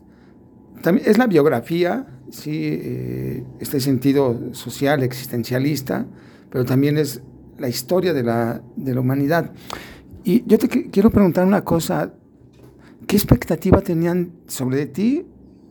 también 0.82 1.10
es 1.10 1.18
la 1.18 1.28
biografía, 1.28 2.08
sí, 2.30 2.62
eh, 2.64 3.44
este 3.60 3.80
sentido 3.80 4.54
social, 4.54 5.04
existencialista, 5.04 6.06
pero 6.50 6.66
también 6.66 6.98
es 6.98 7.22
la 7.58 7.68
historia 7.68 8.14
de 8.14 8.24
la, 8.24 8.62
de 8.76 8.94
la 8.94 9.02
humanidad. 9.02 9.52
Y 10.24 10.44
yo 10.46 10.58
te 10.58 10.68
quiero 10.68 11.10
preguntar 11.10 11.46
una 11.46 11.64
cosa. 11.64 12.14
¿qué 13.08 13.16
expectativa 13.16 13.82
tenían 13.82 14.32
sobre 14.48 14.86
ti 14.86 15.26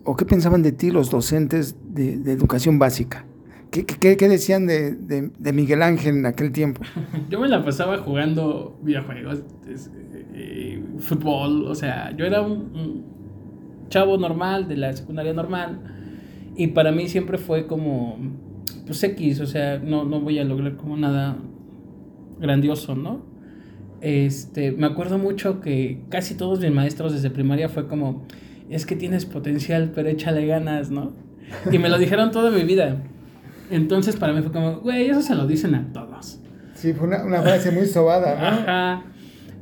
o 0.05 0.17
qué 0.17 0.25
pensaban 0.25 0.63
de 0.63 0.73
ti 0.73 0.91
los 0.91 1.11
docentes 1.11 1.77
de, 1.89 2.15
educación 2.33 2.79
básica? 2.79 3.25
¿Qué, 3.71 3.85
qué, 3.85 4.29
decían 4.29 4.67
de, 4.67 4.93
de, 4.93 5.53
Miguel 5.53 5.83
Ángel 5.83 6.19
en 6.19 6.27
aquel 6.27 6.53
tiempo? 6.53 6.83
Yo 7.29 7.41
me 7.41 7.49
la 7.49 7.65
pasaba 7.65 7.99
jugando 7.99 8.79
videojuegos, 8.83 9.43
eh, 10.35 10.83
fútbol, 10.99 11.67
o 11.67 11.75
sea, 11.75 12.15
yo 12.17 12.27
era 12.27 12.43
un, 12.43 13.05
chavo 13.89 14.17
normal, 14.19 14.67
de 14.67 14.77
la 14.77 14.93
secundaria 14.93 15.33
normal, 15.33 15.79
y 16.57 16.69
para 16.69 16.91
mí 16.91 17.09
siempre 17.09 17.39
fue 17.39 17.67
como, 17.67 18.19
pues 18.87 19.03
X, 19.03 19.41
o 19.41 19.47
sea, 19.47 19.79
no, 19.79 20.05
no 20.05 20.21
voy 20.21 20.39
a 20.39 20.45
lograr 20.45 20.77
como 20.77 20.97
nada 20.97 21.37
grandioso, 22.41 22.97
¿no? 22.97 23.23
Este, 24.01 24.73
me 24.73 24.87
acuerdo 24.87 25.19
mucho 25.19 25.61
que 25.61 26.03
casi 26.11 26.35
todos 26.35 26.61
mis 26.61 26.73
maestros 26.73 27.13
desde 27.13 27.31
primaria 27.31 27.69
fue 27.69 27.87
como, 27.87 28.27
es 28.69 28.87
que 28.87 28.97
tienes 28.97 29.25
potencial, 29.25 29.93
pero 29.95 30.09
échale 30.09 30.47
ganas, 30.47 30.91
¿no? 30.91 31.13
Y 31.71 31.79
me 31.79 31.89
lo 31.89 31.99
dijeron 31.99 32.31
toda 32.31 32.51
mi 32.51 32.65
vida. 32.65 32.97
Entonces 33.71 34.17
para 34.17 34.33
mí 34.33 34.43
fue 34.43 34.53
como, 34.53 34.81
güey, 34.81 35.09
eso 35.09 35.23
se 35.23 35.35
lo 35.35 35.47
dicen 35.47 35.75
a 35.75 35.93
todos. 35.93 36.41
Sí, 36.75 36.93
fue 36.93 37.07
una, 37.07 37.25
una 37.25 37.41
frase 37.41 37.71
muy 37.71 37.87
sobada, 37.87 38.35
¿no? 38.35 38.47
Ajá. 38.47 39.05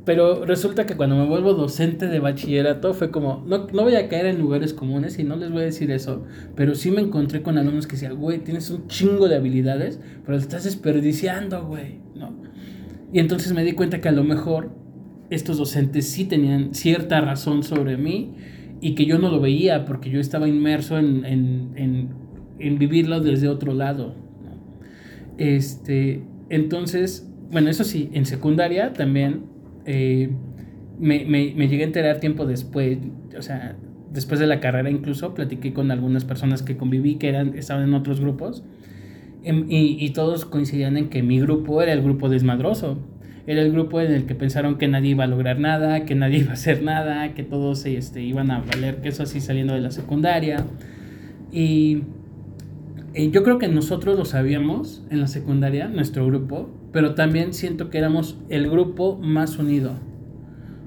Pero 0.05 0.45
resulta 0.45 0.85
que 0.85 0.97
cuando 0.97 1.15
me 1.15 1.25
vuelvo 1.25 1.53
docente 1.53 2.07
de 2.07 2.19
bachillerato 2.19 2.93
fue 2.93 3.09
como, 3.09 3.43
no, 3.47 3.67
no 3.67 3.83
voy 3.83 3.95
a 3.95 4.09
caer 4.09 4.25
en 4.25 4.39
lugares 4.39 4.73
comunes 4.73 5.17
y 5.17 5.23
no 5.23 5.37
les 5.37 5.49
voy 5.49 5.61
a 5.61 5.65
decir 5.65 5.91
eso, 5.91 6.25
pero 6.55 6.75
sí 6.75 6.91
me 6.91 6.99
encontré 6.99 7.41
con 7.41 7.57
alumnos 7.57 7.87
que 7.87 7.93
decían, 7.93 8.17
güey, 8.17 8.39
tienes 8.39 8.69
un 8.69 8.87
chingo 8.87 9.29
de 9.29 9.37
habilidades, 9.37 9.99
pero 10.25 10.37
te 10.37 10.43
estás 10.43 10.65
desperdiciando, 10.65 11.65
güey, 11.65 11.99
¿no? 12.15 12.33
Y 13.13 13.19
entonces 13.19 13.53
me 13.53 13.63
di 13.63 13.73
cuenta 13.73 14.01
que 14.01 14.09
a 14.09 14.11
lo 14.11 14.25
mejor 14.25 14.71
estos 15.29 15.57
docentes 15.57 16.09
sí 16.09 16.25
tenían 16.25 16.73
cierta 16.73 17.21
razón 17.21 17.63
sobre 17.63 17.95
mí 17.95 18.33
y 18.81 18.95
que 18.95 19.05
yo 19.05 19.19
no 19.19 19.29
lo 19.29 19.39
veía 19.39 19.85
porque 19.85 20.09
yo 20.09 20.19
estaba 20.19 20.49
inmerso 20.49 20.97
en, 20.97 21.23
en, 21.23 21.71
en, 21.75 22.09
en 22.59 22.77
vivirlo 22.77 23.21
desde 23.21 23.47
otro 23.47 23.73
lado. 23.73 24.15
Este, 25.37 26.23
entonces, 26.49 27.31
bueno, 27.51 27.69
eso 27.69 27.85
sí, 27.85 28.09
en 28.11 28.25
secundaria 28.25 28.91
también 28.91 29.52
eh, 29.85 30.29
me, 30.99 31.25
me, 31.25 31.53
me, 31.55 31.67
llegué 31.67 31.83
a 31.83 31.87
enterar 31.87 32.19
tiempo 32.19 32.45
después, 32.45 32.97
o 33.37 33.41
sea, 33.41 33.75
después 34.11 34.39
de 34.39 34.47
la 34.47 34.59
carrera 34.59 34.89
incluso, 34.89 35.33
platiqué 35.33 35.73
con 35.73 35.91
algunas 35.91 36.25
personas 36.25 36.61
que 36.61 36.77
conviví 36.77 37.15
que 37.15 37.29
eran, 37.29 37.57
estaban 37.57 37.83
en 37.83 37.93
otros 37.93 38.19
grupos 38.19 38.63
em, 39.43 39.65
y, 39.69 39.97
y 40.03 40.09
todos 40.11 40.45
coincidían 40.45 40.97
en 40.97 41.09
que 41.09 41.23
mi 41.23 41.39
grupo 41.39 41.81
era 41.81 41.93
el 41.93 42.01
grupo 42.01 42.29
desmadroso 42.29 42.99
era 43.45 43.61
el 43.61 43.71
grupo 43.71 43.99
en 43.99 44.11
el 44.11 44.25
que 44.25 44.35
pensaron 44.35 44.77
que 44.77 44.87
nadie 44.87 45.11
iba 45.11 45.25
a 45.25 45.27
lograr 45.27 45.59
nada, 45.59 46.05
que 46.05 46.15
nadie 46.15 46.39
iba 46.39 46.51
a 46.51 46.53
hacer 46.53 46.81
nada, 46.83 47.33
que 47.33 47.43
todos 47.43 47.85
este, 47.85 48.21
iban 48.21 48.51
a 48.51 48.61
valer 48.61 49.01
que 49.01 49.09
eso 49.09 49.23
así 49.23 49.41
saliendo 49.41 49.73
de 49.73 49.81
la 49.81 49.91
secundaria. 49.91 50.65
Y, 51.51 52.03
yo 53.15 53.43
creo 53.43 53.59
que 53.59 53.67
nosotros 53.67 54.17
lo 54.17 54.25
sabíamos 54.25 55.05
en 55.11 55.19
la 55.19 55.27
secundaria, 55.27 55.87
nuestro 55.87 56.25
grupo, 56.25 56.71
pero 56.93 57.15
también 57.15 57.53
siento 57.53 57.89
que 57.89 57.97
éramos 57.97 58.37
el 58.49 58.69
grupo 58.69 59.17
más 59.17 59.57
unido. 59.57 59.93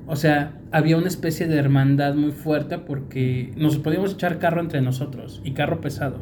O 0.07 0.15
sea, 0.15 0.57
había 0.71 0.97
una 0.97 1.09
especie 1.09 1.49
de 1.49 1.57
hermandad 1.57 2.15
muy 2.15 2.31
fuerte 2.31 2.79
porque 2.79 3.53
nos 3.57 3.77
podíamos 3.79 4.13
echar 4.13 4.39
carro 4.39 4.61
entre 4.61 4.81
nosotros 4.81 5.43
y 5.45 5.51
carro 5.51 5.81
pesado. 5.81 6.21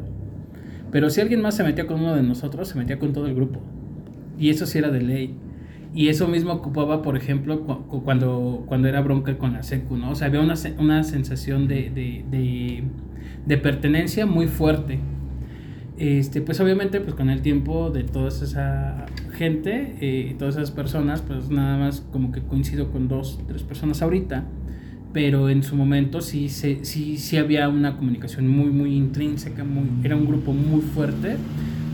Pero 0.91 1.09
si 1.11 1.21
alguien 1.21 1.41
más 1.41 1.55
se 1.55 1.63
metía 1.63 1.85
con 1.85 1.99
uno 1.99 2.15
de 2.15 2.23
nosotros, 2.23 2.67
se 2.67 2.77
metía 2.79 2.97
con 2.97 3.13
todo 3.13 3.27
el 3.27 3.35
grupo. 3.35 3.61
Y 4.39 4.49
eso 4.49 4.65
sí 4.65 4.79
era 4.79 4.89
de 4.89 5.01
ley. 5.01 5.35
Y 5.93 6.09
eso 6.09 6.27
mismo 6.27 6.51
ocupaba, 6.51 7.01
por 7.03 7.15
ejemplo, 7.15 7.61
cuando, 8.03 8.63
cuando 8.65 8.87
era 8.87 9.01
bronca 9.01 9.37
con 9.37 9.53
la 9.53 9.63
secu, 9.63 9.97
¿no? 9.97 10.11
O 10.11 10.15
sea, 10.15 10.27
había 10.27 10.41
una, 10.41 10.55
una 10.79 11.03
sensación 11.03 11.67
de, 11.67 11.89
de, 11.89 12.83
de, 13.45 13.57
pertenencia 13.57 14.25
muy 14.25 14.47
fuerte. 14.47 14.99
Este, 15.97 16.41
pues 16.41 16.59
obviamente, 16.59 16.99
pues 16.99 17.15
con 17.15 17.29
el 17.29 17.41
tiempo 17.41 17.91
de 17.91 18.03
toda 18.03 18.27
esa 18.27 19.05
gente, 19.35 19.95
eh, 20.01 20.35
todas 20.39 20.55
esas 20.55 20.71
personas, 20.71 21.21
pues 21.21 21.49
nada 21.49 21.77
más 21.77 22.01
como 22.11 22.31
que 22.31 22.41
coincido 22.41 22.91
con 22.91 23.07
dos, 23.07 23.39
tres 23.47 23.63
personas 23.63 24.01
ahorita, 24.01 24.45
pero 25.13 25.49
en 25.49 25.63
su 25.63 25.75
momento 25.75 26.21
sí, 26.21 26.49
sí, 26.49 26.79
sí, 26.81 27.17
sí 27.17 27.37
había 27.37 27.69
una 27.69 27.97
comunicación 27.97 28.47
muy, 28.47 28.71
muy 28.71 28.95
intrínseca, 28.95 29.63
muy, 29.63 29.83
era 30.03 30.15
un 30.15 30.25
grupo 30.25 30.53
muy 30.53 30.81
fuerte 30.81 31.37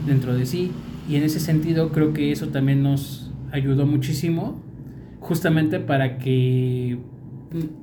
dentro 0.08 0.34
de 0.36 0.46
sí, 0.46 0.72
y 1.10 1.16
en 1.16 1.24
ese 1.24 1.40
sentido 1.40 1.92
creo 1.92 2.14
que 2.14 2.32
eso 2.32 2.48
también 2.48 2.84
nos 2.84 3.32
ayudó 3.52 3.86
muchísimo 3.86 4.62
justamente 5.20 5.80
para 5.80 6.18
que 6.18 6.98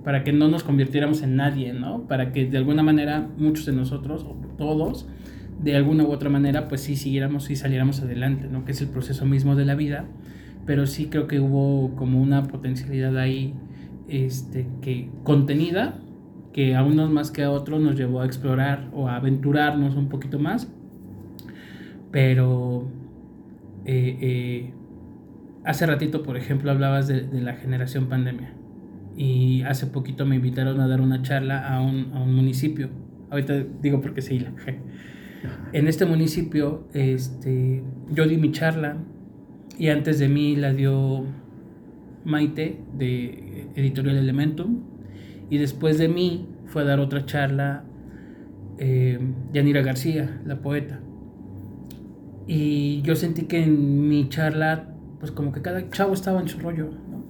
para 0.03 0.25
que 0.25 0.33
no 0.33 0.49
nos 0.49 0.65
convirtiéramos 0.65 1.23
en 1.23 1.37
nadie, 1.37 1.73
¿no? 1.73 2.07
Para 2.09 2.33
que 2.33 2.47
de 2.47 2.57
alguna 2.57 2.83
manera 2.83 3.29
muchos 3.37 3.67
de 3.67 3.73
nosotros, 3.73 4.25
o 4.25 4.37
todos, 4.57 5.07
de 5.59 5.77
alguna 5.77 6.05
u 6.05 6.13
otra 6.13 6.31
manera, 6.31 6.69
pues 6.69 6.83
sí 6.83 6.97
siguiéramos 6.97 7.51
y 7.51 7.57
saliéramos 7.57 8.01
adelante, 8.01 8.49
¿no? 8.51 8.65
Que 8.65 8.73
es 8.73 8.81
el 8.81 8.89
proceso 8.89 9.27
mismo 9.27 9.57
de 9.57 9.65
la 9.65 9.75
vida, 9.75 10.05
pero 10.67 10.87
sí 10.87 11.07
creo 11.07 11.27
que 11.27 11.41
hubo 11.41 11.95
como 11.97 12.21
una 12.21 12.45
potencialidad 12.45 13.17
ahí, 13.19 13.55
este, 14.09 14.67
que 14.83 15.11
contenida, 15.25 15.99
que 16.53 16.75
a 16.75 16.83
unos 16.83 17.11
más 17.11 17.31
que 17.31 17.43
a 17.43 17.51
otros 17.51 17.81
nos 17.81 17.97
llevó 17.97 18.21
a 18.21 18.27
explorar 18.27 18.89
o 18.93 19.09
a 19.09 19.17
aventurarnos 19.17 19.97
un 19.97 20.09
poquito 20.09 20.39
más, 20.39 20.69
pero 22.11 22.89
eh, 23.85 24.19
eh, 24.21 24.73
Hace 25.69 25.85
ratito, 25.85 26.23
por 26.23 26.39
ejemplo, 26.39 26.71
hablabas 26.71 27.09
de, 27.09 27.29
la 27.43 27.53
generación 27.53 28.07
pandemia. 28.07 28.55
Y 29.19 29.61
hace 29.65 29.87
poquito 29.87 30.25
me 30.25 30.37
invitaron 30.37 30.81
a 30.81 30.89
dar 30.89 31.03
una 31.03 31.21
charla 31.21 31.69
a 31.69 31.83
un, 31.83 32.11
a 32.15 32.21
un 32.21 32.35
municipio. 32.35 32.89
Ahorita 33.29 33.67
digo 33.83 34.01
porque 34.01 34.23
la 34.41 34.53
En 35.73 35.87
este 35.87 36.07
municipio, 36.07 36.89
este, 36.95 37.83
yo 38.11 38.27
di 38.27 38.37
mi 38.37 38.51
charla 38.53 38.97
y 39.79 39.89
antes 39.89 40.19
de 40.19 40.29
mí 40.29 40.57
la 40.57 40.73
dio 40.73 41.25
Maite 42.25 42.81
de 42.97 43.69
Editorial 43.77 44.17
Elementum 44.17 44.81
y 45.51 45.59
después 45.59 45.99
de 45.99 46.09
mí 46.09 46.49
fue 46.67 46.83
a 46.83 46.85
dar 46.85 47.01
otra 47.01 47.25
charla 47.25 47.85
eh, 48.79 49.19
Yanira 49.53 49.83
García, 49.83 50.41
la 50.45 50.61
poeta. 50.61 51.01
Y 52.47 53.03
yo 53.03 53.15
sentí 53.15 53.43
que 53.43 53.63
en 53.63 54.09
mi 54.09 54.29
charla 54.29 54.95
pues 55.21 55.33
como 55.33 55.53
que 55.53 55.63
cada 55.63 55.89
chavo 55.91 56.15
estaba 56.15 56.41
en 56.41 56.49
su 56.49 56.59
rollo, 56.59 56.91
¿no? 57.11 57.25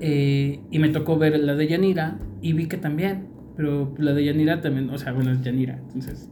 Eh, 0.00 0.60
y 0.70 0.78
me 0.78 0.88
tocó 0.90 1.18
ver 1.18 1.38
la 1.38 1.54
de 1.54 1.66
Yanira 1.66 2.18
y 2.42 2.52
vi 2.52 2.66
que 2.66 2.76
también, 2.76 3.28
pero 3.56 3.94
la 3.98 4.12
de 4.12 4.24
Yanira 4.24 4.60
también, 4.60 4.90
o 4.90 4.98
sea, 4.98 5.12
bueno, 5.12 5.30
es 5.30 5.40
Yanira, 5.42 5.78
entonces 5.78 6.30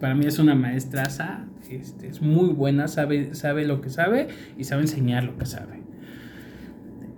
para 0.00 0.14
mí 0.14 0.26
es 0.26 0.38
una 0.38 0.54
maestraza, 0.54 1.44
este, 1.70 2.08
es 2.08 2.22
muy 2.22 2.48
buena, 2.48 2.88
sabe, 2.88 3.34
sabe 3.34 3.66
lo 3.66 3.80
que 3.80 3.90
sabe 3.90 4.28
y 4.56 4.64
sabe 4.64 4.82
enseñar 4.82 5.24
lo 5.24 5.36
que 5.36 5.46
sabe. 5.46 5.80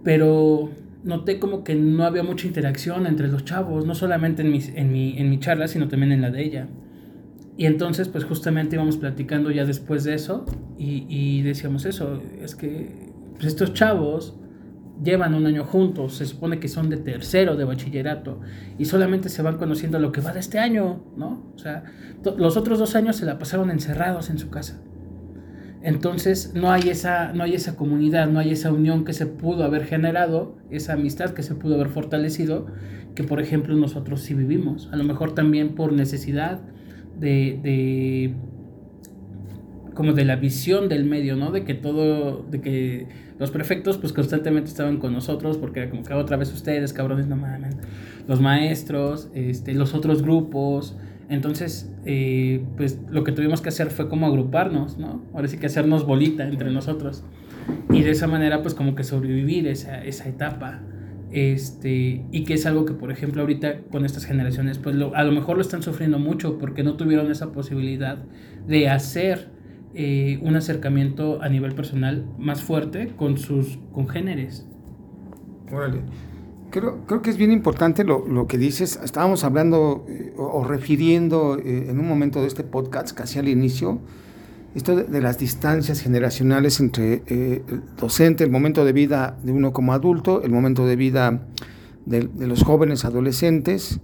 Pero 0.04 0.70
noté 1.04 1.38
como 1.38 1.64
que 1.64 1.74
no 1.74 2.04
había 2.04 2.22
mucha 2.22 2.46
interacción 2.46 3.06
entre 3.06 3.28
los 3.28 3.44
chavos, 3.44 3.86
no 3.86 3.94
solamente 3.94 4.42
en 4.42 4.50
mi, 4.50 4.60
en 4.74 4.92
mi, 4.92 5.18
en 5.18 5.30
mi 5.30 5.38
charla, 5.38 5.68
sino 5.68 5.88
también 5.88 6.12
en 6.12 6.22
la 6.22 6.30
de 6.30 6.42
ella. 6.42 6.68
Y 7.56 7.66
entonces, 7.66 8.08
pues 8.08 8.24
justamente 8.24 8.76
íbamos 8.76 8.96
platicando 8.98 9.50
ya 9.50 9.64
después 9.64 10.04
de 10.04 10.14
eso 10.14 10.46
y, 10.78 11.06
y 11.08 11.42
decíamos 11.42 11.84
eso, 11.86 12.22
es 12.40 12.54
que 12.54 13.10
pues, 13.34 13.46
estos 13.46 13.74
chavos 13.74 14.38
llevan 15.02 15.34
un 15.34 15.46
año 15.46 15.64
juntos, 15.64 16.14
se 16.14 16.26
supone 16.26 16.58
que 16.58 16.68
son 16.68 16.90
de 16.90 16.96
tercero 16.96 17.56
de 17.56 17.64
bachillerato 17.64 18.40
y 18.78 18.84
solamente 18.84 19.28
se 19.28 19.42
van 19.42 19.58
conociendo 19.58 19.98
lo 19.98 20.12
que 20.12 20.20
va 20.20 20.32
de 20.32 20.40
este 20.40 20.58
año, 20.58 21.04
¿no? 21.16 21.52
O 21.54 21.58
sea, 21.58 21.84
los 22.36 22.56
otros 22.56 22.78
dos 22.78 22.96
años 22.96 23.16
se 23.16 23.26
la 23.26 23.38
pasaron 23.38 23.70
encerrados 23.70 24.30
en 24.30 24.38
su 24.38 24.50
casa. 24.50 24.80
Entonces 25.80 26.52
no 26.54 26.72
hay, 26.72 26.88
esa, 26.88 27.32
no 27.32 27.44
hay 27.44 27.54
esa 27.54 27.76
comunidad, 27.76 28.28
no 28.28 28.40
hay 28.40 28.50
esa 28.50 28.72
unión 28.72 29.04
que 29.04 29.12
se 29.12 29.26
pudo 29.26 29.64
haber 29.64 29.84
generado, 29.84 30.56
esa 30.70 30.94
amistad 30.94 31.30
que 31.30 31.42
se 31.42 31.54
pudo 31.54 31.76
haber 31.76 31.88
fortalecido, 31.88 32.66
que 33.14 33.22
por 33.22 33.40
ejemplo 33.40 33.76
nosotros 33.76 34.22
sí 34.22 34.34
vivimos. 34.34 34.88
A 34.92 34.96
lo 34.96 35.04
mejor 35.04 35.34
también 35.34 35.74
por 35.74 35.92
necesidad, 35.92 36.60
de, 37.18 37.58
de 37.62 38.34
como 39.98 40.12
de 40.12 40.24
la 40.24 40.36
visión 40.36 40.88
del 40.88 41.04
medio, 41.04 41.34
¿no? 41.34 41.50
De 41.50 41.64
que 41.64 41.74
todo, 41.74 42.44
de 42.48 42.60
que 42.60 43.08
los 43.40 43.50
prefectos 43.50 43.98
pues 43.98 44.12
constantemente 44.12 44.70
estaban 44.70 44.98
con 44.98 45.12
nosotros 45.12 45.58
porque 45.58 45.80
era 45.80 45.90
como 45.90 46.04
que 46.04 46.14
otra 46.14 46.36
vez 46.36 46.54
ustedes, 46.54 46.92
cabrones, 46.92 47.26
no 47.26 47.34
mames, 47.34 47.74
los 48.28 48.40
maestros, 48.40 49.28
este, 49.34 49.74
los 49.74 49.94
otros 49.94 50.22
grupos, 50.22 50.96
entonces 51.28 51.90
eh, 52.04 52.64
pues 52.76 53.00
lo 53.10 53.24
que 53.24 53.32
tuvimos 53.32 53.60
que 53.60 53.70
hacer 53.70 53.90
fue 53.90 54.08
como 54.08 54.28
agruparnos, 54.28 54.98
¿no? 54.98 55.24
Ahora 55.34 55.48
sí 55.48 55.58
que 55.58 55.66
hacernos 55.66 56.06
bolita 56.06 56.46
entre 56.46 56.70
nosotros 56.70 57.24
y 57.90 58.02
de 58.02 58.12
esa 58.12 58.28
manera 58.28 58.62
pues 58.62 58.74
como 58.74 58.94
que 58.94 59.02
sobrevivir 59.02 59.66
esa, 59.66 60.04
esa 60.04 60.28
etapa 60.28 60.80
este, 61.32 62.24
y 62.30 62.44
que 62.44 62.54
es 62.54 62.66
algo 62.66 62.84
que, 62.84 62.92
por 62.92 63.10
ejemplo, 63.10 63.42
ahorita 63.42 63.80
con 63.90 64.04
estas 64.04 64.26
generaciones, 64.26 64.78
pues 64.78 64.94
a 64.94 65.24
lo 65.24 65.32
mejor 65.32 65.56
lo 65.56 65.62
están 65.62 65.82
sufriendo 65.82 66.20
mucho 66.20 66.56
porque 66.56 66.84
no 66.84 66.94
tuvieron 66.94 67.32
esa 67.32 67.50
posibilidad 67.50 68.18
de 68.68 68.88
hacer 68.88 69.57
eh, 69.98 70.38
un 70.42 70.54
acercamiento 70.54 71.42
a 71.42 71.48
nivel 71.48 71.74
personal 71.74 72.24
más 72.38 72.62
fuerte 72.62 73.12
con 73.16 73.36
sus 73.36 73.78
congéneres. 73.92 74.64
Órale. 75.72 76.02
Creo, 76.70 77.04
creo 77.06 77.20
que 77.20 77.30
es 77.30 77.36
bien 77.36 77.50
importante 77.50 78.04
lo, 78.04 78.26
lo 78.28 78.46
que 78.46 78.58
dices. 78.58 79.00
Estábamos 79.02 79.42
hablando 79.42 80.04
eh, 80.08 80.32
o, 80.36 80.44
o, 80.44 80.64
refiriendo 80.64 81.58
eh, 81.58 81.90
en 81.90 81.98
un 81.98 82.06
momento 82.06 82.40
de 82.40 82.46
este 82.46 82.62
podcast, 82.62 83.12
casi 83.16 83.40
al 83.40 83.48
inicio, 83.48 84.00
esto 84.76 84.94
de, 84.94 85.04
de 85.04 85.20
las 85.20 85.38
distancias 85.38 86.00
generacionales 86.00 86.78
entre 86.78 87.22
eh, 87.26 87.64
el 87.66 87.82
docente, 87.96 88.44
el 88.44 88.50
momento 88.50 88.84
de 88.84 88.92
vida 88.92 89.36
de 89.42 89.50
uno 89.50 89.72
como 89.72 89.92
adulto, 89.94 90.42
el 90.42 90.52
momento 90.52 90.86
de 90.86 90.94
vida 90.94 91.48
de, 92.06 92.28
de 92.28 92.46
los 92.46 92.62
jóvenes 92.62 93.04
adolescentes. 93.04 93.98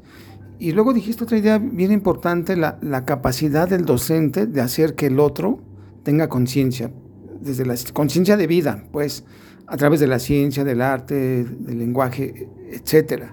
Y 0.58 0.72
luego 0.72 0.92
dijiste 0.92 1.22
otra 1.22 1.38
idea 1.38 1.58
bien 1.58 1.92
importante, 1.92 2.56
la, 2.56 2.78
la 2.82 3.04
capacidad 3.04 3.68
del 3.68 3.84
docente 3.84 4.46
de 4.46 4.60
hacer 4.60 4.96
que 4.96 5.06
el 5.06 5.20
otro 5.20 5.60
tenga 6.04 6.28
conciencia, 6.28 6.92
desde 7.40 7.66
la 7.66 7.74
conciencia 7.92 8.36
de 8.36 8.46
vida, 8.46 8.84
pues 8.92 9.24
a 9.66 9.76
través 9.76 9.98
de 10.00 10.06
la 10.06 10.18
ciencia, 10.18 10.62
del 10.62 10.80
arte, 10.80 11.44
del 11.44 11.78
lenguaje, 11.78 12.48
etc. 12.70 13.24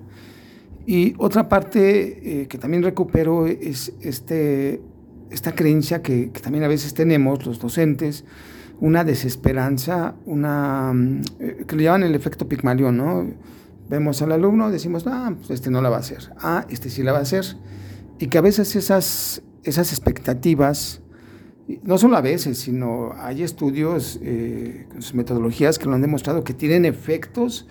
Y 0.85 1.13
otra 1.17 1.47
parte 1.47 2.41
eh, 2.41 2.47
que 2.47 2.57
también 2.57 2.81
recupero 2.81 3.45
es 3.45 3.93
este, 4.01 4.81
esta 5.29 5.53
creencia 5.53 6.01
que, 6.01 6.31
que, 6.31 6.39
también 6.39 6.63
a 6.63 6.67
veces 6.67 6.93
tenemos 6.93 7.45
los 7.45 7.59
docentes, 7.59 8.23
una 8.79 9.03
desesperanza, 9.03 10.15
una, 10.25 10.93
eh, 11.39 11.65
que 11.67 11.75
le 11.75 11.83
llaman 11.83 12.03
el 12.03 12.15
efecto 12.15 12.47
Pigmalión, 12.47 12.97
¿no? 12.97 13.27
Vemos 13.89 14.21
al 14.21 14.31
alumno, 14.31 14.71
decimos, 14.71 15.03
ah, 15.05 15.33
pues 15.37 15.51
este 15.51 15.69
no 15.69 15.81
la 15.81 15.89
va 15.89 15.97
a 15.97 15.99
hacer, 15.99 16.31
ah, 16.37 16.65
este 16.69 16.89
sí 16.89 17.03
la 17.03 17.11
va 17.11 17.19
a 17.19 17.21
hacer, 17.21 17.45
y 18.19 18.27
que 18.27 18.37
a 18.37 18.41
veces 18.41 18.75
esas, 18.75 19.43
esas 19.63 19.91
expectativas, 19.91 21.00
no 21.83 21.97
solo 21.97 22.17
a 22.17 22.21
veces, 22.21 22.57
sino 22.57 23.11
hay 23.17 23.43
estudios, 23.43 24.19
eh, 24.21 24.87
metodologías 25.13 25.79
que 25.79 25.85
lo 25.85 25.93
han 25.93 26.01
demostrado 26.01 26.43
que 26.43 26.53
tienen 26.53 26.85
efectos 26.85 27.67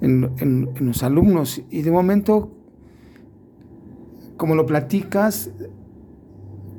en, 0.00 0.30
en, 0.38 0.70
en, 0.74 0.86
los 0.86 1.02
alumnos. 1.02 1.62
Y 1.70 1.82
de 1.82 1.90
momento, 1.90 2.50
como 4.36 4.54
lo 4.54 4.66
platicas, 4.66 5.50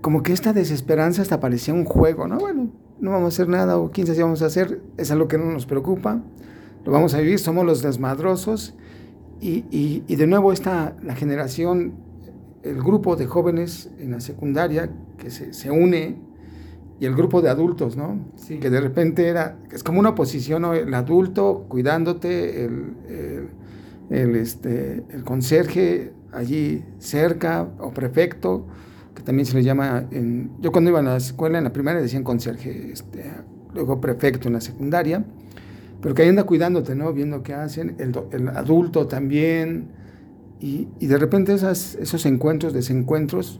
como 0.02 0.24
que 0.24 0.34
esta 0.34 0.54
desesperanza 0.54 1.22
hasta 1.22 1.40
parecía 1.40 1.74
un 1.74 1.86
juego, 1.86 2.28
¿no? 2.28 2.38
Bueno, 2.38 2.70
no 3.00 3.12
vamos 3.12 3.34
a 3.34 3.36
hacer 3.36 3.50
nada 3.50 3.78
o 3.78 3.92
quién 3.92 4.08
sabe 4.08 4.18
si 4.18 4.22
vamos 4.22 4.42
a 4.42 4.46
hacer, 4.46 4.82
es 4.98 5.12
algo 5.12 5.28
que 5.28 5.38
no 5.38 5.46
nos 5.46 5.66
preocupa, 5.66 6.22
lo 6.86 6.92
vamos 6.92 7.14
a 7.14 7.20
vivir, 7.20 7.40
somos 7.40 7.66
los 7.66 7.82
desmadrosos. 7.82 8.76
Y, 9.40 9.66
y, 9.72 10.04
y 10.08 10.16
de 10.18 10.28
nuevo 10.28 10.54
está 10.54 10.96
la 11.02 11.16
generación, 11.16 11.94
el 12.64 12.78
grupo 12.78 13.16
de 13.16 13.26
jóvenes 13.26 13.90
en 13.98 14.12
la 14.12 14.20
secundaria 14.20 14.92
que 15.18 15.32
se, 15.32 15.54
se 15.54 15.72
une 15.72 16.31
y 17.02 17.08
el 17.08 17.16
grupo 17.16 17.41
de 17.41 17.49
adultos, 17.49 17.97
¿no? 17.97 18.20
Sí. 18.36 18.60
Que 18.60 18.70
de 18.70 18.80
repente 18.80 19.28
era, 19.28 19.58
es 19.72 19.82
como 19.82 19.99
una 19.99 20.10
oposición, 20.10 20.62
¿no? 20.62 20.76
El 20.76 20.93
adulto 20.93 21.66
cuidándote, 21.68 22.64
el, 22.64 22.93
el, 23.10 23.49
el, 24.12 24.36
este, 24.36 25.04
el 25.10 25.24
conserje 25.24 26.14
allí 26.32 26.86
cerca, 26.99 27.68
o 27.80 27.89
prefecto, 27.89 28.68
que 29.16 29.24
también 29.24 29.47
se 29.47 29.56
le 29.56 29.64
llama, 29.64 30.06
en, 30.12 30.52
yo 30.62 30.72
cuando 30.72 30.91
iba 30.91 30.99
a 30.99 31.02
la 31.02 31.18
escuela, 31.18 31.58
en 31.58 31.64
la 31.64 31.74
primaria 31.74 31.99
decían 31.99 32.24
conserje, 32.24 32.91
este, 32.91 33.32
luego 33.74 33.99
prefecto 33.99 34.47
en 34.47 34.54
la 34.54 34.62
secundaria, 34.62 35.26
pero 36.04 36.14
que 36.14 36.22
ahí 36.22 36.30
anda 36.30 36.43
cuidándote, 36.43 36.93
¿no? 36.93 37.12
Viendo 37.14 37.41
qué 37.41 37.56
hacen, 37.56 37.95
el, 37.97 38.14
el 38.32 38.47
adulto 38.49 39.08
también, 39.08 39.88
y, 40.60 40.88
y 40.99 41.08
de 41.08 41.18
repente 41.18 41.52
esas, 41.52 41.95
esos 41.95 42.28
encuentros, 42.28 42.74
desencuentros, 42.74 43.60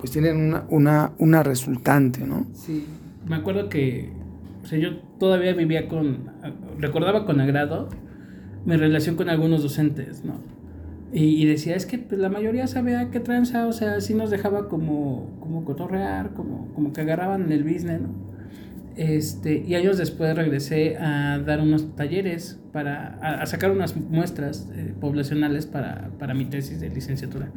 pues 0.00 0.12
tienen 0.12 0.36
una, 0.36 0.64
una, 0.70 1.12
una 1.18 1.42
resultante, 1.42 2.26
¿no? 2.26 2.46
Sí, 2.54 2.86
me 3.28 3.36
acuerdo 3.36 3.68
que, 3.68 4.10
o 4.62 4.66
sea, 4.66 4.78
yo 4.78 4.96
todavía 5.18 5.52
vivía 5.52 5.88
con, 5.88 6.30
recordaba 6.78 7.26
con 7.26 7.40
agrado 7.40 7.88
mi 8.64 8.76
relación 8.76 9.16
con 9.16 9.28
algunos 9.28 9.62
docentes, 9.62 10.24
¿no? 10.24 10.34
Y, 11.12 11.42
y 11.42 11.44
decía, 11.44 11.76
es 11.76 11.86
que 11.86 11.98
pues, 11.98 12.20
la 12.20 12.28
mayoría 12.28 12.66
sabía 12.66 13.10
qué 13.10 13.20
tranza, 13.20 13.66
o 13.66 13.72
sea, 13.72 14.00
sí 14.00 14.14
nos 14.14 14.30
dejaba 14.30 14.68
como, 14.68 15.36
como 15.40 15.64
cotorrear, 15.64 16.32
como, 16.34 16.72
como 16.74 16.92
que 16.92 17.02
agarraban 17.02 17.50
el 17.52 17.62
business, 17.62 18.00
¿no? 18.00 18.30
Este, 18.96 19.64
y 19.66 19.74
años 19.74 19.98
después 19.98 20.34
regresé 20.36 20.96
a 20.98 21.38
dar 21.38 21.60
unos 21.60 21.94
talleres, 21.94 22.58
para, 22.72 23.18
a, 23.20 23.42
a 23.42 23.46
sacar 23.46 23.70
unas 23.70 23.96
muestras 23.96 24.68
eh, 24.74 24.94
poblacionales 25.00 25.66
para, 25.66 26.10
para 26.18 26.34
mi 26.34 26.44
tesis 26.44 26.80
de 26.80 26.90
licenciatura. 26.90 27.50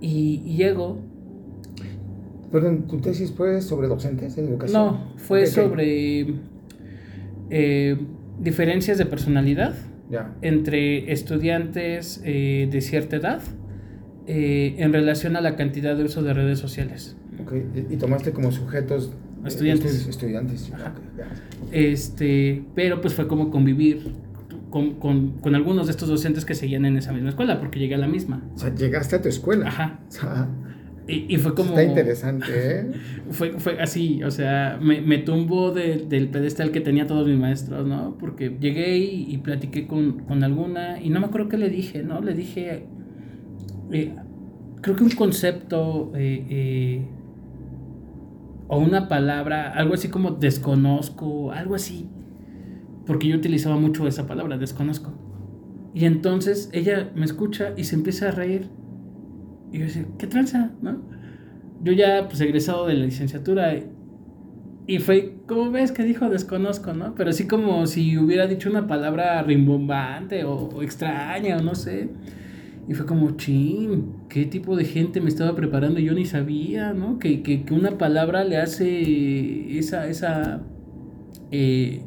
Y, 0.00 0.42
y 0.44 0.56
llego 0.56 1.00
Perdón, 2.52 2.86
¿tu 2.86 2.98
tesis 2.98 3.32
fue 3.32 3.62
sobre 3.62 3.88
docentes 3.88 4.36
en 4.36 4.48
educación? 4.48 4.86
No, 4.86 5.12
fue 5.16 5.46
sobre 5.46 6.34
eh, 7.48 7.96
diferencias 8.38 8.98
de 8.98 9.06
personalidad 9.06 9.74
yeah. 10.10 10.36
entre 10.42 11.10
estudiantes 11.12 12.20
eh, 12.24 12.68
de 12.70 12.80
cierta 12.82 13.16
edad 13.16 13.40
eh, 14.26 14.74
en 14.76 14.92
relación 14.92 15.34
a 15.36 15.40
la 15.40 15.56
cantidad 15.56 15.96
de 15.96 16.04
uso 16.04 16.22
de 16.22 16.34
redes 16.34 16.58
sociales. 16.58 17.16
Okay. 17.42 17.86
¿Y 17.88 17.96
tomaste 17.96 18.32
como 18.32 18.52
sujetos 18.52 19.14
estudiantes? 19.46 20.06
estudiantes. 20.06 20.70
Ajá. 20.74 20.92
Este, 21.72 22.64
pero 22.74 23.00
pues 23.00 23.14
fue 23.14 23.26
como 23.28 23.50
convivir 23.50 24.12
con, 24.68 24.96
con, 24.96 25.38
con, 25.38 25.54
algunos 25.54 25.86
de 25.86 25.92
estos 25.92 26.08
docentes 26.08 26.44
que 26.44 26.54
seguían 26.54 26.84
en 26.84 26.98
esa 26.98 27.12
misma 27.12 27.30
escuela, 27.30 27.58
porque 27.60 27.78
llegué 27.78 27.94
a 27.94 27.98
la 27.98 28.08
misma. 28.08 28.42
O 28.54 28.58
sea, 28.58 28.74
llegaste 28.74 29.16
a 29.16 29.22
tu 29.22 29.28
escuela. 29.28 29.68
Ajá. 29.68 30.00
Y, 31.08 31.34
y, 31.34 31.38
fue 31.38 31.54
como... 31.54 31.70
Está 31.70 31.82
interesante, 31.82 32.46
¿eh? 32.54 32.92
Fue, 33.30 33.58
fue 33.58 33.80
así, 33.80 34.22
o 34.22 34.30
sea, 34.30 34.78
me, 34.80 35.00
me 35.00 35.18
tumbo 35.18 35.72
de, 35.72 35.96
del 36.08 36.28
pedestal 36.28 36.70
que 36.70 36.80
tenía 36.80 37.06
todos 37.06 37.26
mis 37.26 37.38
maestros, 37.38 37.86
¿no? 37.86 38.16
Porque 38.18 38.56
llegué 38.60 38.98
y, 38.98 39.34
y 39.34 39.38
platiqué 39.38 39.86
con, 39.86 40.20
con, 40.20 40.44
alguna, 40.44 41.00
y 41.00 41.08
no 41.08 41.18
me 41.18 41.26
acuerdo 41.26 41.48
qué 41.48 41.56
le 41.56 41.70
dije, 41.70 42.02
¿no? 42.02 42.20
Le 42.20 42.34
dije, 42.34 42.86
eh, 43.90 44.14
creo 44.80 44.96
que 44.96 45.04
un 45.04 45.10
concepto 45.10 46.12
eh, 46.14 46.46
eh, 46.50 47.06
o 48.68 48.78
una 48.78 49.08
palabra, 49.08 49.72
algo 49.72 49.94
así 49.94 50.08
como 50.08 50.32
desconozco, 50.32 51.52
algo 51.52 51.74
así, 51.74 52.08
porque 53.06 53.28
yo 53.28 53.36
utilizaba 53.36 53.76
mucho 53.76 54.06
esa 54.06 54.26
palabra, 54.26 54.58
desconozco. 54.58 55.12
Y 55.94 56.04
entonces 56.04 56.70
ella 56.72 57.10
me 57.14 57.24
escucha 57.24 57.72
y 57.76 57.84
se 57.84 57.96
empieza 57.96 58.28
a 58.28 58.30
reír 58.30 58.68
y 59.72 59.78
yo 59.78 59.84
decía, 59.86 60.04
¿qué 60.18 60.26
tranza? 60.26 60.70
¿No? 60.82 61.00
Yo 61.82 61.92
ya, 61.92 62.28
pues, 62.28 62.40
egresado 62.40 62.86
de 62.86 62.94
la 62.94 63.06
licenciatura 63.06 63.74
y 64.86 64.98
fue, 64.98 65.36
¿cómo 65.46 65.70
ves 65.70 65.92
que 65.92 66.02
dijo 66.02 66.28
desconozco, 66.28 66.92
no? 66.92 67.14
Pero 67.14 67.30
así 67.30 67.46
como 67.46 67.86
si 67.86 68.18
hubiera 68.18 68.46
dicho 68.46 68.68
una 68.68 68.86
palabra 68.86 69.42
rimbombante 69.42 70.44
o, 70.44 70.82
extraña 70.82 71.56
o 71.56 71.62
no 71.62 71.74
sé. 71.74 72.10
Y 72.88 72.94
fue 72.94 73.06
como, 73.06 73.36
ching, 73.36 74.12
¿qué 74.28 74.44
tipo 74.44 74.74
de 74.76 74.84
gente 74.84 75.20
me 75.20 75.28
estaba 75.28 75.54
preparando? 75.54 76.00
Yo 76.00 76.14
ni 76.14 76.26
sabía, 76.26 76.92
¿no? 76.92 77.18
Que, 77.20 77.42
que, 77.42 77.64
que 77.64 77.74
una 77.74 77.96
palabra 77.96 78.42
le 78.42 78.56
hace 78.56 79.78
esa, 79.78 80.08
esa, 80.08 80.62
eh, 81.52 82.02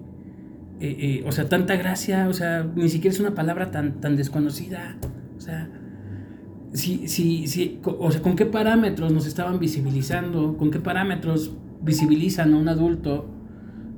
eh, 0.82 0.97
eh, 0.99 1.24
o 1.26 1.32
sea, 1.32 1.47
tanta 1.47 1.78
gracia, 1.78 2.28
o 2.28 2.34
sea, 2.34 2.70
ni 2.76 2.89
siquiera 2.89 3.13
es 3.13 3.22
una 3.22 3.34
palabra 3.34 3.72
tan, 3.72 4.01
tan 4.01 4.18
desconocida. 4.18 4.97
O 5.38 5.41
sea, 5.41 5.70
si, 6.76 7.07
si, 7.07 7.47
si, 7.47 7.80
o 7.84 8.11
sea, 8.11 8.21
con 8.21 8.36
qué 8.36 8.45
parámetros 8.45 9.11
nos 9.11 9.26
estaban 9.26 9.59
visibilizando, 9.59 10.57
con 10.57 10.71
qué 10.71 10.80
parámetros 10.80 11.53
visibilizan 11.82 12.53
a 12.53 12.57
un 12.57 12.67
adulto 12.67 13.30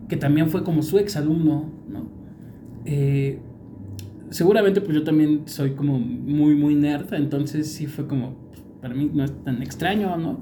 que 0.07 0.15
también 0.15 0.49
fue 0.49 0.63
como 0.63 0.83
su 0.83 0.99
exalumno, 0.99 1.71
¿no? 1.89 2.07
Eh, 2.85 3.39
seguramente 4.29 4.79
pues 4.81 4.93
yo 4.95 5.03
también 5.03 5.43
soy 5.45 5.71
como 5.71 5.97
muy, 5.99 6.55
muy 6.55 6.75
nerd, 6.75 7.11
entonces 7.15 7.71
sí 7.71 7.87
fue 7.87 8.07
como, 8.07 8.35
para 8.79 8.93
mí 8.93 9.09
no 9.11 9.23
es 9.23 9.31
tan 9.43 9.63
extraño, 9.63 10.15
¿no? 10.17 10.41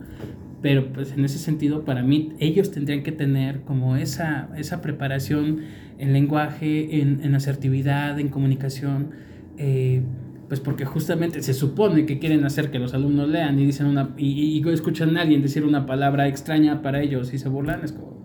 Pero 0.61 0.91
pues 0.91 1.13
en 1.13 1.23
ese 1.23 1.38
sentido 1.38 1.86
para 1.86 2.03
mí 2.03 2.33
ellos 2.39 2.69
tendrían 2.69 3.03
que 3.03 3.13
tener 3.13 3.61
como 3.61 3.95
esa, 3.95 4.49
esa 4.57 4.81
preparación 4.81 5.61
en 5.99 6.11
lenguaje, 6.11 7.01
en, 7.01 7.23
en 7.23 7.33
asertividad, 7.33 8.19
en 8.19 8.27
comunicación, 8.27 9.11
eh, 9.57 10.01
pues 10.47 10.59
porque 10.59 10.85
justamente 10.85 11.41
se 11.41 11.53
supone 11.53 12.05
que 12.05 12.19
quieren 12.19 12.45
hacer 12.45 12.71
que 12.71 12.79
los 12.79 12.93
alumnos 12.93 13.29
lean 13.29 13.59
y 13.59 13.65
dicen 13.65 13.87
una 13.87 14.13
y, 14.17 14.59
y 14.59 14.69
escuchan 14.69 15.17
a 15.17 15.21
alguien 15.21 15.41
decir 15.41 15.65
una 15.65 15.85
palabra 15.85 16.27
extraña 16.27 16.81
para 16.81 17.01
ellos 17.01 17.33
y 17.33 17.39
se 17.39 17.49
burlan, 17.49 17.83
es 17.83 17.93
como 17.93 18.15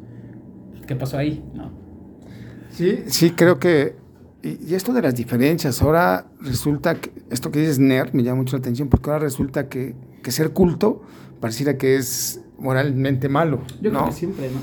¿qué 0.87 0.97
pasó 0.97 1.19
ahí? 1.19 1.43
¿No? 1.55 1.71
Sí, 2.71 3.05
sí, 3.07 3.31
creo 3.31 3.59
que 3.59 3.97
y, 4.43 4.75
esto 4.75 4.93
de 4.93 5.03
las 5.03 5.15
diferencias, 5.15 5.83
ahora 5.83 6.27
resulta 6.41 6.95
que 6.95 7.13
esto 7.31 7.51
que 7.51 7.61
dices 7.61 7.79
nerd 7.79 8.13
me 8.13 8.23
llama 8.23 8.39
mucho 8.39 8.57
la 8.57 8.61
atención 8.61 8.89
porque 8.89 9.11
ahora 9.11 9.25
resulta 9.25 9.69
que, 9.69 9.95
que 10.23 10.31
ser 10.31 10.51
culto 10.51 11.03
pareciera 11.41 11.77
que 11.77 11.97
es 11.97 12.41
moralmente 12.59 13.29
malo. 13.29 13.63
Yo 13.81 13.91
¿no? 13.91 14.01
creo 14.01 14.11
que 14.11 14.17
siempre, 14.17 14.51
¿no? 14.51 14.61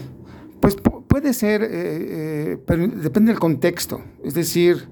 Pues 0.59 0.75
puede 1.07 1.33
ser, 1.33 1.63
eh, 1.63 1.67
eh, 1.71 2.57
pero 2.65 2.87
depende 2.87 3.31
del 3.31 3.39
contexto. 3.39 4.01
Es 4.23 4.33
decir, 4.33 4.89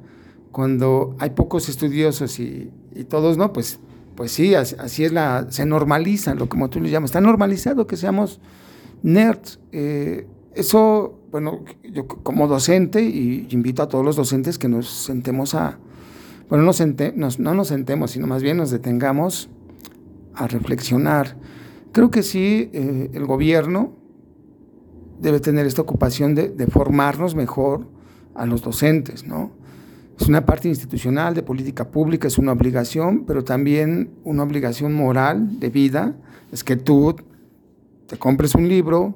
cuando 0.55 1.17
hay 1.19 1.31
pocos 1.31 1.67
estudiosos 1.67 2.39
y, 2.39 2.71
todos 3.09 3.37
no, 3.37 3.51
pues, 3.51 3.77
pues 4.15 4.31
sí, 4.31 4.55
así, 4.55 5.03
es 5.03 5.11
la, 5.11 5.47
se 5.49 5.65
normaliza, 5.65 6.33
lo 6.33 6.47
como 6.47 6.69
tú 6.69 6.79
le 6.79 6.89
llamas, 6.89 7.09
está 7.09 7.19
normalizado 7.19 7.87
que 7.87 7.97
seamos 7.97 8.39
nerds. 9.03 9.59
Eh, 9.73 10.25
eso, 10.53 11.19
bueno, 11.29 11.65
yo 11.83 12.07
como 12.07 12.47
docente, 12.47 13.03
y 13.03 13.49
invito 13.49 13.83
a 13.83 13.89
todos 13.89 14.05
los 14.05 14.15
docentes 14.15 14.57
que 14.57 14.69
nos 14.69 14.87
sentemos 14.87 15.55
a, 15.55 15.77
bueno, 16.47 16.63
no, 16.63 16.71
no 17.37 17.53
nos 17.53 17.67
sentemos, 17.67 18.11
sino 18.11 18.25
más 18.25 18.41
bien 18.41 18.55
nos 18.55 18.71
detengamos 18.71 19.49
a 20.35 20.47
reflexionar. 20.47 21.35
Creo 21.91 22.09
que 22.11 22.23
sí, 22.23 22.69
eh, 22.71 23.09
el 23.13 23.25
gobierno 23.25 23.91
debe 25.19 25.41
tener 25.41 25.65
esta 25.65 25.81
ocupación 25.81 26.33
de, 26.33 26.67
formarnos 26.67 27.35
mejor 27.35 27.89
a 28.35 28.45
los 28.45 28.61
docentes, 28.61 29.27
¿no? 29.27 29.64
Es 30.19 30.27
una 30.27 30.45
parte 30.45 30.69
institucional 30.69 31.33
de 31.33 31.43
política 31.43 31.89
pública, 31.89 32.27
es 32.27 32.37
una 32.37 32.53
obligación, 32.53 33.25
pero 33.25 33.43
también 33.43 34.11
una 34.23 34.43
obligación 34.43 34.93
moral 34.93 35.59
de 35.59 35.69
vida, 35.69 36.15
es 36.51 36.63
que 36.63 36.77
tú 36.77 37.15
te 38.07 38.17
compres 38.17 38.55
un 38.55 38.67
libro, 38.69 39.15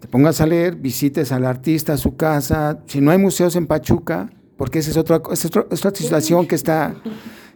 te 0.00 0.08
pongas 0.08 0.40
a 0.40 0.46
leer, 0.46 0.76
visites 0.76 1.32
al 1.32 1.46
artista 1.46 1.94
a 1.94 1.96
su 1.96 2.16
casa, 2.16 2.82
si 2.86 3.00
no 3.00 3.10
hay 3.10 3.18
museos 3.18 3.56
en 3.56 3.66
Pachuca, 3.66 4.30
porque 4.56 4.80
esa 4.80 4.90
es 4.90 4.96
otra, 4.96 5.22
es 5.30 5.44
otra, 5.46 5.94
situación 5.94 6.46
que 6.46 6.56
está... 6.56 6.94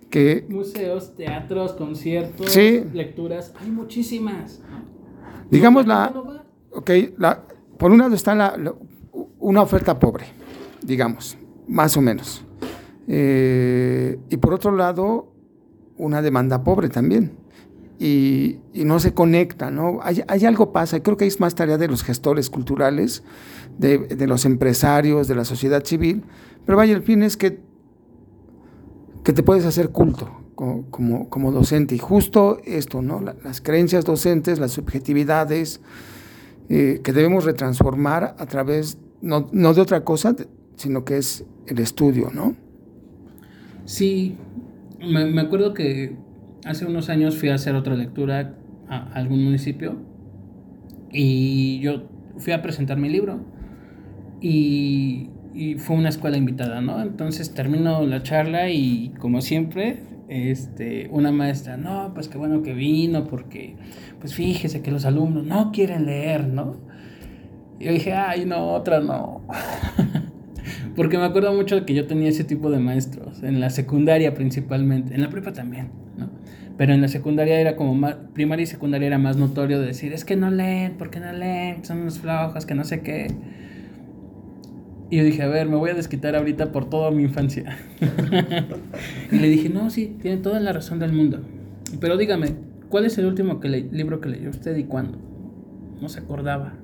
Que, 0.08 0.46
Museos, 0.48 1.16
teatros, 1.16 1.72
conciertos, 1.72 2.56
lecturas, 2.56 3.52
hay 3.60 3.70
muchísimas. 3.70 4.62
Digamos 5.50 5.86
la... 5.86 6.14
Ok, 6.70 6.90
la, 7.18 7.42
por 7.76 7.90
un 7.90 7.98
lado 7.98 8.14
está 8.14 8.34
la, 8.34 8.56
una 9.40 9.62
oferta 9.62 9.98
pobre, 9.98 10.26
digamos, 10.82 11.36
más 11.66 11.96
o 11.96 12.00
menos. 12.00 12.45
Eh, 13.08 14.18
y 14.30 14.36
por 14.38 14.54
otro 14.54 14.74
lado, 14.74 15.32
una 15.96 16.22
demanda 16.22 16.64
pobre 16.64 16.88
también. 16.88 17.32
Y, 17.98 18.58
no 18.74 19.00
se 19.00 19.14
conecta, 19.14 19.70
¿no? 19.70 20.00
Hay, 20.02 20.22
hay, 20.28 20.44
algo 20.44 20.70
pasa, 20.70 21.02
creo 21.02 21.16
que 21.16 21.26
es 21.26 21.40
más 21.40 21.54
tarea 21.54 21.78
de 21.78 21.88
los 21.88 22.04
gestores 22.04 22.50
culturales, 22.50 23.22
de, 23.78 23.98
de, 23.98 24.26
los 24.26 24.44
empresarios, 24.44 25.28
de 25.28 25.34
la 25.34 25.44
sociedad 25.46 25.82
civil, 25.82 26.22
pero 26.66 26.76
vaya, 26.76 26.94
el 26.94 27.02
fin 27.02 27.22
es 27.22 27.36
que, 27.36 27.58
que 29.24 29.32
te 29.32 29.42
puedes 29.42 29.64
hacer 29.64 29.90
culto 29.90 30.30
como, 30.54 30.90
como, 30.90 31.30
como 31.30 31.52
docente, 31.52 31.94
y 31.94 31.98
justo 31.98 32.58
esto, 32.64 33.02
¿no? 33.02 33.20
las 33.20 33.60
creencias 33.60 34.04
docentes, 34.04 34.58
las 34.58 34.72
subjetividades, 34.72 35.80
eh, 36.68 37.00
que 37.04 37.12
debemos 37.12 37.44
retransformar 37.44 38.34
a 38.38 38.46
través, 38.46 38.98
no, 39.20 39.48
no 39.52 39.72
de 39.74 39.80
otra 39.80 40.02
cosa, 40.04 40.34
sino 40.76 41.04
que 41.04 41.18
es 41.18 41.44
el 41.66 41.78
estudio, 41.78 42.30
¿no? 42.32 42.56
Sí, 43.86 44.36
me, 45.00 45.26
me, 45.26 45.40
acuerdo 45.40 45.72
que 45.72 46.16
hace 46.64 46.86
unos 46.86 47.08
años 47.08 47.36
fui 47.36 47.50
a 47.50 47.54
hacer 47.54 47.76
otra 47.76 47.94
lectura 47.94 48.54
a 48.88 49.12
algún 49.14 49.44
municipio 49.44 49.96
y 51.12 51.78
yo 51.78 52.02
fui 52.36 52.52
a 52.52 52.62
presentar 52.62 52.98
mi 52.98 53.08
libro 53.08 53.40
y, 54.40 55.30
y 55.54 55.76
fue 55.76 55.94
una 55.94 56.08
escuela 56.08 56.36
invitada, 56.36 56.80
¿no? 56.80 57.00
Entonces 57.00 57.54
terminó 57.54 58.04
la 58.06 58.24
charla 58.24 58.70
y 58.70 59.14
como 59.20 59.40
siempre, 59.40 60.02
este, 60.28 61.08
una 61.12 61.30
maestra, 61.30 61.76
no, 61.76 62.12
pues 62.12 62.26
qué 62.26 62.38
bueno 62.38 62.62
que 62.62 62.74
vino 62.74 63.28
porque, 63.28 63.76
pues 64.18 64.34
fíjese 64.34 64.82
que 64.82 64.90
los 64.90 65.04
alumnos 65.04 65.46
no 65.46 65.70
quieren 65.70 66.06
leer, 66.06 66.48
¿no? 66.48 66.76
Y 67.78 67.84
yo 67.84 67.92
dije, 67.92 68.14
ay, 68.14 68.46
no, 68.46 68.74
otra 68.74 68.98
no. 68.98 69.42
Porque 70.96 71.18
me 71.18 71.24
acuerdo 71.24 71.52
mucho 71.52 71.84
que 71.84 71.94
yo 71.94 72.06
tenía 72.06 72.30
ese 72.30 72.42
tipo 72.42 72.70
de 72.70 72.78
maestros, 72.78 73.42
en 73.42 73.60
la 73.60 73.70
secundaria 73.70 74.34
principalmente, 74.34 75.14
en 75.14 75.20
la 75.20 75.28
prepa 75.28 75.52
también, 75.52 75.90
¿no? 76.16 76.30
Pero 76.78 76.92
en 76.92 77.00
la 77.00 77.08
secundaria 77.08 77.60
era 77.60 77.76
como 77.76 77.94
más, 77.94 78.16
primaria 78.34 78.64
y 78.64 78.66
secundaria 78.66 79.06
era 79.06 79.18
más 79.18 79.36
notorio 79.36 79.80
de 79.80 79.86
decir, 79.86 80.12
es 80.12 80.24
que 80.24 80.36
no 80.36 80.50
leen, 80.50 80.94
¿por 80.94 81.10
qué 81.10 81.20
no 81.20 81.32
leen? 81.32 81.84
Son 81.84 81.98
unos 81.98 82.18
flojos, 82.18 82.66
que 82.66 82.74
no 82.74 82.84
sé 82.84 83.00
qué. 83.00 83.28
Y 85.08 85.18
yo 85.18 85.24
dije, 85.24 85.42
a 85.42 85.48
ver, 85.48 85.68
me 85.68 85.76
voy 85.76 85.90
a 85.90 85.94
desquitar 85.94 86.34
ahorita 86.34 86.72
por 86.72 86.90
toda 86.90 87.10
mi 87.10 87.22
infancia. 87.22 87.78
y 89.32 89.36
le 89.36 89.48
dije, 89.48 89.68
no, 89.68 89.88
sí, 89.88 90.16
tiene 90.20 90.38
toda 90.38 90.60
la 90.60 90.72
razón 90.72 90.98
del 90.98 91.12
mundo. 91.12 91.40
Pero 92.00 92.16
dígame, 92.16 92.54
¿cuál 92.88 93.06
es 93.06 93.16
el 93.18 93.26
último 93.26 93.60
que 93.60 93.68
libro 93.68 94.20
que 94.20 94.28
leyó 94.28 94.50
usted 94.50 94.76
y 94.76 94.84
cuándo? 94.84 95.18
No 96.00 96.08
se 96.08 96.20
acordaba. 96.20 96.74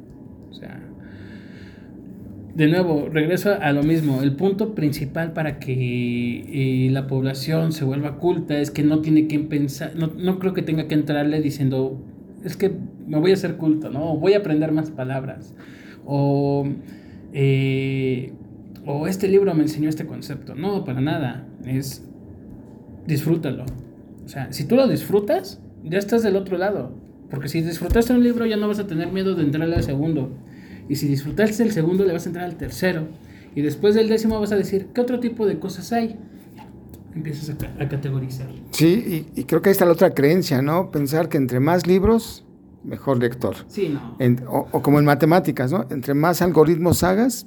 O 0.51 0.55
sea, 0.55 0.81
de 2.55 2.69
nuevo, 2.69 3.09
regreso 3.11 3.55
a 3.61 3.73
lo 3.73 3.83
mismo. 3.83 4.23
El 4.23 4.37
punto 4.37 4.75
principal 4.75 5.33
para 5.33 5.59
que 5.59 6.87
eh, 6.87 6.91
la 6.91 7.07
población 7.07 7.73
se 7.73 7.85
vuelva 7.85 8.19
culta 8.19 8.59
es 8.59 8.71
que 8.71 8.83
no 8.83 9.01
tiene 9.01 9.27
que 9.27 9.39
pensar, 9.39 9.93
no, 9.97 10.13
no, 10.17 10.39
creo 10.39 10.53
que 10.53 10.63
tenga 10.63 10.87
que 10.87 10.95
entrarle 10.95 11.41
diciendo, 11.41 11.99
es 12.45 12.57
que 12.57 12.73
me 13.07 13.19
voy 13.19 13.31
a 13.31 13.35
hacer 13.35 13.57
culto, 13.57 13.91
¿no? 13.91 14.13
O 14.13 14.19
voy 14.19 14.35
a 14.35 14.39
aprender 14.39 14.73
más 14.73 14.91
palabras. 14.91 15.55
O, 16.05 16.67
eh, 17.33 18.33
o 18.85 19.07
este 19.07 19.29
libro 19.29 19.55
me 19.55 19.63
enseñó 19.63 19.89
este 19.89 20.07
concepto. 20.07 20.55
No, 20.55 20.85
para 20.85 21.01
nada. 21.01 21.47
Es 21.65 22.05
disfrútalo. 23.07 23.65
O 24.25 24.29
sea, 24.29 24.53
si 24.53 24.65
tú 24.65 24.77
lo 24.77 24.87
disfrutas, 24.89 25.61
ya 25.85 25.99
estás 25.99 26.23
del 26.23 26.37
otro 26.37 26.59
lado. 26.59 26.95
Porque 27.31 27.49
si 27.49 27.63
disfrutaste 27.63 28.13
un 28.13 28.23
libro, 28.23 28.47
ya 28.47 28.57
no 28.57 28.69
vas 28.69 28.79
a 28.79 28.87
tener 28.87 29.11
miedo 29.11 29.35
de 29.35 29.43
entrarle 29.43 29.77
al 29.77 29.83
segundo. 29.83 30.33
Y 30.93 30.97
si 30.97 31.09
disfrutaste 31.09 31.63
el 31.63 31.73
segundo, 31.73 32.05
le 32.05 32.13
vas 32.13 32.27
a 32.27 32.29
entrar 32.29 32.45
al 32.45 32.57
tercero. 32.57 33.09
Y 33.55 33.63
después 33.63 33.95
del 33.95 34.11
décimo 34.11 34.39
vas 34.39 34.53
a 34.53 34.57
decir, 34.57 34.89
¿qué 34.95 35.01
otro 35.01 35.21
tipo 35.21 35.47
de 35.47 35.59
cosas 35.59 35.91
hay? 35.91 36.19
Empiezas 37.15 37.49
a, 37.49 37.89
categorizar. 37.89 38.51
Sí, 38.73 39.27
y, 39.35 39.45
creo 39.45 39.63
que 39.63 39.71
ahí 39.71 39.73
está 39.73 39.87
la 39.87 39.93
otra 39.93 40.13
creencia, 40.13 40.61
¿no? 40.61 40.91
Pensar 40.91 41.31
que 41.31 41.39
entre 41.39 41.61
más 41.61 41.87
libros, 41.87 42.45
mejor 42.85 43.21
lector. 43.21 43.57
Sí, 43.69 43.89
no. 43.89 44.69
o, 44.71 44.83
como 44.83 44.99
en 44.99 45.07
matemáticas, 45.07 45.73
¿no? 45.73 45.87
Entre 45.89 46.13
más 46.13 46.43
algoritmos 46.43 47.03
hagas, 47.05 47.47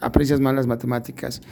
aprecias 0.00 0.38
más 0.38 0.54
las 0.54 0.68
matemáticas. 0.68 1.42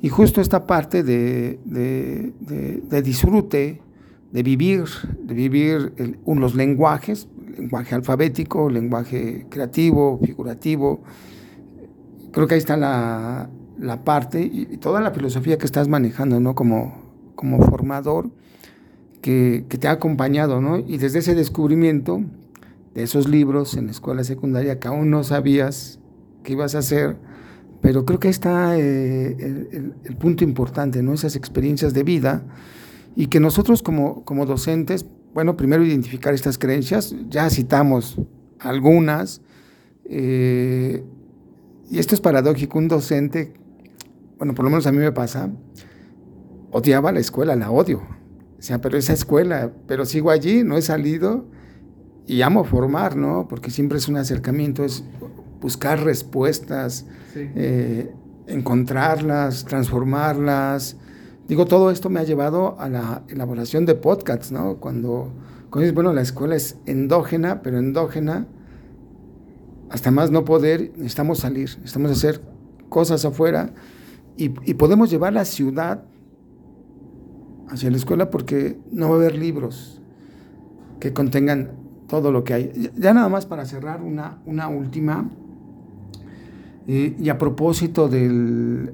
Y 0.00 0.08
justo 0.08 0.40
esta 0.40 0.66
parte 0.66 1.02
de, 1.02 1.58
de, 1.66 3.02
disfrute, 3.02 3.82
de 4.32 4.42
vivir, 4.42 4.84
de 5.24 5.34
vivir 5.34 5.92
los 6.24 6.54
lenguajes, 6.54 7.28
lenguaje 7.56 7.94
alfabético, 7.94 8.68
lenguaje 8.70 9.46
creativo, 9.48 10.18
figurativo. 10.24 11.02
Creo 12.32 12.46
que 12.46 12.54
ahí 12.54 12.58
está 12.58 12.76
la, 12.76 13.48
la 13.78 14.04
parte 14.04 14.40
y, 14.42 14.76
toda 14.78 15.00
la 15.00 15.10
filosofía 15.10 15.58
que 15.58 15.66
estás 15.66 15.88
manejando, 15.88 16.40
¿no? 16.40 16.54
Como, 16.54 17.32
como 17.34 17.58
formador, 17.64 18.30
que, 19.20 19.64
que, 19.68 19.78
te 19.78 19.88
ha 19.88 19.92
acompañado, 19.92 20.60
¿no? 20.60 20.78
Y 20.78 20.98
desde 20.98 21.20
ese 21.20 21.34
descubrimiento 21.34 22.22
de 22.94 23.02
esos 23.02 23.28
libros 23.28 23.76
en 23.76 23.86
la 23.86 23.92
escuela 23.92 24.24
secundaria 24.24 24.78
que 24.78 24.88
aún 24.88 25.10
no 25.10 25.24
sabías 25.24 25.98
qué 26.42 26.52
ibas 26.52 26.74
a 26.74 26.78
hacer, 26.78 27.16
pero 27.80 28.04
creo 28.04 28.18
que 28.18 28.28
ahí 28.28 28.32
está 28.32 28.78
eh, 28.78 29.36
el, 29.38 29.94
el, 30.04 30.16
punto 30.16 30.44
importante, 30.44 31.02
¿no? 31.02 31.12
Esas 31.12 31.36
experiencias 31.36 31.94
de 31.94 32.02
vida 32.02 32.44
y 33.16 33.26
que 33.26 33.40
nosotros 33.40 33.82
como, 33.82 34.24
como 34.24 34.46
docentes 34.46 35.06
bueno, 35.34 35.56
primero 35.56 35.84
identificar 35.84 36.32
estas 36.32 36.56
creencias, 36.56 37.14
ya 37.28 37.50
citamos 37.50 38.16
algunas, 38.60 39.42
eh, 40.04 41.04
y 41.90 41.98
esto 41.98 42.14
es 42.14 42.20
paradójico, 42.20 42.78
un 42.78 42.86
docente, 42.86 43.52
bueno, 44.38 44.54
por 44.54 44.64
lo 44.64 44.70
menos 44.70 44.86
a 44.86 44.92
mí 44.92 44.98
me 44.98 45.10
pasa, 45.10 45.50
odiaba 46.70 47.10
la 47.10 47.18
escuela, 47.18 47.56
la 47.56 47.72
odio, 47.72 47.98
o 48.58 48.62
sea, 48.62 48.80
pero 48.80 48.96
esa 48.96 49.12
escuela, 49.12 49.72
pero 49.88 50.06
sigo 50.06 50.30
allí, 50.30 50.62
no 50.62 50.76
he 50.76 50.82
salido 50.82 51.46
y 52.26 52.42
amo 52.42 52.64
formar, 52.64 53.16
¿no? 53.16 53.48
Porque 53.48 53.70
siempre 53.70 53.98
es 53.98 54.08
un 54.08 54.16
acercamiento, 54.16 54.84
es 54.84 55.04
buscar 55.60 56.02
respuestas, 56.02 57.06
eh, 57.34 58.10
encontrarlas, 58.46 59.64
transformarlas, 59.64 60.96
Digo, 61.48 61.66
todo 61.66 61.90
esto 61.90 62.08
me 62.08 62.20
ha 62.20 62.24
llevado 62.24 62.76
a 62.80 62.88
la 62.88 63.22
elaboración 63.28 63.84
de 63.84 63.94
podcasts, 63.94 64.50
¿no? 64.50 64.76
Cuando, 64.76 65.30
cuando 65.68 65.92
bueno, 65.92 66.12
la 66.14 66.22
escuela 66.22 66.56
es 66.56 66.78
endógena, 66.86 67.60
pero 67.62 67.78
endógena, 67.78 68.46
hasta 69.90 70.10
más 70.10 70.30
no 70.30 70.44
poder, 70.44 70.92
necesitamos 70.96 71.38
salir, 71.40 71.68
necesitamos 71.76 72.12
hacer 72.12 72.40
cosas 72.88 73.24
afuera 73.24 73.74
y, 74.36 74.48
podemos 74.48 75.10
llevar 75.10 75.32
la 75.32 75.44
ciudad 75.44 76.04
hacia 77.68 77.90
la 77.90 77.96
escuela 77.96 78.30
porque 78.30 78.78
no 78.90 79.08
va 79.08 79.16
a 79.16 79.18
haber 79.18 79.36
libros 79.36 80.00
que 80.98 81.12
contengan 81.12 81.72
todo 82.08 82.32
lo 82.32 82.42
que 82.42 82.54
hay. 82.54 82.90
Ya 82.96 83.12
nada 83.12 83.28
más 83.28 83.46
para 83.46 83.66
cerrar 83.66 84.02
una, 84.02 84.38
una 84.46 84.68
última, 84.68 85.30
eh, 86.86 87.16
y 87.18 87.28
a 87.28 87.38
propósito 87.38 88.08
del, 88.08 88.92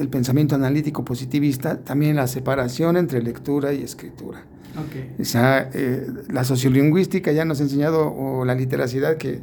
del 0.00 0.08
pensamiento 0.08 0.54
analítico 0.54 1.04
positivista, 1.04 1.78
también 1.80 2.16
la 2.16 2.26
separación 2.26 2.96
entre 2.96 3.22
lectura 3.22 3.74
y 3.74 3.82
escritura. 3.82 4.46
Okay. 4.86 5.14
O 5.20 5.24
sea, 5.26 5.68
eh, 5.74 6.06
la 6.30 6.44
sociolingüística 6.44 7.32
ya 7.32 7.44
nos 7.44 7.60
ha 7.60 7.64
enseñado, 7.64 8.10
o 8.10 8.46
la 8.46 8.54
literacidad, 8.54 9.18
que 9.18 9.42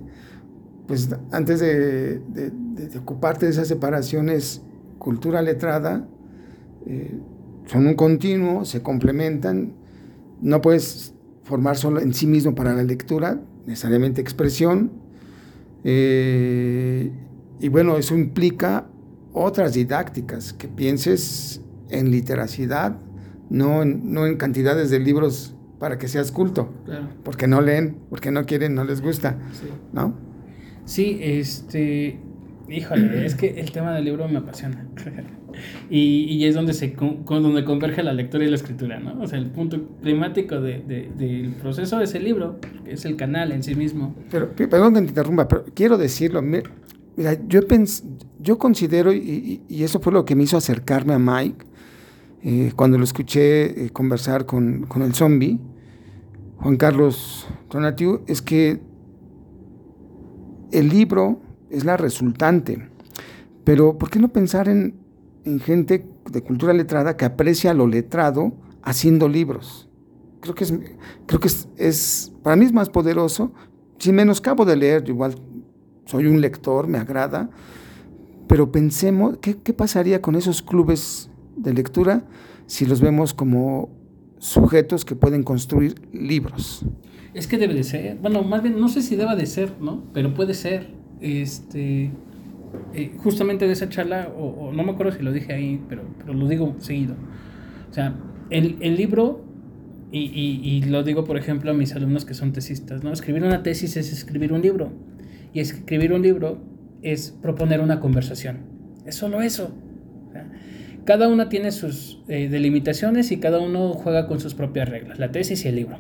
pues 0.88 1.10
antes 1.32 1.60
de, 1.60 2.20
de, 2.20 2.98
ocuparte 2.98 3.46
de 3.46 3.52
esas 3.52 3.68
separaciones, 3.68 4.64
cultura 4.98 5.44
letrada, 5.44 6.08
eh, 6.88 7.20
son 7.68 7.86
un 7.86 7.94
continuo, 7.94 8.66
se 8.66 8.82
complementan, 8.82 9.74
no 10.42 10.60
puedes 10.62 11.14
formar 11.44 11.78
solo 11.78 12.00
en 12.00 12.16
sí 12.16 12.26
mismo 12.26 12.56
para 12.56 12.74
la 12.74 12.84
lectura, 12.84 13.40
necesariamente 13.68 14.22
expresión, 14.22 14.92
eh, 15.84 17.12
y 17.60 17.70
bueno, 17.70 17.98
eso 17.98 18.16
implica 18.16 18.88
otras 19.38 19.74
didácticas, 19.74 20.54
que 20.54 20.68
pienses 20.68 21.62
en 21.90 22.12
literacidad, 22.12 22.98
no 23.50 23.82
en, 23.84 24.12
no 24.14 24.26
en 24.26 24.38
cantidades 24.38 24.90
de 24.90 25.00
libros 25.00 25.56
para 25.80 25.98
que 25.98 26.08
seas 26.08 26.32
culto. 26.32 26.74
Claro. 26.86 27.08
Porque 27.24 27.48
no 27.48 27.62
leen, 27.62 27.98
porque 28.10 28.32
no 28.32 28.46
quieren, 28.46 28.76
no 28.76 28.84
les 28.84 29.02
gusta, 29.02 29.38
Sí. 29.54 29.68
¿no? 29.94 30.16
Sí, 30.86 31.20
este. 31.22 32.20
Híjole, 32.70 33.26
es 33.26 33.36
que 33.36 33.60
el 33.62 33.72
tema 33.72 33.94
del 33.94 34.04
libro 34.06 34.28
me 34.28 34.40
apasiona. 34.40 34.86
y, 35.90 36.24
y 36.30 36.46
es 36.46 36.56
donde 36.56 36.74
se 36.74 36.94
con, 36.94 37.24
donde 37.26 37.64
converge 37.64 38.04
la 38.04 38.14
lectura 38.14 38.44
y 38.44 38.50
la 38.50 38.56
escritura, 38.58 39.00
¿no? 39.00 39.22
O 39.22 39.28
sea, 39.28 39.40
el 39.40 39.48
punto 39.52 39.88
climático 40.02 40.60
de, 40.60 40.80
de- 40.80 41.10
del 41.18 41.52
proceso 41.54 42.02
es 42.02 42.14
el 42.16 42.26
libro, 42.26 42.60
es 42.86 43.06
el 43.06 43.16
canal 43.16 43.52
en 43.54 43.64
sí 43.64 43.76
mismo. 43.76 44.16
Pero, 44.30 44.50
perdón 44.52 44.96
que 44.96 45.02
te 45.02 45.08
interrumpa, 45.08 45.48
pero 45.48 45.66
quiero 45.74 45.98
decirlo. 45.98 46.42
mi- 46.42 46.60
Mira, 47.16 47.36
yo, 47.48 47.62
pens- 47.62 48.04
yo 48.48 48.58
considero, 48.58 49.12
y, 49.12 49.62
eso 49.70 50.00
fue 50.00 50.14
lo 50.14 50.24
que 50.24 50.34
me 50.34 50.44
hizo 50.44 50.56
acercarme 50.56 51.14
a 51.14 51.20
Mike, 51.20 51.66
eh, 52.44 52.72
cuando 52.78 52.98
lo 52.98 53.04
escuché 53.04 53.86
eh, 53.86 53.90
conversar 53.90 54.46
con, 54.46 54.86
con 54.88 55.02
el 55.02 55.14
zombie, 55.14 55.60
Juan 56.56 56.78
Carlos 56.78 57.46
Donatiu, 57.70 58.22
es 58.26 58.42
que 58.42 58.80
el 60.72 60.88
libro 60.88 61.42
es 61.70 61.84
la 61.84 61.98
resultante. 61.98 62.90
Pero, 63.66 63.98
¿por 63.98 64.10
qué 64.10 64.20
no 64.20 64.30
pensar 64.30 64.70
en, 64.70 64.96
en 65.44 65.60
gente 65.60 66.08
de 66.32 66.42
cultura 66.42 66.72
letrada 66.72 67.18
que 67.18 67.26
aprecia 67.26 67.74
lo 67.74 67.86
letrado 67.86 68.54
haciendo 68.82 69.28
libros? 69.28 69.90
Creo 70.40 70.56
que 70.56 70.64
es, 70.64 70.74
creo 71.26 71.42
que 71.42 71.50
es, 71.76 72.32
para 72.44 72.56
mí 72.56 72.64
es 72.64 72.72
más 72.72 72.90
poderoso, 72.90 73.52
sin 74.00 74.16
menoscabo 74.16 74.64
de 74.64 74.78
leer, 74.78 75.04
igual 75.10 75.36
soy 76.06 76.28
un 76.28 76.40
lector, 76.40 76.88
me 76.88 76.98
agrada, 76.98 77.50
pero 78.48 78.72
pensemos, 78.72 79.38
¿qué, 79.42 79.58
qué 79.58 79.74
pasaría 79.74 80.22
con 80.22 80.36
esos 80.36 80.62
clubes 80.62 81.30
de 81.56 81.74
lectura 81.74 82.26
si 82.66 82.86
los 82.86 83.02
vemos 83.02 83.34
como 83.34 83.90
sujetos 84.40 85.06
que 85.06 85.16
pueden 85.16 85.44
construir 85.44 85.96
libros? 86.14 86.86
Es 87.34 87.48
que 87.48 87.58
debe 87.58 87.74
de 87.74 87.84
ser. 87.84 88.18
Bueno, 88.22 88.44
más 88.44 88.64
bien, 88.64 88.80
no 88.80 88.88
sé 88.90 89.02
si 89.02 89.16
deba 89.16 89.36
de 89.36 89.46
ser, 89.46 89.74
¿no? 89.82 90.04
Pero 90.14 90.34
puede 90.34 90.54
ser. 90.54 90.88
Este. 91.22 92.12
eh, 92.94 93.12
justamente 93.18 93.66
de 93.66 93.74
esa 93.74 93.90
charla, 93.90 94.32
o, 94.38 94.72
no 94.74 94.84
me 94.84 94.92
acuerdo 94.92 95.12
si 95.14 95.24
lo 95.24 95.32
dije 95.32 95.54
ahí, 95.54 95.82
pero, 95.90 96.04
pero 96.20 96.34
lo 96.34 96.48
digo 96.48 96.76
seguido. 96.80 97.16
O 97.90 97.94
sea, 97.94 98.16
el, 98.50 98.78
el 98.82 98.96
libro, 98.96 99.44
y, 100.12 100.20
y- 100.20 100.62
y 100.64 100.82
lo 100.84 101.04
digo 101.04 101.24
por 101.26 101.38
ejemplo 101.38 101.72
a 101.72 101.74
mis 101.74 101.94
alumnos 101.96 102.26
que 102.26 102.34
son 102.34 102.54
tesistas, 102.54 103.04
¿no? 103.04 103.12
Escribir 103.12 103.44
una 103.44 103.64
tesis 103.64 103.98
es 103.98 104.12
escribir 104.14 104.54
un 104.54 104.62
libro. 104.62 104.92
Y 105.54 105.60
escribir 105.60 106.14
un 106.14 106.22
libro 106.22 106.60
es 107.12 107.32
proponer 107.42 107.82
una 107.82 108.00
conversación. 108.00 108.58
Es 109.06 109.16
solo 109.16 109.42
eso. 109.42 109.74
Cada 111.06 111.30
una 111.30 111.48
tiene 111.48 111.72
sus 111.72 112.22
eh, 112.28 112.50
delimitaciones 112.50 113.32
y 113.32 113.38
cada 113.38 113.60
uno 113.60 113.94
juega 113.94 114.28
con 114.28 114.40
sus 114.42 114.54
propias 114.56 114.90
reglas, 114.90 115.20
la 115.20 115.32
tesis 115.32 115.64
y 115.64 115.70
el 115.70 115.76
libro. 115.76 116.00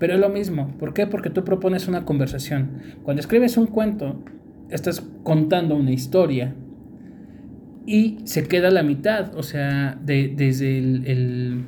Pero 0.00 0.14
es 0.14 0.20
lo 0.20 0.28
mismo. 0.28 0.74
¿Por 0.78 0.92
qué? 0.92 1.06
Porque 1.06 1.30
tú 1.30 1.44
propones 1.44 1.86
una 1.86 2.04
conversación. 2.04 2.70
Cuando 3.04 3.20
escribes 3.20 3.56
un 3.56 3.66
cuento, 3.66 4.20
estás 4.70 5.02
contando 5.22 5.76
una 5.76 5.92
historia 5.92 6.54
y 7.86 8.18
se 8.24 8.44
queda 8.48 8.70
la 8.70 8.82
mitad. 8.82 9.34
O 9.36 9.42
sea, 9.44 9.98
de- 10.04 10.32
desde 10.36 10.78
el- 10.78 11.64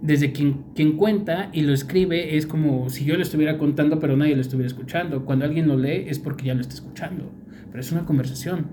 desde 0.00 0.32
quien, 0.32 0.64
quien 0.74 0.96
cuenta 0.96 1.50
y 1.52 1.60
lo 1.60 1.72
escribe 1.72 2.36
es 2.36 2.46
como 2.46 2.88
si 2.90 3.04
yo 3.04 3.14
lo 3.14 3.22
estuviera 3.22 3.56
contando 3.56 4.00
pero 4.00 4.16
nadie 4.16 4.34
lo 4.34 4.40
estuviera 4.40 4.66
escuchando. 4.66 5.24
Cuando 5.24 5.44
alguien 5.44 5.68
lo 5.68 5.76
lee 5.76 6.06
es 6.08 6.18
porque 6.18 6.46
ya 6.46 6.54
lo 6.54 6.60
está 6.60 6.74
escuchando. 6.74 7.30
Pero 7.72 7.80
es 7.80 7.90
una 7.90 8.04
conversación. 8.04 8.66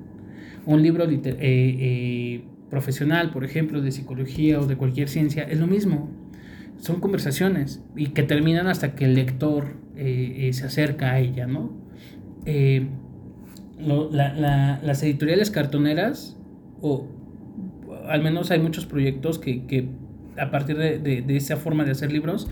Un 0.68 0.84
libro 0.84 1.08
liter- 1.08 1.38
eh, 1.40 1.76
eh, 1.80 2.44
profesional, 2.70 3.32
por 3.32 3.44
ejemplo, 3.44 3.82
de 3.82 3.92
psicología 3.92 4.60
o 4.60 4.68
de 4.68 4.76
cualquier 4.78 5.10
ciencia, 5.10 5.42
es 5.44 5.60
lo 5.60 5.66
mismo. 5.66 6.12
Son 6.78 7.00
conversaciones 7.00 7.82
y 7.96 8.08
que 8.08 8.22
terminan 8.24 8.68
hasta 8.68 8.94
que 8.94 9.06
el 9.06 9.16
lector 9.16 9.74
eh, 9.98 10.52
se 10.54 10.66
acerca 10.66 11.12
a 11.14 11.20
ella, 11.20 11.48
¿no? 11.48 11.72
Las 13.80 15.04
editoriales 15.04 15.52
cartoneras, 15.52 16.38
o 16.82 17.08
al 18.08 18.22
menos 18.24 18.52
hay 18.52 18.60
muchos 18.60 18.86
proyectos 18.86 19.40
que, 19.40 19.66
que 19.66 19.88
a 20.38 20.52
partir 20.52 20.78
de- 20.78 21.00
de 21.00 21.38
esa 21.38 21.58
forma 21.58 21.84
de 21.86 21.92
hacer 21.92 22.12
libros, 22.12 22.48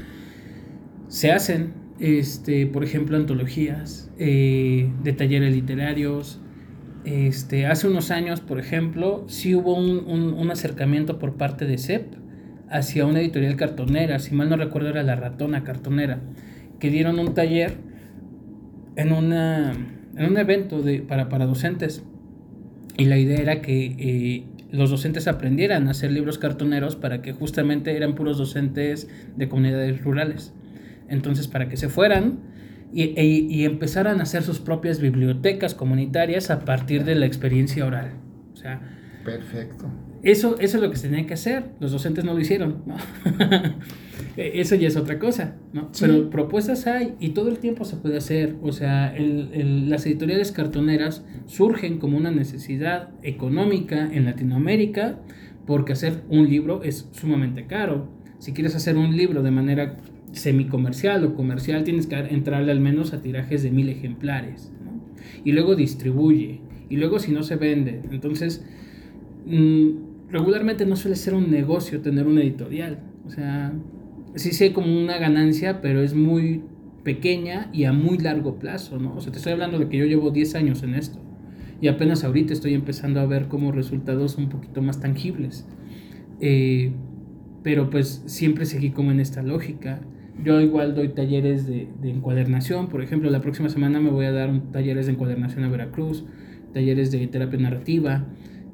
se 1.07 1.31
hacen, 1.31 1.73
este, 1.99 2.67
por 2.67 2.83
ejemplo, 2.83 3.17
antologías 3.17 4.11
eh, 4.19 4.89
de 5.03 5.13
talleres 5.13 5.53
literarios. 5.53 6.39
Este, 7.05 7.65
hace 7.65 7.87
unos 7.87 8.11
años, 8.11 8.41
por 8.41 8.59
ejemplo, 8.59 9.23
sí 9.27 9.55
hubo 9.55 9.75
un, 9.75 10.03
un- 10.07 10.33
un 10.33 10.51
acercamiento 10.51 11.19
por 11.19 11.35
parte 11.35 11.65
de 11.65 11.77
CEP 11.77 12.15
hacia 12.69 13.05
una 13.05 13.21
editorial 13.21 13.55
cartonera, 13.55 14.19
si 14.19 14.35
mal 14.35 14.49
no 14.49 14.57
recuerdo 14.57 14.89
era 14.89 15.03
La 15.03 15.15
Ratona 15.15 15.63
Cartonera, 15.63 16.19
que 16.79 16.89
dieron 16.89 17.17
un 17.19 17.33
taller 17.33 17.75
en, 18.95 19.11
una, 19.13 19.71
en 20.15 20.25
un 20.25 20.37
evento 20.37 20.81
de, 20.81 20.99
para, 20.99 21.29
para 21.29 21.45
docentes. 21.45 22.03
Y 22.97 23.05
la 23.05 23.17
idea 23.17 23.37
era 23.37 23.61
que 23.61 23.85
eh, 23.99 24.43
los 24.71 24.89
docentes 24.89 25.27
aprendieran 25.27 25.87
a 25.87 25.91
hacer 25.91 26.11
libros 26.11 26.37
cartoneros 26.39 26.95
para 26.95 27.21
que 27.21 27.31
justamente 27.31 27.95
eran 27.95 28.15
puros 28.15 28.37
docentes 28.37 29.07
de 29.35 29.47
comunidades 29.47 30.03
rurales. 30.03 30.53
Entonces, 31.10 31.47
para 31.47 31.70
que 31.70 31.78
se 31.78 31.89
fueran 31.89 32.39
y, 32.93 33.03
e- 33.20 33.26
y 33.49 33.66
empezaran 33.66 34.20
a 34.20 34.24
hacer 34.24 34.43
sus 34.43 34.60
propias 34.60 34.99
bibliotecas 35.01 35.74
comunitarias 35.76 36.49
a 36.49 36.60
partir 36.66 37.03
de 37.03 37.16
la 37.16 37.26
experiencia 37.26 37.86
oral. 37.86 38.12
O 38.53 38.55
sea, 38.55 38.82
Perfecto. 39.26 39.86
eso, 40.24 40.58
eso 40.60 40.78
es 40.78 40.84
lo 40.84 40.89
que 40.89 40.95
se 40.97 41.10
tenía 41.10 41.26
que 41.28 41.34
hacer. 41.34 41.66
Los 41.80 41.91
docentes 41.91 42.24
no 42.24 42.34
lo 42.34 42.39
hicieron. 42.39 42.84
¿no? 42.86 42.95
Eh, 44.36 44.60
eso 44.62 44.76
ya 44.76 44.88
es 44.88 44.95
otra 44.95 45.18
cosa. 45.18 45.55
¿no? 45.74 45.89
Sí. 45.93 46.05
Pero 46.05 46.30
propuestas 46.30 46.86
hay 46.86 47.16
y 47.20 47.30
todo 47.30 47.49
el 47.49 47.58
tiempo 47.58 47.86
se 47.86 47.95
puede 47.95 48.18
hacer. 48.18 48.55
O 48.62 48.72
sea, 48.72 49.16
el- 49.16 49.49
el- 49.53 49.89
las 49.89 50.05
editoriales 50.05 50.51
cartoneras 50.51 51.26
surgen 51.47 51.97
como 51.97 52.18
una 52.18 52.30
necesidad 52.30 53.10
económica 53.24 54.08
en 54.12 54.26
Latinoamérica 54.26 55.18
porque 55.66 55.93
hacer 55.93 56.22
un 56.30 56.47
libro 56.49 56.84
es 56.84 57.08
sumamente 57.14 57.66
caro. 57.66 58.10
Si 58.38 58.53
quieres 58.53 58.76
hacer 58.76 58.95
un 58.97 59.18
libro 59.18 59.41
de 59.41 59.49
manera 59.51 59.97
semicomercial 60.32 61.23
o 61.25 61.36
comercial, 61.36 61.84
tienes 61.84 62.07
que 62.07 62.15
entrarle 62.15 62.71
al 62.71 62.80
menos 62.80 63.13
a 63.13 63.21
tirajes 63.21 63.63
de 63.63 63.71
mil 63.71 63.89
ejemplares. 63.89 64.71
Y 65.43 65.51
luego 65.51 65.75
distribuye. 65.75 66.61
Y 66.89 66.97
luego 66.97 67.19
si 67.19 67.32
no 67.32 67.43
se 67.43 67.55
vende. 67.55 68.01
Entonces, 68.11 68.65
mm, 69.45 70.30
regularmente 70.30 70.86
no 70.86 70.95
suele 70.95 71.15
ser 71.15 71.34
un 71.34 71.51
negocio 71.51 72.01
tener 72.01 72.28
una 72.28 72.41
editorial. 72.41 72.99
O 73.25 73.30
sea, 73.30 73.73
sí 74.36 74.51
sé 74.51 74.73
como 74.73 74.88
una 74.88 75.17
ganancia, 75.17 75.82
pero 75.82 76.01
es 76.01 76.13
muy 76.13 76.61
pequeña 77.03 77.69
y 77.71 77.86
a 77.86 77.93
muy 77.93 78.17
largo 78.17 78.59
plazo, 78.59 78.99
¿no? 78.99 79.15
O 79.15 79.21
sea, 79.21 79.32
te 79.32 79.38
estoy 79.38 79.53
hablando 79.53 79.80
de 79.80 79.88
que 79.88 79.97
yo 79.97 80.05
llevo 80.05 80.32
10 80.32 80.55
años 80.55 80.84
en 80.84 80.93
esto. 80.93 81.19
Y 81.80 81.88
apenas 81.88 82.23
ahorita 82.23 82.53
estoy 82.53 82.73
empezando 82.73 83.19
a 83.19 83.25
ver 83.25 83.47
como 83.47 83.71
resultados 83.71 84.38
un 84.38 84.49
poquito 84.49 84.82
más 84.82 84.99
tangibles. 84.99 85.65
Eh, 86.39 86.91
pero 87.63 87.89
pues 87.89 88.23
siempre 88.25 88.65
seguí 88.65 88.91
como 88.91 89.11
en 89.11 89.19
esta 89.19 89.43
lógica. 89.43 90.01
Yo 90.43 90.61
igual 90.61 90.93
doy 90.95 91.09
talleres 91.09 91.67
de, 91.67 91.88
de 92.01 92.09
encuadernación. 92.11 92.88
Por 92.89 93.01
ejemplo, 93.01 93.29
la 93.29 93.41
próxima 93.41 93.69
semana 93.69 93.99
me 93.99 94.09
voy 94.09 94.25
a 94.25 94.31
dar 94.31 94.49
un- 94.49 94.71
talleres 94.71 95.07
de 95.07 95.13
encuadernación 95.13 95.63
a 95.63 95.69
Veracruz, 95.69 96.25
talleres 96.73 97.11
de 97.11 97.25
terapia 97.27 97.59
narrativa. 97.59 98.25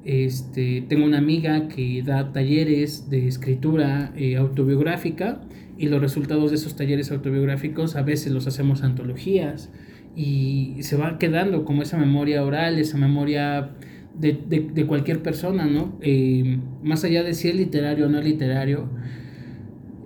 Este, 0.04 0.84
tengo 0.90 1.06
una 1.06 1.18
amiga 1.20 1.70
que 1.70 2.04
da 2.04 2.34
talleres 2.34 3.10
de 3.10 3.28
escritura 3.28 4.12
eh, 4.18 4.36
autobiográfica 4.36 5.42
y 5.78 5.88
los 5.88 6.02
resultados 6.02 6.50
de 6.52 6.58
esos 6.58 6.76
talleres 6.76 7.12
autobiográficos 7.12 7.96
a 7.96 8.02
veces 8.04 8.34
los 8.34 8.46
hacemos 8.46 8.84
antologías 8.84 9.72
y 10.16 10.76
se 10.82 10.98
va 10.98 11.18
quedando 11.18 11.64
como 11.64 11.82
esa 11.82 11.98
memoria 11.98 12.44
oral, 12.44 12.78
esa 12.78 12.98
memoria 12.98 13.72
de, 14.20 14.34
de- 14.74 14.86
cualquier 14.86 15.24
persona, 15.24 15.66
¿no? 15.66 15.98
Eh, 16.02 16.60
más 16.84 17.04
allá 17.06 17.24
de 17.24 17.34
si 17.34 17.48
es 17.48 17.56
literario 17.56 18.06
o 18.06 18.10
no 18.10 18.22
literario, 18.22 18.90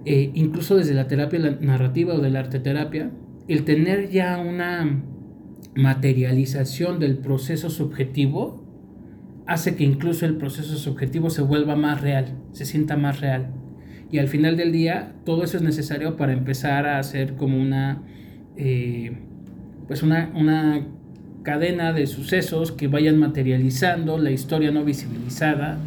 eh, 0.10 0.32
incluso 0.36 0.78
desde 0.78 0.94
la 0.94 1.10
terapia 1.10 1.58
narrativa 1.60 2.14
o 2.14 2.20
de 2.20 2.30
la 2.30 2.40
arteterapia, 2.40 3.12
el 3.50 3.66
tener 3.66 4.10
ya 4.10 4.38
una 4.38 5.04
materialización 5.76 7.02
del 7.02 7.18
proceso 7.18 7.70
subjetivo 7.70 8.64
hace 9.48 9.76
que 9.76 9.84
incluso 9.84 10.26
el 10.26 10.38
proceso 10.38 10.78
subjetivo 10.78 11.30
se 11.30 11.42
vuelva 11.42 11.76
más 11.76 12.00
real, 12.00 12.38
se 12.54 12.64
sienta 12.64 12.96
más 12.96 13.20
real. 13.20 13.50
Y 14.10 14.20
al 14.20 14.30
final 14.30 14.56
del 14.56 14.72
día, 14.72 15.12
todo 15.26 15.44
eso 15.44 15.58
es 15.58 15.64
necesario 15.64 16.16
para 16.16 16.32
empezar 16.32 16.86
a 16.86 17.00
hacer 17.00 17.36
como 17.36 17.62
una, 17.62 18.02
eh, 18.56 19.12
pues 19.90 20.04
una, 20.04 20.32
una 20.34 20.88
cadena 21.44 21.92
de 21.92 22.08
sucesos 22.08 22.72
que 22.72 22.88
vayan 22.88 23.18
materializando 23.18 24.18
la 24.18 24.32
historia 24.32 24.72
no 24.72 24.86
visibilizada 24.86 25.78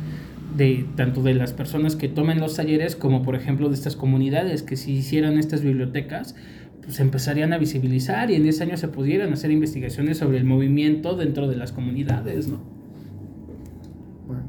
de 0.56 0.86
tanto 0.96 1.22
de 1.22 1.34
las 1.34 1.52
personas 1.52 1.96
que 1.96 2.08
tomen 2.08 2.40
los 2.40 2.56
talleres 2.56 2.96
como 2.96 3.22
por 3.22 3.36
ejemplo 3.36 3.68
de 3.68 3.74
estas 3.74 3.96
comunidades 3.96 4.62
que 4.62 4.76
si 4.76 4.92
hicieran 4.92 5.38
estas 5.38 5.62
bibliotecas 5.62 6.34
pues 6.82 7.00
empezarían 7.00 7.52
a 7.52 7.58
visibilizar 7.58 8.30
y 8.30 8.34
en 8.34 8.42
10 8.42 8.60
años 8.62 8.80
se 8.80 8.88
pudieran 8.88 9.32
hacer 9.32 9.50
investigaciones 9.50 10.18
sobre 10.18 10.38
el 10.38 10.44
movimiento 10.44 11.14
dentro 11.14 11.46
de 11.46 11.56
las 11.56 11.72
comunidades, 11.72 12.48
¿no? 12.48 12.60
Bueno, 14.26 14.42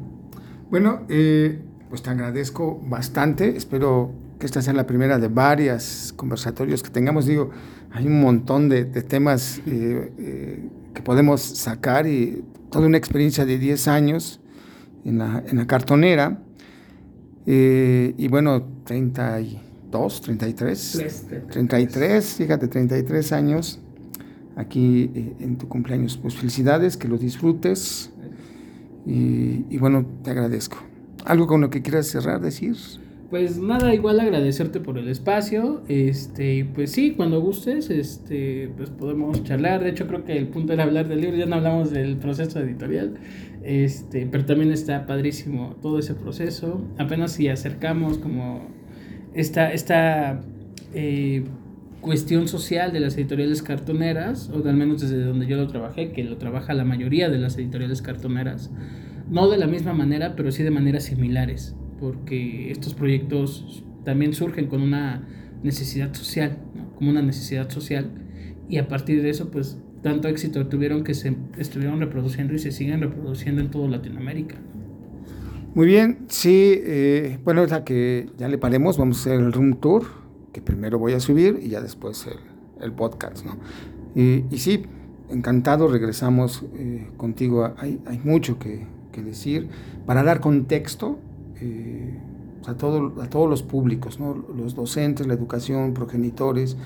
Bueno, 0.70 1.02
eh, 1.10 1.60
pues 1.90 2.02
te 2.02 2.10
agradezco 2.10 2.82
bastante. 2.88 3.56
Espero 3.58 4.12
que 4.40 4.46
esta 4.46 4.62
sea 4.62 4.74
la 4.74 4.88
primera 4.88 5.20
de 5.20 5.28
varias 5.28 6.14
conversatorios 6.16 6.82
que 6.82 6.90
tengamos. 6.90 7.26
Digo, 7.26 7.52
hay 7.92 8.08
un 8.08 8.22
montón 8.22 8.70
de, 8.70 8.86
temas 8.86 9.62
eh, 9.68 10.12
eh, 10.18 10.70
que 10.94 11.02
podemos 11.02 11.42
sacar 11.42 12.08
y 12.08 12.44
toda 12.72 12.88
una 12.88 12.98
experiencia 12.98 13.46
de 13.46 13.58
10 13.58 13.88
años 13.88 14.41
en 15.06 15.18
la, 15.18 15.44
en 15.48 15.58
la 15.58 15.68
cartonera. 15.68 16.42
Eh, 17.46 18.14
y 18.18 18.28
bueno, 18.28 18.64
32, 18.86 20.22
33. 20.22 21.26
33, 21.52 22.26
fíjate, 22.36 22.68
33 22.68 23.32
años 23.32 23.80
aquí 24.56 25.10
en 25.40 25.58
tu 25.58 25.68
cumpleaños. 25.68 26.18
Pues 26.18 26.36
felicidades, 26.36 26.98
que 26.98 27.08
lo 27.08 27.18
disfrutes. 27.18 28.12
Y, 29.06 29.66
y 29.70 29.78
bueno, 29.78 30.06
te 30.24 30.32
agradezco. 30.32 30.78
¿Algo 31.26 31.48
con 31.48 31.62
lo 31.62 31.70
que 31.70 31.82
quieras 31.82 32.08
cerrar, 32.08 32.42
decir? 32.42 32.76
Pues 33.32 33.60
nada, 33.60 33.94
igual 33.94 34.20
agradecerte 34.20 34.82
por 34.82 34.98
el 34.98 35.08
espacio. 35.08 35.84
Este, 35.88 36.66
pues 36.76 36.92
sí, 36.92 37.12
cuando 37.12 37.40
gustes, 37.40 37.90
este, 37.90 38.70
pues 38.76 38.90
podemos 38.90 39.42
charlar. 39.46 39.82
De 39.82 39.90
hecho, 39.90 40.06
creo 40.06 40.26
que 40.26 40.38
el 40.38 40.50
punto 40.50 40.74
era 40.74 40.84
hablar 40.84 41.08
del 41.08 41.22
libro, 41.22 41.38
ya 41.38 41.46
no 41.46 41.56
hablamos 41.56 41.92
del 41.92 42.18
proceso 42.18 42.60
editorial. 42.60 43.14
Este, 43.64 44.26
pero 44.26 44.46
también 44.46 44.72
está 44.72 45.06
padrísimo 45.06 45.76
todo 45.82 46.00
ese 46.00 46.16
proceso. 46.16 46.82
Apenas 46.98 47.34
si 47.34 47.48
acercamos 47.48 48.18
como 48.18 48.68
esta, 49.34 49.72
esta 49.72 50.42
eh, 50.94 51.44
cuestión 52.02 52.48
social 52.48 52.92
de 52.92 53.00
las 53.00 53.16
editoriales 53.18 53.62
cartoneras, 53.62 54.50
o 54.50 54.68
al 54.68 54.76
menos 54.76 55.02
desde 55.02 55.24
donde 55.24 55.46
yo 55.48 55.58
lo 55.58 55.68
trabajé, 55.68 56.12
que 56.12 56.24
lo 56.24 56.38
trabaja 56.38 56.74
la 56.74 56.86
mayoría 56.86 57.30
de 57.30 57.38
las 57.38 57.58
editoriales 57.58 58.02
cartoneras 58.02 58.72
no 59.32 59.50
de 59.50 59.58
la 59.58 59.66
misma 59.66 59.94
manera, 59.94 60.36
pero 60.36 60.52
sí 60.52 60.62
de 60.62 60.72
maneras 60.72 61.06
similares, 61.06 61.74
porque 62.00 62.70
estos 62.70 62.94
proyectos 62.94 63.84
también 64.04 64.34
surgen 64.34 64.68
con 64.68 64.82
una 64.82 65.26
necesidad 65.64 66.14
social, 66.14 66.58
como 66.96 67.12
una 67.12 67.22
necesidad 67.22 67.70
social, 67.70 68.12
y 68.68 68.78
a 68.78 68.90
partir 68.90 69.22
de 69.22 69.30
eso, 69.30 69.50
pues 69.50 69.82
tanto 70.02 70.28
éxito 70.28 70.68
tuvieron 70.68 71.04
que 71.04 71.14
se 71.14 71.36
estuvieron 71.58 72.00
reproduciendo 72.00 72.54
y 72.54 72.60
se 72.60 72.72
siguen 72.72 73.02
reproduciendo 73.02 73.62
en 73.62 73.70
toda 73.70 73.88
Latinoamérica. 73.88 74.56
Muy 75.74 75.86
bien, 75.86 76.26
sí, 76.28 76.74
eh, 76.84 77.40
bueno, 77.46 77.62
ahora 77.62 77.84
que 77.86 78.30
ya 78.38 78.50
le 78.50 78.58
paremos, 78.58 78.98
vamos 78.98 79.18
a 79.18 79.22
hacer 79.22 79.40
el 79.40 79.54
room 79.54 79.80
tour, 79.80 80.04
que 80.52 80.62
primero 80.62 81.00
voy 81.00 81.14
a 81.14 81.20
subir 81.20 81.60
y 81.62 81.70
ya 81.70 81.82
después 81.82 82.28
el, 82.82 82.92
podcast, 82.92 83.46
¿no? 83.46 83.58
Y, 84.14 84.58
sí, 84.58 84.84
encantado, 85.30 85.88
regresamos 85.88 86.66
eh, 86.76 87.08
contigo, 87.16 87.74
hay, 87.78 88.02
hay 88.06 88.20
mucho 88.24 88.60
que, 88.60 88.86
que 89.12 89.22
decir, 89.22 89.70
para 90.06 90.24
dar 90.24 90.40
contexto 90.40 91.20
eh, 91.60 92.18
a, 92.66 92.76
todo, 92.76 93.22
a 93.22 93.30
todos 93.30 93.50
los 93.50 93.64
públicos, 93.64 94.20
los 94.20 94.76
docentes, 94.76 95.28
la 95.28 95.34
educación, 95.34 95.94
progenitores, 95.94 96.78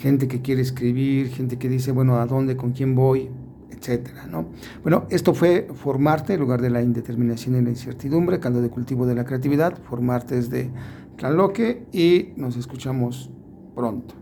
gente 0.00 0.28
que 0.28 0.40
quiere 0.40 0.62
escribir, 0.62 1.28
gente 1.28 1.58
que 1.58 1.68
dice, 1.68 1.92
bueno, 1.92 2.16
¿a 2.16 2.26
dónde, 2.26 2.56
con 2.56 2.72
quién 2.72 2.94
voy? 2.94 3.28
etcétera, 3.70 4.26
¿no? 4.26 4.46
Bueno, 4.82 5.06
esto 5.08 5.32
fue 5.32 5.68
Formarte, 5.72 6.36
lugar 6.36 6.60
de 6.60 6.68
la 6.68 6.82
indeterminación 6.82 7.56
y 7.56 7.62
la 7.62 7.70
incertidumbre, 7.70 8.38
caldo 8.38 8.60
de 8.60 8.68
cultivo 8.68 9.06
de 9.06 9.14
la 9.14 9.24
creatividad, 9.24 9.78
Formarte 9.78 10.38
es 10.38 10.50
de 10.50 10.70
Tlaloque 11.16 11.86
y 11.92 12.32
nos 12.36 12.56
escuchamos 12.56 13.30
pronto. 13.74 14.19